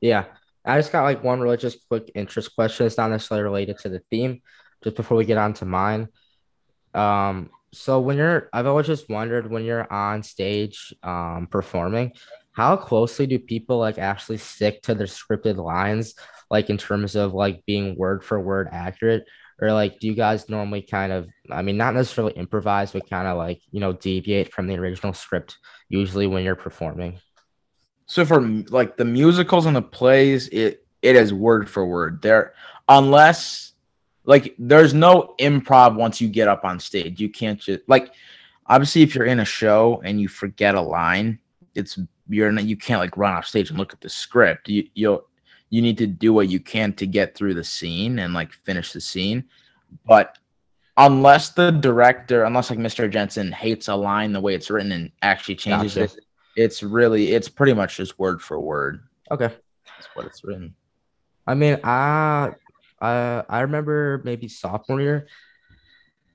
Yeah, 0.02 0.26
I 0.68 0.78
just 0.78 0.92
got 0.92 1.04
like 1.04 1.24
one 1.24 1.40
really 1.40 1.58
just 1.58 1.88
quick 1.88 2.12
interest 2.14 2.56
question. 2.56 2.86
It's 2.86 2.98
not 2.98 3.10
necessarily 3.10 3.44
related 3.44 3.78
to 3.80 3.90
the 3.90 4.02
theme. 4.12 4.42
Just 4.84 4.96
before 4.96 5.18
we 5.18 5.26
get 5.26 5.38
on 5.40 5.54
to 5.56 5.66
mine, 5.66 6.08
um, 6.94 7.50
so 7.74 8.00
when 8.00 8.18
you're, 8.18 8.50
I've 8.54 8.68
always 8.68 8.88
just 8.88 9.10
wondered 9.10 9.50
when 9.50 9.66
you're 9.66 9.92
on 9.92 10.24
stage, 10.24 10.94
um, 11.04 11.48
performing, 11.50 12.14
how 12.58 12.76
closely 12.76 13.28
do 13.28 13.38
people 13.38 13.78
like 13.78 14.00
actually 14.00 14.38
stick 14.38 14.82
to 14.84 14.96
their 14.96 15.08
scripted 15.08 15.58
lines 15.58 16.16
like 16.50 16.70
in 16.70 16.78
terms 16.78 17.16
of 17.16 17.34
like 17.34 17.64
being 17.68 17.96
word 17.96 18.24
for 18.24 18.40
word 18.40 18.68
accurate 18.72 19.26
or 19.62 19.72
like 19.72 20.00
do 20.00 20.08
you 20.08 20.16
guys 20.16 20.50
normally 20.50 20.82
kind 20.82 21.12
of 21.12 21.28
i 21.52 21.62
mean 21.62 21.78
not 21.78 21.94
necessarily 21.94 22.34
improvise 22.34 22.92
but 22.92 23.08
kind 23.10 23.28
of 23.28 23.38
like 23.38 23.62
you 23.72 23.80
know 23.80 23.94
deviate 23.94 24.52
from 24.52 24.66
the 24.66 24.76
original 24.76 25.14
script 25.14 25.58
usually 25.90 26.26
when 26.26 26.44
you're 26.44 26.56
performing 26.56 27.20
so 28.08 28.26
for 28.26 28.42
like 28.42 28.98
the 28.98 29.06
musicals 29.06 29.66
and 29.68 29.76
the 29.76 29.82
plays 29.82 30.48
it 30.50 30.86
it 31.02 31.16
is 31.16 31.34
word 31.34 31.70
for 31.70 31.86
word 31.86 32.22
there 32.22 32.54
unless 32.90 33.74
like 34.26 34.56
there's 34.58 34.94
no 34.94 35.36
improv 35.40 35.96
once 35.96 36.20
you 36.20 36.28
get 36.28 36.48
up 36.48 36.66
on 36.66 36.80
stage 36.80 37.20
you 37.20 37.30
can't 37.30 37.60
just 37.60 37.82
like 37.88 38.12
obviously 38.66 39.04
if 39.04 39.14
you're 39.14 39.26
in 39.26 39.40
a 39.40 39.46
show 39.46 40.02
and 40.04 40.20
you 40.20 40.28
forget 40.28 40.74
a 40.74 40.82
line 40.82 41.40
it's 41.76 42.00
you're 42.30 42.52
not 42.52 42.66
you 42.66 42.76
can't 42.76 43.00
like 43.00 43.18
run 43.18 43.34
off 43.34 43.46
stage 43.46 43.70
and 43.70 43.80
look 43.80 43.94
at 43.94 44.02
the 44.02 44.10
script. 44.10 44.70
You 44.70 44.88
you 44.94 45.24
you 45.70 45.82
need 45.82 45.98
to 45.98 46.08
do 46.08 46.34
what 46.34 46.50
you 46.50 46.60
can 46.60 46.94
to 46.94 47.06
get 47.06 47.36
through 47.36 47.54
the 47.54 47.64
scene 47.64 48.20
and 48.20 48.34
like 48.34 48.52
finish 48.52 48.94
the 48.94 49.02
scene. 49.02 49.46
But 50.06 50.38
unless 50.96 51.50
the 51.50 51.72
director, 51.72 52.44
unless 52.44 52.70
like 52.70 52.80
Mr. 52.80 53.10
Jensen 53.10 53.52
hates 53.52 53.88
a 53.88 53.96
line 53.96 54.32
the 54.34 54.42
way 54.42 54.56
it's 54.56 54.70
written 54.70 54.92
and 54.92 55.12
actually 55.22 55.56
changes 55.56 55.96
gotcha. 55.96 56.18
it, 56.18 56.26
it's 56.58 56.82
really 56.82 57.34
it's 57.34 57.48
pretty 57.48 57.74
much 57.74 57.98
just 57.98 58.18
word 58.18 58.42
for 58.42 58.60
word. 58.60 59.04
Okay. 59.30 59.54
That's 59.86 60.08
what 60.16 60.26
it's 60.26 60.44
written. 60.44 60.76
I 61.46 61.54
mean, 61.54 61.80
I 61.84 62.52
I 63.00 63.44
I 63.48 63.62
remember 63.62 64.22
maybe 64.26 64.50
sophomore 64.50 65.00
year. 65.00 65.28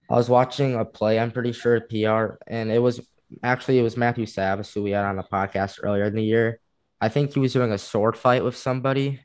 I 0.09 0.15
was 0.15 0.29
watching 0.29 0.77
a 0.77 0.85
play, 0.85 1.19
I'm 1.19 1.33
pretty 1.33 1.53
sure 1.53 1.81
PR, 1.81 2.37
and 2.47 2.71
it 2.71 2.79
was 2.79 3.01
actually 3.43 3.79
it 3.79 3.83
was 3.83 3.97
Matthew 3.97 4.27
Savis 4.27 4.73
who 4.73 4.83
we 4.83 4.93
had 4.93 5.05
on 5.05 5.17
the 5.17 5.23
podcast 5.23 5.81
earlier 5.83 6.05
in 6.05 6.15
the 6.15 6.23
year. 6.23 6.61
I 7.01 7.09
think 7.09 7.35
he 7.35 7.41
was 7.41 7.53
doing 7.53 7.73
a 7.73 7.79
sword 7.79 8.17
fight 8.17 8.45
with 8.45 8.57
somebody, 8.57 9.21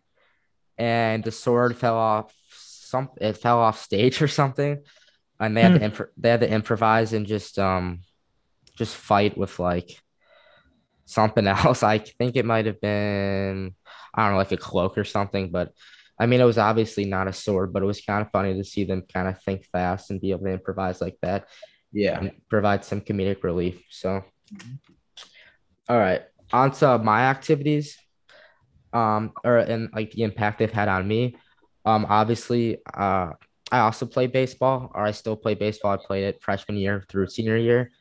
and 0.79 1.23
the 1.23 1.31
sword 1.31 1.77
fell 1.77 1.95
off 1.95 2.33
some 2.49 3.09
it 3.21 3.37
fell 3.37 3.59
off 3.59 3.79
stage 3.79 4.19
or 4.23 4.27
something, 4.27 4.81
and 5.39 5.55
they 5.55 5.61
had 5.61 5.73
hmm. 5.73 5.77
to 5.77 5.83
imp- 5.83 6.11
they 6.17 6.29
had 6.29 6.41
to 6.41 6.51
improvise 6.51 7.13
and 7.13 7.27
just 7.27 7.59
um 7.59 8.01
just 8.75 8.95
fight 8.95 9.37
with 9.37 9.59
like 9.59 10.01
something 11.07 11.47
else. 11.57 11.81
I 11.81 11.97
think 11.97 12.35
it 12.35 12.45
might 12.45 12.67
have 12.67 12.79
been 12.79 13.73
I 14.13 14.23
don't 14.23 14.33
know 14.33 14.37
like 14.37 14.51
a 14.51 14.57
cloak 14.57 14.97
or 14.97 15.03
something, 15.03 15.49
but 15.49 15.73
I 16.19 16.27
mean 16.27 16.41
it 16.41 16.45
was 16.45 16.57
obviously 16.59 17.05
not 17.05 17.27
a 17.27 17.33
sword, 17.33 17.73
but 17.73 17.81
it 17.81 17.87
was 17.87 18.01
kind 18.01 18.21
of 18.21 18.31
funny 18.31 18.53
to 18.53 18.63
see 18.63 18.83
them 18.83 19.03
kind 19.11 19.27
of 19.27 19.41
think 19.43 19.65
fast 19.71 20.11
and 20.11 20.21
be 20.21 20.31
able 20.31 20.45
to 20.45 20.51
improvise 20.51 21.01
like 21.01 21.17
that. 21.21 21.47
Yeah. 21.91 22.29
Provide 22.49 22.85
some 22.85 23.01
comedic 23.01 23.43
relief 23.43 23.81
so. 23.89 24.23
All 25.89 25.97
right 25.97 26.21
on 26.53 26.71
to 26.71 26.97
my 26.99 27.23
activities 27.23 27.97
um 28.93 29.33
or 29.43 29.57
and 29.57 29.89
like 29.93 30.11
the 30.11 30.23
impact 30.23 30.59
they've 30.59 30.71
had 30.71 30.87
on 30.87 31.07
me. 31.07 31.35
Um 31.85 32.05
obviously 32.09 32.77
uh 32.93 33.31
i 33.69 33.79
also 33.79 34.05
play 34.05 34.27
baseball 34.27 34.91
or 34.95 35.05
i 35.05 35.11
still 35.11 35.35
play 35.35 35.55
baseball. 35.55 35.91
I 35.91 35.97
played 35.97 36.23
it 36.23 36.41
freshman 36.41 36.77
year 36.77 37.03
through 37.09 37.27
senior 37.27 37.57
year. 37.57 37.91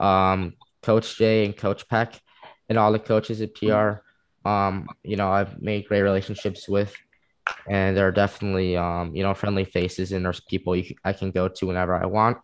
Um 0.00 0.54
coach 0.82 1.16
jay 1.16 1.44
and 1.44 1.56
coach 1.56 1.88
peck 1.88 2.20
and 2.68 2.78
all 2.78 2.92
the 2.92 2.98
coaches 2.98 3.40
at 3.40 3.54
pr 3.54 4.00
um 4.48 4.88
you 5.02 5.16
know 5.16 5.30
i've 5.30 5.60
made 5.60 5.86
great 5.86 6.02
relationships 6.02 6.68
with 6.68 6.94
and 7.68 7.96
there 7.96 8.06
are 8.06 8.12
definitely 8.12 8.76
um 8.76 9.14
you 9.14 9.22
know 9.22 9.34
friendly 9.34 9.64
faces 9.64 10.12
and 10.12 10.24
there's 10.24 10.40
people 10.40 10.74
you, 10.76 10.94
i 11.04 11.12
can 11.12 11.30
go 11.30 11.48
to 11.48 11.66
whenever 11.66 11.94
i 11.94 12.06
want. 12.06 12.38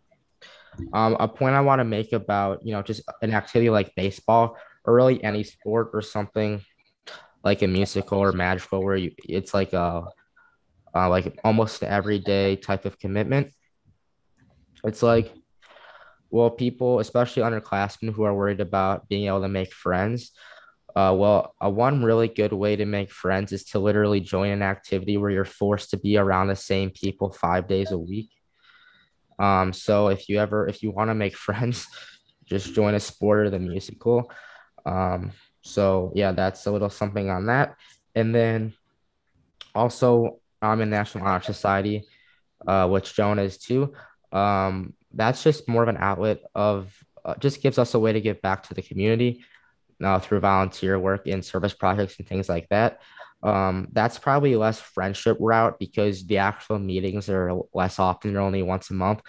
Um, 0.92 1.16
a 1.18 1.28
point 1.28 1.54
I 1.54 1.60
want 1.60 1.80
to 1.80 1.84
make 1.84 2.12
about 2.12 2.64
you 2.64 2.72
know 2.72 2.80
just 2.80 3.02
an 3.22 3.34
activity 3.34 3.70
like 3.70 3.94
baseball 3.96 4.56
or 4.84 4.94
really 4.94 5.22
any 5.22 5.42
sport 5.42 5.90
or 5.92 6.00
something 6.00 6.62
like 7.44 7.62
a 7.62 7.66
musical 7.66 8.18
or 8.18 8.32
madrigal 8.32 8.82
where 8.82 8.96
you 8.96 9.12
it's 9.28 9.52
like 9.52 9.72
a 9.72 10.04
uh, 10.94 11.08
like 11.08 11.38
almost 11.44 11.82
everyday 11.82 12.56
type 12.56 12.84
of 12.84 12.98
commitment. 12.98 13.52
It's 14.84 15.02
like, 15.02 15.32
well, 16.30 16.50
people, 16.50 17.00
especially 17.00 17.42
underclassmen 17.42 18.12
who 18.12 18.22
are 18.22 18.34
worried 18.34 18.60
about 18.60 19.08
being 19.08 19.26
able 19.26 19.42
to 19.42 19.48
make 19.48 19.72
friends, 19.72 20.32
uh, 20.96 21.14
well, 21.16 21.54
a 21.60 21.70
one 21.70 22.02
really 22.02 22.28
good 22.28 22.52
way 22.52 22.76
to 22.76 22.84
make 22.84 23.12
friends 23.12 23.52
is 23.52 23.64
to 23.64 23.78
literally 23.78 24.20
join 24.20 24.50
an 24.50 24.62
activity 24.62 25.16
where 25.16 25.30
you're 25.30 25.44
forced 25.44 25.90
to 25.90 25.96
be 25.96 26.16
around 26.16 26.48
the 26.48 26.56
same 26.56 26.90
people 26.90 27.30
five 27.30 27.68
days 27.68 27.92
a 27.92 27.98
week. 27.98 28.30
Um, 29.38 29.72
so 29.72 30.08
if 30.08 30.28
you 30.28 30.38
ever 30.38 30.66
if 30.68 30.82
you 30.82 30.90
want 30.90 31.10
to 31.10 31.14
make 31.14 31.36
friends, 31.46 31.86
just 32.44 32.74
join 32.74 32.94
a 32.94 33.00
sport 33.00 33.46
or 33.46 33.50
the 33.50 33.58
musical. 33.58 34.30
Um, 34.84 35.32
so 35.62 36.12
yeah, 36.14 36.32
that's 36.32 36.66
a 36.66 36.70
little 36.70 36.90
something 36.90 37.30
on 37.30 37.46
that. 37.46 37.76
And 38.14 38.34
then 38.34 38.74
also 39.74 40.40
I'm 40.60 40.80
in 40.80 40.90
National 40.90 41.24
Honor 41.24 41.42
Society, 41.42 42.04
uh, 42.66 42.88
which 42.88 43.14
Jonah 43.14 43.42
is 43.42 43.58
too. 43.58 43.94
Um, 44.32 44.94
that's 45.12 45.42
just 45.42 45.68
more 45.68 45.82
of 45.82 45.88
an 45.88 45.96
outlet 45.98 46.40
of 46.54 46.92
uh, 47.24 47.34
just 47.38 47.62
gives 47.62 47.78
us 47.78 47.94
a 47.94 47.98
way 47.98 48.12
to 48.12 48.20
give 48.20 48.40
back 48.42 48.62
to 48.64 48.74
the 48.74 48.82
community 48.82 49.44
uh, 50.02 50.18
through 50.18 50.40
volunteer 50.40 50.98
work 50.98 51.26
in 51.26 51.42
service 51.42 51.74
projects 51.74 52.18
and 52.18 52.26
things 52.26 52.48
like 52.48 52.68
that. 52.70 53.00
Um, 53.42 53.88
that's 53.92 54.18
probably 54.18 54.56
less 54.56 54.80
friendship 54.80 55.36
route 55.40 55.78
because 55.78 56.26
the 56.26 56.38
actual 56.38 56.78
meetings 56.78 57.28
are 57.28 57.52
less 57.72 57.98
often, 57.98 58.32
they're 58.32 58.42
only 58.42 58.62
once 58.62 58.90
a 58.90 58.94
month. 58.94 59.20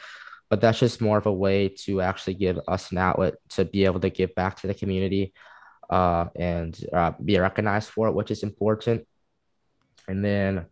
But 0.50 0.60
that's 0.60 0.80
just 0.80 1.02
more 1.02 1.17
of 1.17 1.28
a 1.28 1.34
way 1.34 1.70
to 1.86 2.02
actually 2.02 2.34
give 2.34 2.60
us 2.67 2.91
an 2.91 2.98
outlet 2.98 3.36
to 3.50 3.63
be 3.63 3.86
able 3.86 4.02
to 4.02 4.10
give 4.10 4.36
back 4.36 4.58
to 4.58 4.67
the 4.67 4.74
community 4.74 5.34
uh, 5.89 6.26
and 6.36 6.78
uh, 6.91 7.12
be 7.24 7.39
recognized 7.39 7.89
for 7.89 8.08
it, 8.08 8.13
which 8.13 8.32
is 8.32 8.44
important. 8.44 9.08
And 10.10 10.26
then 10.26 10.65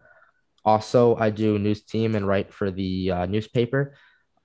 also, 0.65 1.15
I 1.15 1.29
do 1.29 1.57
news 1.57 1.83
team 1.83 2.15
and 2.15 2.27
write 2.27 2.53
for 2.53 2.71
the 2.71 3.11
uh, 3.11 3.25
newspaper. 3.25 3.95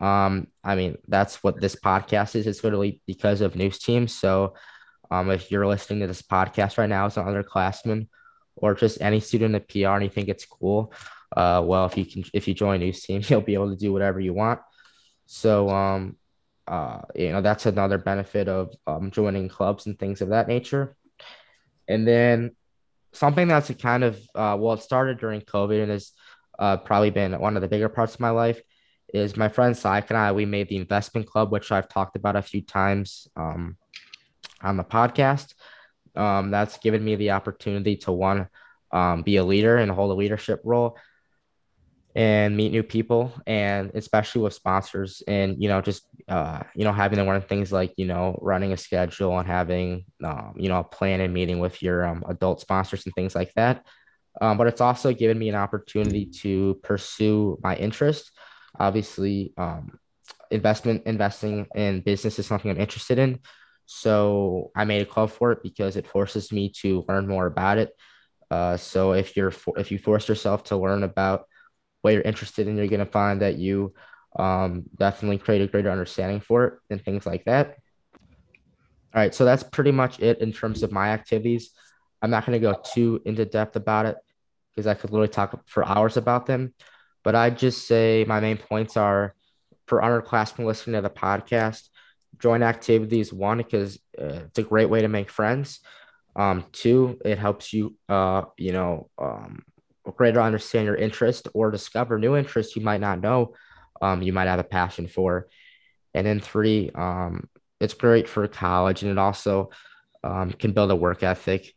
Um, 0.01 0.49
I 0.63 0.75
mean, 0.75 0.97
that's 1.09 1.43
what 1.43 1.61
this 1.61 1.77
podcast 1.77 2.37
is. 2.37 2.47
It's 2.47 2.65
literally 2.65 3.01
because 3.07 3.41
of 3.41 3.57
news 3.57 3.79
team. 3.79 4.09
So, 4.09 4.55
um, 5.11 5.31
if 5.31 5.51
you're 5.51 5.67
listening 5.67 6.01
to 6.01 6.07
this 6.07 6.23
podcast 6.23 6.79
right 6.79 6.89
now 6.89 7.07
as 7.07 7.17
an 7.17 7.25
underclassman, 7.25 8.09
or 8.57 8.75
just 8.75 9.01
any 9.01 9.21
student 9.21 9.55
at 9.55 9.69
PR 9.69 9.89
and 9.89 10.05
you 10.05 10.11
think 10.11 10.29
it's 10.29 10.45
cool, 10.45 10.93
uh, 11.37 11.63
well, 11.65 11.87
if 11.87 11.97
you 11.97 12.05
can, 12.05 12.25
if 12.33 12.47
you 12.49 12.55
join 12.55 12.81
news 12.81 13.03
team, 13.03 13.23
you'll 13.29 13.41
be 13.41 13.55
able 13.55 13.71
to 13.71 13.77
do 13.77 13.93
whatever 13.93 14.21
you 14.21 14.33
want. 14.33 14.61
So, 15.27 15.69
um, 15.71 16.17
uh, 16.67 17.01
you 17.15 17.33
know, 17.33 17.43
that's 17.43 17.67
another 17.67 17.99
benefit 17.99 18.49
of 18.49 18.75
um, 18.87 19.11
joining 19.11 19.49
clubs 19.49 19.87
and 19.87 19.99
things 19.99 20.21
of 20.21 20.31
that 20.31 20.49
nature. 20.49 20.97
And 21.89 22.07
then 22.07 22.57
something 23.13 23.49
that's 23.49 23.71
a 23.71 23.75
kind 23.75 24.05
of, 24.05 24.17
uh, 24.35 24.57
well, 24.59 24.75
it 24.75 24.83
started 24.83 25.19
during 25.19 25.43
COVID 25.43 25.83
and 25.83 25.93
has 25.93 26.13
uh, 26.59 26.79
probably 26.79 27.11
been 27.11 27.39
one 27.39 27.57
of 27.57 27.63
the 27.63 27.69
bigger 27.69 27.89
parts 27.89 28.15
of 28.15 28.21
my 28.21 28.31
life 28.31 28.61
is 29.15 29.37
my 29.37 29.49
friend 29.49 29.77
Syke 29.77 30.11
and 30.11 30.19
I, 30.19 30.33
we 30.33 30.45
made 30.45 30.69
the 30.69 30.77
investment 30.77 31.27
club, 31.27 31.53
which 31.53 31.71
I've 31.71 31.89
talked 31.89 32.17
about 32.17 32.37
a 32.37 32.43
few 32.43 32.61
times 32.61 33.29
um, 33.37 33.77
on 34.61 34.77
the 34.77 34.85
podcast. 34.85 35.55
Um, 36.17 36.51
that's 36.51 36.79
given 36.79 37.05
me 37.05 37.17
the 37.17 37.31
opportunity 37.31 37.97
to 37.99 38.13
one, 38.13 38.49
um, 38.91 39.23
be 39.23 39.37
a 39.37 39.45
leader 39.45 39.77
and 39.77 39.91
hold 39.91 40.11
a 40.11 40.15
leadership 40.15 40.61
role 40.65 40.97
and 42.17 42.57
meet 42.57 42.71
new 42.71 42.83
people 42.83 43.33
and 43.47 43.91
especially 43.95 44.41
with 44.41 44.55
sponsors 44.55 45.23
and 45.27 45.61
you 45.61 45.69
know 45.69 45.81
just 45.81 46.07
uh, 46.29 46.63
you 46.75 46.85
know 46.85 46.93
having 46.93 47.19
to 47.19 47.25
learn 47.25 47.43
things 47.43 47.73
like 47.73 47.93
you 47.97 48.07
know 48.07 48.39
running 48.41 48.73
a 48.73 48.77
schedule 48.77 49.37
and 49.39 49.49
having 49.49 50.05
um, 50.23 50.55
you 50.57 50.69
know 50.69 50.79
a 50.79 50.85
plan 50.85 51.21
and 51.21 51.35
meeting 51.35 51.59
with 51.59 51.83
your 51.83 52.07
um, 52.07 52.23
adult 52.29 52.61
sponsors 52.61 53.05
and 53.05 53.15
things 53.15 53.35
like 53.35 53.53
that 53.55 53.85
um, 54.41 54.57
but 54.57 54.69
it's 54.69 54.81
also 54.81 55.13
given 55.13 55.39
me 55.39 55.49
an 55.49 55.55
opportunity 55.55 56.27
to 56.27 56.79
pursue 56.83 57.59
my 57.63 57.75
interest 57.77 58.31
obviously 58.79 59.53
um, 59.57 59.99
investment 60.51 61.03
investing 61.07 61.67
in 61.75 62.01
business 62.01 62.39
is 62.39 62.47
something 62.47 62.71
i'm 62.71 62.81
interested 62.81 63.19
in 63.19 63.39
So 63.87 64.71
I 64.75 64.85
made 64.85 65.03
a 65.03 65.07
club 65.07 65.31
for 65.31 65.53
it 65.53 65.63
because 65.63 65.97
it 65.97 66.07
forces 66.07 66.53
me 66.53 66.71
to 66.81 67.05
learn 67.09 67.29
more 67.29 67.47
about 67.47 67.79
it. 67.79 67.91
Uh, 68.51 68.77
so 68.77 69.13
if 69.13 69.37
you're 69.37 69.53
if 69.77 69.91
you 69.91 69.99
force 69.99 70.29
yourself 70.29 70.65
to 70.65 70.77
learn 70.77 71.03
about 71.03 71.47
what 72.03 72.13
you're 72.15 72.23
interested 72.23 72.67
in, 72.69 72.77
you're 72.77 72.89
gonna 72.89 73.07
find 73.07 73.43
that 73.43 73.57
you 73.59 73.93
um, 74.39 74.85
definitely 74.99 75.39
create 75.39 75.63
a 75.63 75.67
greater 75.67 75.91
understanding 75.91 76.41
for 76.41 76.65
it 76.65 76.75
and 76.91 77.05
things 77.05 77.27
like 77.27 77.45
that. 77.45 77.77
All 79.15 79.21
right, 79.21 79.35
so 79.35 79.45
that's 79.45 79.63
pretty 79.63 79.93
much 79.93 80.21
it 80.21 80.41
in 80.41 80.53
terms 80.53 80.83
of 80.83 80.91
my 80.93 81.11
activities. 81.11 81.71
I'm 82.23 82.31
not 82.31 82.47
going 82.47 82.61
to 82.61 82.67
go 82.73 82.81
too 82.95 83.21
into 83.25 83.45
depth 83.45 83.77
about 83.77 84.07
it 84.07 84.17
because 84.75 84.87
I 84.87 84.95
could 84.95 85.11
literally 85.11 85.29
talk 85.29 85.61
for 85.69 85.87
hours 85.87 86.17
about 86.17 86.47
them. 86.47 86.75
But 87.25 87.35
I 87.35 87.51
just 87.51 87.89
say 87.89 88.25
my 88.29 88.39
main 88.39 88.59
points 88.59 88.97
are 88.97 89.35
for 89.87 90.01
underclassmen 90.01 90.65
listening 90.65 90.95
to 90.95 91.03
the 91.03 91.11
podcast, 91.11 91.89
join 92.39 92.63
activities. 92.63 93.33
One, 93.33 93.59
because 93.59 93.99
uh, 94.19 94.45
it's 94.47 94.59
a 94.59 94.63
great 94.63 94.89
way 94.91 95.03
to 95.03 95.09
make 95.09 95.31
friends. 95.31 95.81
Um, 96.37 96.65
two, 96.73 97.19
it 97.25 97.39
helps 97.39 97.73
you, 97.73 97.97
uh, 98.09 98.43
you 98.57 98.73
know, 98.73 99.09
um, 99.19 99.63
greater 100.17 100.41
understand 100.41 100.87
your 100.87 100.97
interest 100.97 101.49
or 101.55 101.71
discover 101.71 102.19
new 102.19 102.37
interests 102.37 102.77
you 102.77 102.83
might 102.83 103.01
not 103.01 103.21
know 103.21 103.55
um, 104.03 104.23
you 104.23 104.33
might 104.33 104.49
have 104.49 104.59
a 104.59 104.65
passion 104.65 105.09
for. 105.09 105.49
And 106.13 106.27
then 106.27 106.41
three, 106.41 106.91
um, 106.95 107.49
it's 107.81 107.95
great 107.95 108.29
for 108.29 108.47
college 108.49 109.03
and 109.03 109.11
it 109.11 109.19
also 109.19 109.71
um, 110.23 110.53
can 110.53 110.73
build 110.73 110.91
a 110.91 110.97
work 110.97 111.23
ethic 111.23 111.73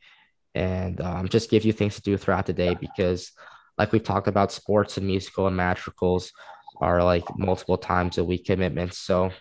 and 0.54 1.00
um, 1.02 1.28
just 1.28 1.50
give 1.50 1.66
you 1.66 1.74
things 1.74 1.96
to 1.96 2.02
do 2.02 2.18
throughout 2.18 2.46
the 2.46 2.54
day 2.54 2.76
because 2.76 3.32
like 3.78 3.92
we've 3.92 4.04
talked 4.04 4.28
about 4.28 4.52
sports 4.52 4.98
and 4.98 5.06
musical 5.06 5.48
and 5.48 5.56
madrigals 5.56 6.32
are 6.82 7.04
like 7.04 7.24
multiple 7.38 7.78
times 7.78 8.18
a 8.18 8.24
week 8.24 8.46
commitments. 8.46 8.98
So 8.98 9.32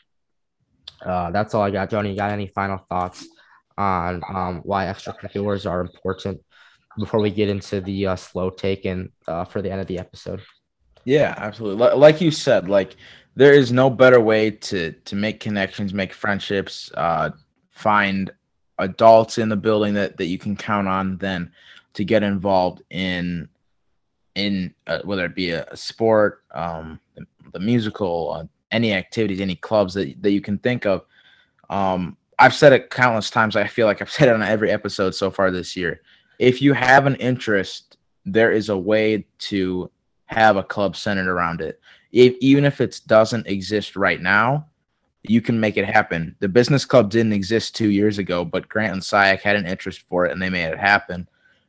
uh, 1.05 1.30
that's 1.30 1.55
all 1.55 1.62
i 1.62 1.70
got. 1.70 1.91
Johnny 1.91 2.11
you 2.11 2.16
got 2.16 2.30
any 2.30 2.47
final 2.49 2.78
thoughts 2.89 3.26
on 3.76 4.22
um, 4.28 4.61
why 4.64 4.87
extracurriculars 4.87 5.68
are 5.70 5.80
important 5.80 6.41
before 6.99 7.20
we 7.20 7.30
get 7.30 7.49
into 7.49 7.80
the 7.80 8.07
uh, 8.07 8.16
slow 8.16 8.49
take 8.49 8.87
and 8.87 9.11
uh, 9.28 9.45
for 9.45 9.61
the 9.61 9.70
end 9.70 9.80
of 9.80 9.87
the 9.87 9.99
episode? 9.99 10.41
Yeah 11.05 11.34
absolutely. 11.37 11.89
Like 11.95 12.20
you 12.20 12.30
said 12.30 12.68
like 12.68 12.97
there 13.34 13.53
is 13.53 13.70
no 13.72 13.91
better 13.91 14.20
way 14.20 14.51
to 14.51 14.93
to 14.93 15.16
make 15.16 15.41
connections 15.41 15.93
make 15.93 16.12
friendships 16.12 16.91
uh, 16.95 17.30
find 17.70 18.30
adults 18.78 19.39
in 19.39 19.49
the 19.49 19.57
building 19.57 19.95
that 19.95 20.16
that 20.16 20.26
you 20.26 20.39
can 20.39 20.57
count 20.57 20.89
on 20.89 21.18
than 21.18 21.51
to 21.95 22.05
get 22.05 22.22
involved 22.22 22.82
in 22.91 23.49
in 24.37 24.72
uh, 24.87 25.01
whether 25.05 25.24
it 25.24 25.34
be 25.34 25.51
a, 25.51 25.64
a 25.64 25.76
sport, 25.76 26.45
um, 26.55 27.01
the, 27.16 27.26
the 27.53 27.59
musical, 27.59 28.32
uh, 28.32 28.45
any 28.70 28.93
activities, 28.93 29.41
any 29.41 29.57
clubs 29.57 29.95
that 29.95 30.22
that 30.22 30.30
you 30.30 30.41
can 30.41 30.59
think 30.59 30.87
of. 30.87 31.05
Um, 31.70 32.16
I've 32.39 32.55
said 32.55 32.72
it 32.72 32.91
countless 32.91 33.30
times. 33.30 33.57
I 33.57 33.66
feel 33.66 33.87
like 33.87 34.01
I've 34.01 34.11
said 34.18 34.28
it 34.28 34.34
on 34.34 34.43
every 34.43 34.70
episode 34.70 35.14
so 35.14 35.30
far 35.30 35.51
this 35.51 35.76
year. 35.76 36.03
If 36.39 36.61
you 36.62 36.74
have 36.74 37.07
an 37.07 37.16
interest, 37.16 37.97
there 38.24 38.53
is 38.53 38.68
a 38.68 38.76
way 38.76 39.26
to 39.39 39.91
have 40.26 40.57
a 40.57 40.62
club 40.62 40.97
centered 40.97 41.28
around 41.28 41.61
it. 41.61 41.80
If, 42.12 42.34
even 42.41 42.64
if 42.64 42.80
it 42.80 43.01
doesn't 43.07 43.47
exist 43.47 43.97
right 43.97 44.20
now, 44.20 44.66
you 45.22 45.41
can 45.41 45.59
make 45.59 45.76
it 45.76 45.87
happen. 45.87 46.37
The 46.41 46.49
business 46.49 46.84
club 46.84 47.11
didn't 47.11 47.32
exist 47.32 47.74
two 47.74 47.91
years 47.91 48.18
ago, 48.18 48.45
but 48.45 48.68
Grant 48.68 48.93
and 48.93 49.03
SIAC 49.03 49.41
had 49.41 49.57
an 49.57 49.66
interest 49.66 50.05
for 50.09 50.26
it 50.26 50.32
and 50.32 50.43
they 50.43 50.51
made 50.51 50.66
it 50.66 50.78
happen. 50.78 51.28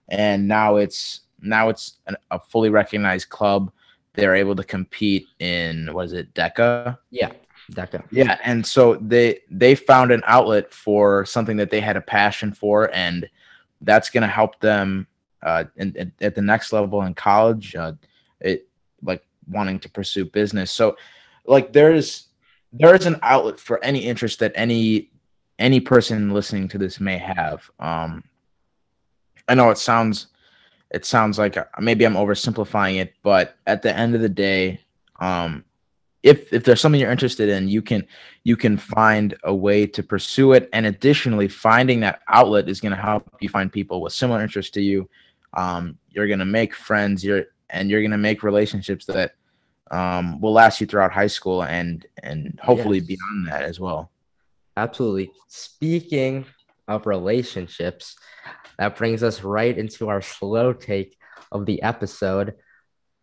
And 0.09 0.47
now 0.47 0.77
it's 0.77 1.21
now 1.41 1.69
it's 1.69 1.97
an, 2.07 2.15
a 2.31 2.39
fully 2.39 2.69
recognized 2.69 3.29
club. 3.29 3.71
They're 4.13 4.35
able 4.35 4.55
to 4.55 4.63
compete 4.63 5.27
in 5.39 5.93
what 5.93 6.05
is 6.05 6.13
it, 6.13 6.33
DECA? 6.33 6.97
Yeah, 7.11 7.31
DECA. 7.71 8.03
Yeah, 8.11 8.39
and 8.43 8.65
so 8.65 8.95
they 8.95 9.41
they 9.49 9.75
found 9.75 10.11
an 10.11 10.23
outlet 10.25 10.73
for 10.73 11.25
something 11.25 11.57
that 11.57 11.69
they 11.69 11.79
had 11.79 11.97
a 11.97 12.01
passion 12.01 12.51
for, 12.51 12.93
and 12.93 13.29
that's 13.81 14.09
going 14.09 14.23
to 14.23 14.27
help 14.27 14.59
them 14.59 15.07
uh, 15.43 15.65
in, 15.75 15.95
in, 15.95 16.11
at 16.21 16.33
the 16.33 16.41
next 16.41 16.73
level 16.73 17.03
in 17.03 17.13
college. 17.13 17.75
Uh, 17.75 17.93
it 18.39 18.67
like 19.03 19.23
wanting 19.47 19.79
to 19.79 19.89
pursue 19.89 20.25
business. 20.25 20.71
So, 20.71 20.97
like, 21.45 21.71
there's 21.73 22.27
there 22.73 22.95
is 22.95 23.05
an 23.05 23.19
outlet 23.21 23.59
for 23.59 23.83
any 23.83 23.99
interest 23.99 24.39
that 24.39 24.51
any 24.55 25.11
any 25.59 25.79
person 25.79 26.33
listening 26.33 26.67
to 26.69 26.77
this 26.77 26.99
may 26.99 27.17
have. 27.17 27.69
Um, 27.79 28.23
I 29.47 29.55
know 29.55 29.69
it 29.69 29.77
sounds 29.77 30.27
it 30.91 31.05
sounds 31.05 31.37
like 31.37 31.57
uh, 31.57 31.65
maybe 31.79 32.05
I'm 32.05 32.13
oversimplifying 32.13 32.99
it, 33.01 33.13
but 33.23 33.55
at 33.65 33.81
the 33.81 33.95
end 33.95 34.15
of 34.15 34.21
the 34.21 34.29
day, 34.29 34.79
um, 35.19 35.63
if 36.23 36.51
if 36.51 36.63
there's 36.63 36.81
something 36.81 36.99
you're 36.99 37.11
interested 37.11 37.49
in, 37.49 37.67
you 37.67 37.81
can 37.81 38.05
you 38.43 38.55
can 38.55 38.77
find 38.77 39.35
a 39.43 39.53
way 39.53 39.85
to 39.87 40.03
pursue 40.03 40.53
it. 40.53 40.69
And 40.73 40.85
additionally, 40.85 41.47
finding 41.47 41.99
that 42.01 42.21
outlet 42.27 42.69
is 42.69 42.81
going 42.81 42.95
to 42.95 43.01
help 43.01 43.29
you 43.39 43.49
find 43.49 43.71
people 43.71 44.01
with 44.01 44.13
similar 44.13 44.41
interests 44.41 44.71
to 44.71 44.81
you. 44.81 45.09
Um, 45.53 45.97
you're 46.09 46.27
going 46.27 46.39
to 46.39 46.45
make 46.45 46.73
friends. 46.73 47.23
You're 47.23 47.45
and 47.69 47.89
you're 47.89 48.01
going 48.01 48.11
to 48.11 48.17
make 48.17 48.43
relationships 48.43 49.05
that 49.05 49.35
um, 49.91 50.39
will 50.41 50.53
last 50.53 50.81
you 50.81 50.87
throughout 50.87 51.11
high 51.11 51.27
school 51.27 51.63
and 51.63 52.05
and 52.23 52.59
hopefully 52.63 52.99
yes. 52.99 53.07
beyond 53.07 53.47
that 53.47 53.63
as 53.63 53.79
well. 53.79 54.11
Absolutely. 54.75 55.31
Speaking 55.47 56.45
of 56.87 57.05
relationships, 57.07 58.15
that 58.77 58.95
brings 58.95 59.23
us 59.23 59.43
right 59.43 59.77
into 59.77 60.09
our 60.09 60.21
slow 60.21 60.73
take 60.73 61.17
of 61.51 61.65
the 61.65 61.81
episode. 61.81 62.55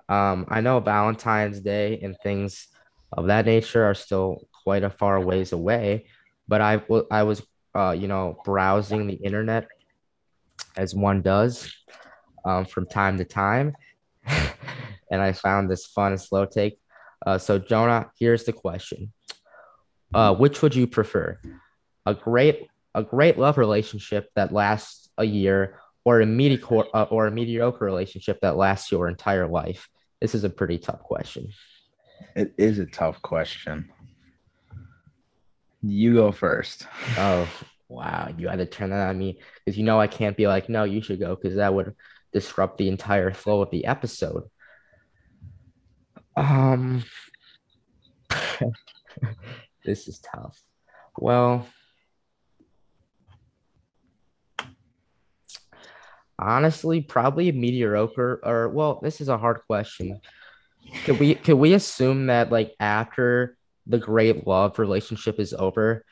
Um, 0.09 0.47
I 0.49 0.61
know 0.61 0.81
Valentine's 0.81 1.61
Day 1.61 2.01
and 2.03 2.17
things 2.23 2.69
of 3.13 3.27
that 3.27 3.47
nature 3.47 3.85
are 3.85 3.95
still 3.95 4.49
quite 4.65 4.83
a 4.83 4.91
far 4.91 5.21
ways 5.21 5.53
away, 5.53 6.07
but 6.49 6.61
I, 6.61 6.77
w- 6.77 7.07
I 7.11 7.23
was, 7.23 7.43
uh, 7.75 7.95
you 7.99 8.09
know, 8.09 8.39
browsing 8.45 9.07
the 9.07 9.15
internet 9.15 9.69
as 10.77 10.95
one 10.95 11.23
does 11.23 11.73
um, 12.45 12.65
from 12.65 12.87
time 12.87 13.19
to 13.19 13.25
time. 13.25 13.75
and 14.27 15.23
I 15.23 15.33
found 15.33 15.71
this 15.71 15.87
fun 15.87 16.17
slow 16.19 16.47
take. 16.47 16.79
Uh, 17.25 17.39
so, 17.39 17.59
Jonah, 17.59 18.11
here's 18.19 18.45
the 18.45 18.53
question: 18.53 19.13
uh, 20.13 20.35
Which 20.35 20.61
would 20.63 20.75
you 20.75 20.87
prefer? 20.87 21.39
A 22.07 22.15
great 22.15 22.69
a 22.95 23.03
great 23.03 23.39
love 23.39 23.59
relationship 23.59 24.31
that 24.37 24.53
lasts 24.53 25.04
a 25.19 25.25
year, 25.25 25.79
or 26.05 26.21
a 26.21 26.27
mediocre 26.27 26.85
uh, 26.95 27.05
or 27.05 27.27
a 27.27 27.31
mediocre 27.31 27.85
relationship 27.85 28.41
that 28.43 28.57
lasts 28.57 28.91
your 28.93 29.09
entire 29.09 29.47
life? 29.47 29.89
This 30.21 30.35
is 30.35 30.45
a 30.45 30.51
pretty 30.51 30.79
tough 30.79 31.01
question. 31.03 31.49
It 32.37 32.55
is 32.57 32.79
a 32.79 32.87
tough 32.87 33.21
question. 33.23 33.91
You 35.83 36.15
go 36.15 36.33
first. 36.33 36.87
Oh, 37.19 37.49
wow. 37.89 38.33
You 38.37 38.49
had 38.49 38.59
to 38.59 38.67
turn 38.67 38.91
that 38.91 39.09
on 39.09 39.19
me 39.19 39.39
because 39.65 39.77
you 39.77 39.85
know 39.85 40.01
I 40.01 40.07
can't 40.07 40.37
be 40.37 40.47
like, 40.47 40.69
no, 40.69 40.85
you 40.85 41.03
should 41.03 41.21
go 41.21 41.37
because 41.37 41.57
that 41.57 41.75
would 41.75 41.95
disrupt 42.33 42.79
the 42.79 42.89
entire 42.89 43.33
flow 43.33 43.63
of 43.63 43.71
the 43.71 43.85
episode. 43.85 44.45
Um, 46.37 47.05
this 49.85 50.09
is 50.09 50.19
tough. 50.21 50.61
Well, 51.19 51.67
honestly, 56.39 57.01
probably 57.01 57.51
mediocre. 57.53 58.41
Or 58.43 58.69
well, 58.69 59.01
this 59.03 59.21
is 59.21 59.29
a 59.29 59.39
hard 59.39 59.61
question. 59.67 60.21
Could 61.05 61.19
we 61.19 61.35
could 61.35 61.57
we 61.57 61.75
assume 61.75 62.27
that 62.27 62.51
like 62.51 62.75
after 62.79 63.57
the 63.87 63.99
great 63.99 64.47
love 64.47 64.79
relationship 64.79 65.39
is 65.39 65.53
over, 65.53 66.05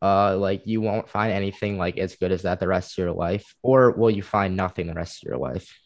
uh, 0.00 0.36
like 0.36 0.66
you 0.66 0.80
won't 0.80 1.08
find 1.08 1.32
anything 1.32 1.78
like 1.78 1.98
as 1.98 2.16
good 2.16 2.32
as 2.32 2.42
that 2.42 2.60
the 2.60 2.68
rest 2.68 2.92
of 2.92 3.04
your 3.04 3.12
life, 3.12 3.54
or 3.62 3.92
will 3.92 4.10
you 4.10 4.22
find 4.22 4.56
nothing 4.56 4.86
the 4.86 4.94
rest 4.94 5.22
of 5.22 5.28
your 5.28 5.38
life? 5.38 5.78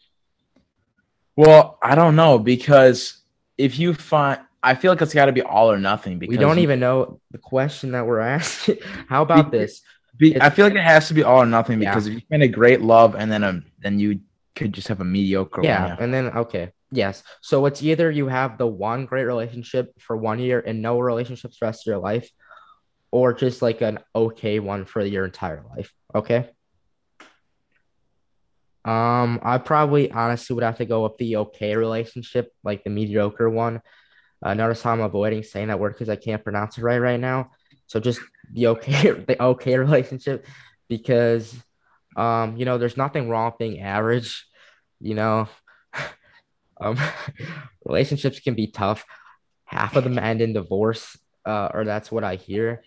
Well, 1.36 1.78
I 1.82 1.94
don't 1.94 2.16
know 2.16 2.38
because 2.38 3.22
if 3.58 3.78
you 3.78 3.94
find 3.94 4.40
I 4.62 4.74
feel 4.74 4.90
like 4.90 5.00
it's 5.00 5.14
got 5.14 5.26
to 5.26 5.32
be 5.32 5.42
all 5.42 5.70
or 5.70 5.78
nothing 5.78 6.18
because 6.18 6.32
we 6.32 6.38
don't 6.38 6.58
even 6.58 6.80
know 6.80 7.20
the 7.30 7.38
question 7.38 7.92
that 7.92 8.04
we're 8.04 8.18
asking. 8.36 8.78
How 9.08 9.22
about 9.22 9.52
this? 9.52 9.82
Be, 10.16 10.40
I 10.40 10.50
feel 10.50 10.66
like 10.66 10.74
it 10.74 10.82
has 10.82 11.08
to 11.08 11.14
be 11.14 11.22
all 11.22 11.42
or 11.42 11.46
nothing 11.46 11.78
because 11.78 12.08
yeah. 12.08 12.14
if 12.14 12.22
you 12.22 12.26
find 12.30 12.42
a 12.42 12.48
great 12.48 12.80
love 12.80 13.14
and 13.14 13.30
then 13.30 13.44
a 13.44 13.62
then 13.78 13.98
you 13.98 14.20
could 14.54 14.72
just 14.72 14.88
have 14.88 15.00
a 15.00 15.04
mediocre 15.04 15.62
yeah, 15.62 15.80
one. 15.80 15.90
Yeah, 15.90 16.04
and 16.04 16.14
then 16.14 16.26
okay, 16.28 16.72
yes. 16.90 17.22
So 17.42 17.66
it's 17.66 17.82
either 17.82 18.10
you 18.10 18.28
have 18.28 18.58
the 18.58 18.66
one 18.66 19.06
great 19.06 19.24
relationship 19.24 19.92
for 20.00 20.16
one 20.16 20.38
year 20.38 20.62
and 20.66 20.82
no 20.82 20.98
relationships 20.98 21.58
the 21.60 21.66
rest 21.66 21.86
of 21.86 21.90
your 21.90 21.98
life, 21.98 22.28
or 23.10 23.32
just 23.32 23.62
like 23.62 23.80
an 23.82 23.98
okay 24.14 24.58
one 24.58 24.84
for 24.84 25.04
your 25.04 25.24
entire 25.24 25.62
life. 25.76 25.92
Okay. 26.14 26.50
Um, 28.84 29.40
I 29.42 29.58
probably 29.58 30.12
honestly 30.12 30.54
would 30.54 30.62
have 30.62 30.78
to 30.78 30.86
go 30.86 31.02
with 31.02 31.16
the 31.18 31.38
okay 31.38 31.74
relationship, 31.74 32.52
like 32.62 32.84
the 32.84 32.90
mediocre 32.90 33.50
one. 33.50 33.82
Uh, 34.42 34.54
notice 34.54 34.80
how 34.82 34.92
I'm 34.92 35.00
avoiding 35.00 35.42
saying 35.42 35.68
that 35.68 35.80
word 35.80 35.94
because 35.94 36.08
I 36.08 36.16
can't 36.16 36.44
pronounce 36.44 36.78
it 36.78 36.82
right 36.82 36.98
right 36.98 37.18
now. 37.18 37.50
So 37.86 37.98
just 37.98 38.20
the 38.52 38.68
okay, 38.68 39.10
the 39.26 39.42
okay 39.42 39.76
relationship, 39.76 40.46
because 40.88 41.54
um, 42.16 42.56
you 42.56 42.64
know, 42.64 42.78
there's 42.78 42.96
nothing 42.96 43.28
wrong 43.28 43.52
with 43.52 43.58
being 43.58 43.80
average. 43.80 44.46
You 45.00 45.14
know, 45.14 45.48
um, 46.80 46.98
relationships 47.84 48.40
can 48.40 48.54
be 48.54 48.66
tough. 48.68 49.04
Half 49.64 49.96
of 49.96 50.04
them 50.04 50.18
end 50.18 50.40
in 50.40 50.52
divorce, 50.52 51.18
uh, 51.44 51.68
or 51.74 51.84
that's 51.84 52.10
what 52.10 52.24
I 52.24 52.36
hear. 52.36 52.82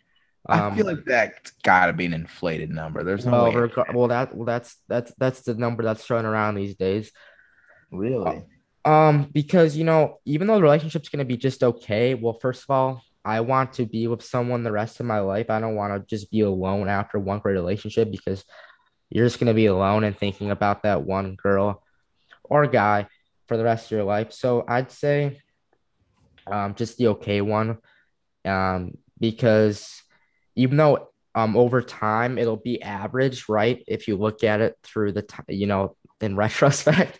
I 0.47 0.75
feel 0.75 0.85
like 0.85 1.05
that's 1.05 1.51
got 1.63 1.87
to 1.87 1.93
be 1.93 2.05
an 2.05 2.13
inflated 2.13 2.69
number. 2.69 3.03
There's 3.03 3.25
no 3.25 3.31
well, 3.31 3.67
way. 3.67 3.69
well, 3.93 4.07
that 4.07 4.35
well, 4.35 4.45
that's 4.45 4.77
that's 4.87 5.13
that's 5.17 5.41
the 5.41 5.53
number 5.53 5.83
that's 5.83 6.03
thrown 6.03 6.25
around 6.25 6.55
these 6.55 6.75
days. 6.75 7.11
really? 7.91 8.45
Um, 8.85 9.29
because 9.31 9.75
you 9.75 9.83
know, 9.83 10.19
even 10.25 10.47
though 10.47 10.55
the 10.55 10.63
relationship's 10.63 11.09
gonna 11.09 11.25
be 11.25 11.37
just 11.37 11.63
okay, 11.63 12.15
well, 12.15 12.33
first 12.33 12.63
of 12.63 12.69
all, 12.71 13.03
I 13.23 13.41
want 13.41 13.73
to 13.73 13.85
be 13.85 14.07
with 14.07 14.23
someone 14.23 14.63
the 14.63 14.71
rest 14.71 14.99
of 14.99 15.05
my 15.05 15.19
life. 15.19 15.49
I 15.49 15.59
don't 15.59 15.75
want 15.75 15.93
to 15.93 16.07
just 16.15 16.31
be 16.31 16.41
alone 16.41 16.87
after 16.87 17.19
one 17.19 17.39
great 17.39 17.53
relationship 17.53 18.09
because 18.09 18.43
you're 19.09 19.25
just 19.25 19.39
gonna 19.39 19.53
be 19.53 19.67
alone 19.67 20.03
and 20.03 20.17
thinking 20.17 20.51
about 20.51 20.83
that 20.83 21.03
one 21.03 21.35
girl 21.35 21.83
or 22.43 22.67
guy 22.67 23.07
for 23.47 23.57
the 23.57 23.63
rest 23.63 23.87
of 23.87 23.91
your 23.91 24.03
life. 24.03 24.31
So 24.31 24.63
I'd 24.67 24.91
say, 24.91 25.41
um, 26.47 26.75
just 26.75 26.97
the 26.97 27.07
okay 27.09 27.41
one, 27.41 27.77
um, 28.45 28.97
because 29.19 30.01
even 30.55 30.77
though 30.77 31.09
um 31.35 31.55
over 31.55 31.81
time 31.81 32.37
it'll 32.37 32.57
be 32.57 32.81
average, 32.81 33.49
right? 33.49 33.83
If 33.87 34.07
you 34.07 34.17
look 34.17 34.43
at 34.43 34.61
it 34.61 34.75
through 34.83 35.13
the 35.13 35.21
time, 35.21 35.45
you 35.47 35.67
know, 35.67 35.95
in 36.21 36.35
retrospect 36.37 37.19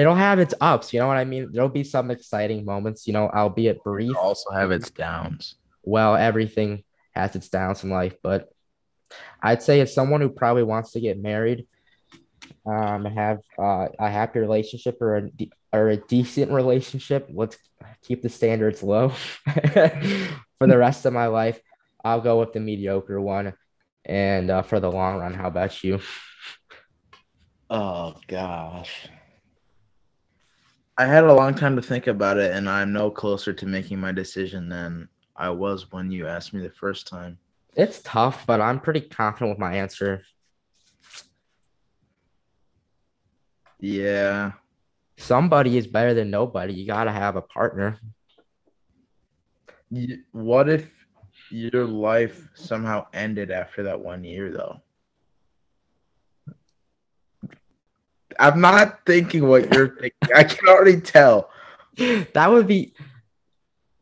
it'll 0.00 0.14
have 0.14 0.38
its 0.38 0.54
ups. 0.62 0.92
You 0.92 1.00
know 1.00 1.08
what 1.08 1.18
I 1.18 1.24
mean? 1.24 1.50
There'll 1.52 1.68
be 1.68 1.84
some 1.84 2.10
exciting 2.10 2.64
moments, 2.64 3.06
you 3.06 3.12
know, 3.12 3.28
albeit 3.28 3.82
brief. 3.84 4.16
also 4.16 4.50
have 4.50 4.70
its 4.70 4.90
downs. 4.90 5.56
Well, 5.82 6.16
everything 6.16 6.84
has 7.14 7.36
its 7.36 7.50
downs 7.50 7.84
in 7.84 7.90
life, 7.90 8.14
but 8.22 8.48
I'd 9.42 9.62
say 9.62 9.80
as 9.80 9.94
someone 9.94 10.20
who 10.20 10.28
probably 10.28 10.62
wants 10.62 10.92
to 10.92 11.00
get 11.00 11.20
married, 11.20 11.66
um, 12.66 13.04
have 13.04 13.38
uh, 13.58 13.88
a 13.98 14.10
happy 14.10 14.38
relationship 14.38 15.00
or 15.00 15.16
a 15.16 15.30
de- 15.30 15.52
or 15.72 15.88
a 15.88 15.96
decent 15.96 16.50
relationship. 16.50 17.28
Let's 17.32 17.56
keep 18.02 18.22
the 18.22 18.28
standards 18.28 18.82
low 18.82 19.08
for 19.44 20.66
the 20.66 20.78
rest 20.78 21.06
of 21.06 21.12
my 21.12 21.26
life. 21.26 21.60
I'll 22.04 22.20
go 22.20 22.40
with 22.40 22.52
the 22.52 22.60
mediocre 22.60 23.20
one, 23.20 23.54
and 24.04 24.50
uh, 24.50 24.62
for 24.62 24.80
the 24.80 24.90
long 24.90 25.18
run, 25.18 25.34
how 25.34 25.48
about 25.48 25.82
you? 25.84 26.00
Oh 27.68 28.14
gosh. 28.26 29.08
I 30.98 31.06
had 31.06 31.24
a 31.24 31.32
long 31.32 31.54
time 31.54 31.76
to 31.76 31.82
think 31.82 32.08
about 32.08 32.36
it, 32.36 32.52
and 32.52 32.68
I'm 32.68 32.92
no 32.92 33.10
closer 33.10 33.52
to 33.54 33.66
making 33.66 33.98
my 33.98 34.12
decision 34.12 34.68
than 34.68 35.08
I 35.36 35.48
was 35.48 35.90
when 35.92 36.10
you 36.10 36.26
asked 36.26 36.52
me 36.52 36.60
the 36.60 36.70
first 36.70 37.06
time. 37.06 37.38
It's 37.76 38.00
tough, 38.02 38.46
but 38.46 38.60
I'm 38.60 38.80
pretty 38.80 39.00
confident 39.00 39.50
with 39.50 39.58
my 39.58 39.76
answer. 39.76 40.22
Yeah. 43.78 44.52
Somebody 45.16 45.76
is 45.76 45.86
better 45.86 46.14
than 46.14 46.30
nobody. 46.30 46.74
You 46.74 46.86
gotta 46.86 47.12
have 47.12 47.36
a 47.36 47.42
partner. 47.42 47.98
What 50.32 50.68
if 50.68 50.90
your 51.50 51.84
life 51.84 52.48
somehow 52.54 53.06
ended 53.12 53.50
after 53.50 53.84
that 53.84 54.00
one 54.00 54.24
year, 54.24 54.52
though? 54.52 54.80
I'm 58.38 58.60
not 58.60 59.00
thinking 59.04 59.46
what 59.46 59.72
you're 59.74 59.96
thinking. 59.96 60.30
I 60.34 60.44
can 60.44 60.68
already 60.68 61.00
tell. 61.00 61.50
That 62.32 62.50
would 62.50 62.66
be 62.66 62.94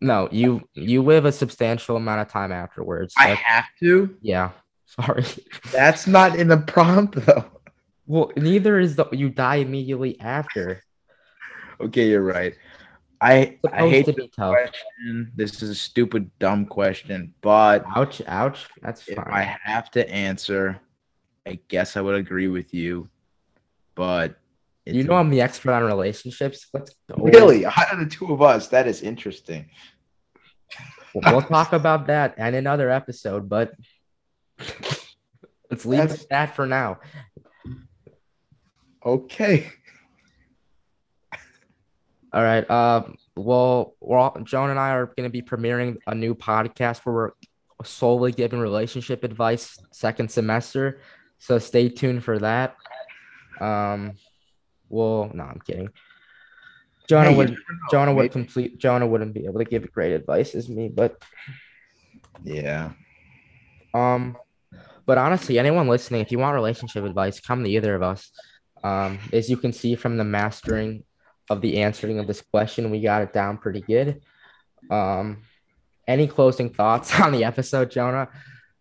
no. 0.00 0.28
You 0.30 0.62
you 0.74 1.02
live 1.02 1.24
a 1.24 1.32
substantial 1.32 1.96
amount 1.96 2.20
of 2.22 2.28
time 2.28 2.52
afterwards. 2.52 3.14
I 3.18 3.28
That- 3.30 3.38
have 3.38 3.64
to. 3.80 4.16
yeah. 4.22 4.50
Sorry. 4.86 5.24
That's 5.72 6.06
not 6.06 6.36
in 6.36 6.48
the 6.48 6.56
prompt, 6.58 7.14
though. 7.26 7.44
Well, 8.06 8.32
neither 8.36 8.78
is 8.78 8.96
the 8.96 9.04
you 9.12 9.28
die 9.28 9.56
immediately 9.56 10.18
after. 10.20 10.82
Okay, 11.80 12.08
you're 12.08 12.22
right. 12.22 12.54
I 13.20 13.58
I 13.72 13.88
hate 13.88 14.06
to 14.06 14.12
be 14.12 14.28
tough. 14.28 14.54
question. 14.54 15.30
This 15.36 15.62
is 15.62 15.70
a 15.70 15.74
stupid, 15.74 16.30
dumb 16.38 16.64
question, 16.66 17.34
but 17.42 17.84
Ouch, 17.96 18.22
ouch. 18.26 18.66
That's 18.80 19.06
if 19.08 19.16
fine. 19.16 19.26
I 19.28 19.56
have 19.62 19.90
to 19.92 20.08
answer, 20.08 20.80
I 21.46 21.58
guess 21.68 21.96
I 21.96 22.00
would 22.00 22.14
agree 22.14 22.48
with 22.48 22.72
you. 22.72 23.08
But 23.94 24.38
it's 24.88 24.96
you 24.96 25.04
know 25.04 25.14
I'm 25.14 25.30
the 25.30 25.40
expert 25.40 25.72
on 25.72 25.82
relationships. 25.84 26.66
Let's 26.72 26.94
go. 27.08 27.22
really 27.22 27.66
out 27.66 27.92
of 27.92 27.98
the 27.98 28.06
two 28.06 28.32
of 28.32 28.42
us, 28.42 28.68
that 28.68 28.86
is 28.86 29.02
interesting. 29.02 29.66
We'll, 31.14 31.32
we'll 31.32 31.42
talk 31.42 31.72
about 31.72 32.06
that 32.08 32.38
in 32.38 32.54
another 32.54 32.90
episode, 32.90 33.48
but 33.48 33.72
let's 35.70 35.86
leave 35.86 36.00
it 36.00 36.08
That's- 36.08 36.26
that 36.30 36.56
for 36.56 36.66
now. 36.66 36.98
Okay. 39.04 39.70
All 42.32 42.42
right. 42.42 42.68
Uh, 42.68 43.04
well, 43.36 43.94
we're 44.00 44.18
all, 44.18 44.36
Jonah 44.42 44.70
and 44.72 44.78
I 44.80 44.90
are 44.90 45.06
going 45.06 45.24
to 45.24 45.30
be 45.30 45.40
premiering 45.40 45.96
a 46.06 46.14
new 46.14 46.34
podcast 46.34 46.98
where 46.98 47.14
we're 47.14 47.30
solely 47.84 48.32
giving 48.32 48.58
relationship 48.58 49.24
advice 49.24 49.78
second 49.92 50.30
semester. 50.30 51.00
So 51.38 51.58
stay 51.58 51.88
tuned 51.88 52.24
for 52.24 52.38
that. 52.40 52.76
Um, 53.60 54.14
well, 54.88 55.30
no, 55.34 55.44
I'm 55.44 55.60
kidding. 55.66 55.88
Jonah 57.08 57.30
Hey, 57.30 57.36
would. 57.36 57.56
Jonah 57.90 58.12
would 58.14 58.30
complete 58.32 58.78
Jonah 58.78 59.06
wouldn't 59.06 59.32
be 59.32 59.46
able 59.46 59.58
to 59.60 59.64
give 59.64 59.90
great 59.92 60.12
advice 60.12 60.54
as 60.54 60.68
me, 60.68 60.88
but 60.88 61.22
Yeah. 62.44 62.92
um, 63.94 64.36
but 65.06 65.16
honestly, 65.16 65.58
anyone 65.58 65.88
listening, 65.88 66.20
if 66.20 66.30
you 66.30 66.38
want 66.38 66.54
relationship 66.54 67.04
advice, 67.04 67.40
come 67.40 67.64
to 67.64 67.70
either 67.70 67.94
of 67.94 68.02
us. 68.02 68.30
Um, 68.84 69.18
as 69.32 69.48
you 69.48 69.56
can 69.56 69.72
see 69.72 69.94
from 69.94 70.18
the 70.18 70.24
mastering 70.24 71.02
of 71.50 71.62
the 71.62 71.78
answering 71.80 72.18
of 72.18 72.26
this 72.26 72.42
question, 72.42 72.90
we 72.90 73.00
got 73.00 73.22
it 73.22 73.32
down 73.32 73.56
pretty 73.56 73.80
good. 73.80 74.20
Um, 74.90 75.38
any 76.06 76.26
closing 76.26 76.68
thoughts 76.70 77.18
on 77.20 77.32
the 77.32 77.44
episode, 77.44 77.90
Jonah? 77.90 78.28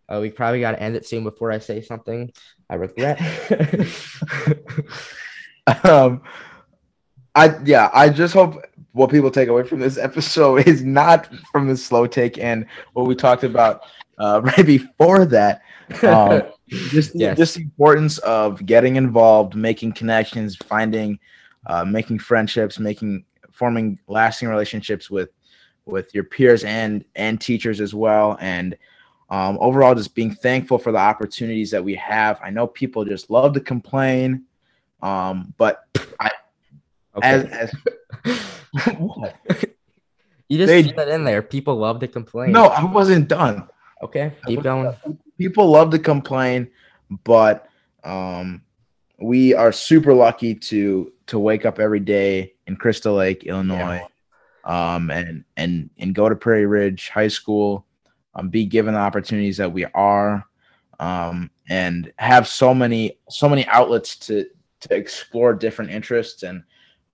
Uh, 0.06 0.18
we 0.20 0.30
probably 0.30 0.60
got 0.60 0.72
to 0.72 0.82
end 0.82 0.96
it 0.96 1.06
soon 1.06 1.24
before 1.24 1.50
I 1.50 1.58
say 1.58 1.80
something 1.82 2.30
I 2.70 2.74
regret. 2.76 3.18
Um 5.84 6.22
I 7.34 7.56
yeah, 7.64 7.90
I 7.94 8.08
just 8.08 8.34
hope 8.34 8.62
what 8.92 9.10
people 9.10 9.30
take 9.30 9.48
away 9.48 9.62
from 9.62 9.80
this 9.80 9.98
episode 9.98 10.66
is 10.68 10.82
not 10.84 11.28
from 11.52 11.68
the 11.68 11.76
slow 11.76 12.06
take 12.06 12.38
and 12.38 12.66
what 12.94 13.06
we 13.06 13.14
talked 13.14 13.44
about 13.44 13.82
uh, 14.18 14.40
right 14.44 14.66
before 14.66 15.24
that. 15.26 15.62
Um, 16.04 16.42
just 16.90 17.14
Yes. 17.14 17.36
just 17.36 17.54
the 17.54 17.62
importance 17.62 18.18
of 18.18 18.64
getting 18.66 18.96
involved, 18.96 19.54
making 19.54 19.92
connections, 19.92 20.56
finding, 20.56 21.18
uh, 21.66 21.84
making 21.84 22.18
friendships, 22.18 22.78
making 22.78 23.24
forming 23.52 23.98
lasting 24.08 24.48
relationships 24.48 25.10
with 25.10 25.30
with 25.86 26.12
your 26.14 26.24
peers 26.24 26.64
and 26.64 27.04
and 27.14 27.40
teachers 27.40 27.80
as 27.80 27.94
well, 27.94 28.36
and 28.40 28.76
um, 29.30 29.58
overall 29.60 29.94
just 29.94 30.14
being 30.14 30.34
thankful 30.34 30.78
for 30.78 30.92
the 30.92 30.98
opportunities 30.98 31.70
that 31.70 31.84
we 31.84 31.94
have. 31.94 32.40
I 32.42 32.50
know 32.50 32.66
people 32.66 33.04
just 33.04 33.30
love 33.30 33.52
to 33.54 33.60
complain, 33.60 34.44
um, 35.02 35.54
but 35.56 35.84
I 36.20 36.30
as, 37.22 37.44
okay. 37.44 37.52
as 37.52 37.72
what? 38.98 39.34
you 40.48 40.58
just 40.58 40.68
they- 40.68 40.82
that 40.92 41.08
in 41.08 41.24
there. 41.24 41.42
People 41.42 41.76
love 41.76 42.00
to 42.00 42.08
complain. 42.08 42.52
no, 42.52 42.66
I 42.66 42.84
wasn't 42.84 43.28
done. 43.28 43.68
Okay, 44.02 44.32
keep 44.46 44.62
going. 44.62 44.94
people 45.38 45.68
love 45.68 45.90
to 45.90 45.98
complain, 45.98 46.70
but 47.24 47.68
um, 48.04 48.62
we 49.18 49.54
are 49.54 49.72
super 49.72 50.14
lucky 50.14 50.54
to 50.54 51.12
to 51.26 51.38
wake 51.38 51.66
up 51.66 51.78
every 51.78 52.00
day 52.00 52.54
in 52.66 52.76
Crystal 52.76 53.14
Lake, 53.14 53.44
Illinois, 53.44 54.00
um, 54.64 55.10
and 55.10 55.44
and 55.56 55.90
and 55.98 56.14
go 56.14 56.28
to 56.28 56.36
Prairie 56.36 56.66
Ridge 56.66 57.08
High 57.08 57.28
School, 57.28 57.86
um, 58.34 58.48
be 58.48 58.64
given 58.64 58.94
the 58.94 59.00
opportunities 59.00 59.56
that 59.56 59.72
we 59.72 59.84
are, 59.86 60.44
um, 61.00 61.50
and 61.68 62.12
have 62.18 62.46
so 62.46 62.72
many 62.72 63.18
so 63.28 63.48
many 63.48 63.66
outlets 63.66 64.16
to 64.18 64.46
to 64.80 64.94
explore 64.94 65.54
different 65.54 65.90
interests 65.90 66.42
and 66.42 66.62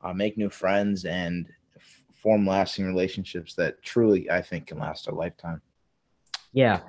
uh, 0.02 0.12
make 0.12 0.36
new 0.36 0.50
friends 0.50 1.04
and 1.04 1.46
f- 1.76 2.02
form 2.14 2.46
lasting 2.46 2.86
relationships 2.86 3.54
that 3.54 3.82
truly 3.82 4.30
I 4.30 4.42
think 4.42 4.68
can 4.68 4.78
last 4.78 5.08
a 5.08 5.14
lifetime. 5.14 5.62
Yeah. 6.52 6.80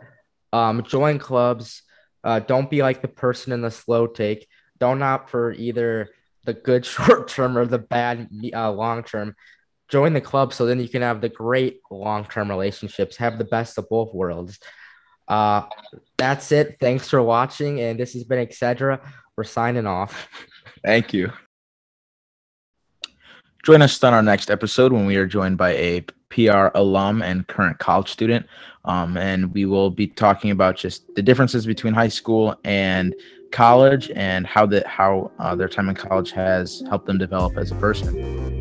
Um, 0.54 0.84
join 0.84 1.20
clubs. 1.20 1.82
Uh, 2.24 2.40
don't 2.40 2.70
be 2.70 2.82
like 2.82 3.02
the 3.02 3.08
person 3.08 3.52
in 3.54 3.62
the 3.62 3.72
slow 3.72 4.08
take. 4.08 4.48
Don't 4.80 5.02
opt 5.02 5.30
for 5.30 5.54
either 5.54 6.10
the 6.46 6.54
good 6.54 6.86
short 6.86 7.28
term 7.28 7.58
or 7.58 7.66
the 7.66 7.80
bad 7.80 8.30
uh, 8.54 8.72
long 8.72 9.04
term. 9.04 9.36
Join 9.88 10.14
the 10.14 10.22
club 10.22 10.54
so 10.54 10.66
then 10.66 10.80
you 10.80 10.90
can 10.90 11.04
have 11.04 11.22
the 11.22 11.30
great 11.30 11.82
long 11.92 12.26
term 12.26 12.50
relationships. 12.50 13.18
Have 13.18 13.38
the 13.38 13.46
best 13.46 13.78
of 13.78 13.88
both 13.90 14.14
worlds. 14.14 14.60
Uh, 15.28 15.64
that's 16.18 16.52
it. 16.52 16.78
Thanks 16.80 17.10
for 17.10 17.22
watching, 17.22 17.80
and 17.82 18.00
this 18.00 18.14
has 18.14 18.24
been 18.24 18.40
etc. 18.40 19.02
We're 19.36 19.44
signing 19.44 19.88
off. 19.88 20.28
Thank 20.86 21.14
you. 21.14 21.34
Join 23.64 23.82
us 23.82 24.04
on 24.04 24.14
our 24.14 24.22
next 24.22 24.52
episode 24.52 24.94
when 24.94 25.08
we 25.08 25.16
are 25.16 25.26
joined 25.26 25.58
by 25.58 25.72
a 25.72 26.02
PR 26.30 26.68
alum 26.76 27.24
and 27.24 27.48
current 27.48 27.80
college 27.80 28.12
student. 28.12 28.46
Um, 28.86 29.18
and 29.18 29.52
we 29.52 29.66
will 29.66 29.90
be 29.90 30.06
talking 30.06 30.52
about 30.52 30.78
just 30.78 31.04
the 31.16 31.24
differences 31.24 31.66
between 31.66 31.96
high 31.96 32.10
school 32.10 32.56
and 32.64 33.16
college 33.52 34.12
and 34.16 34.46
how 34.46 34.68
the 34.68 34.88
how 34.88 35.32
uh, 35.40 35.56
their 35.56 35.70
time 35.70 35.90
in 35.90 35.96
college 35.96 36.32
has 36.32 36.84
helped 36.88 37.08
them 37.08 37.18
develop 37.18 37.58
as 37.58 37.72
a 37.72 37.76
person. 37.76 38.55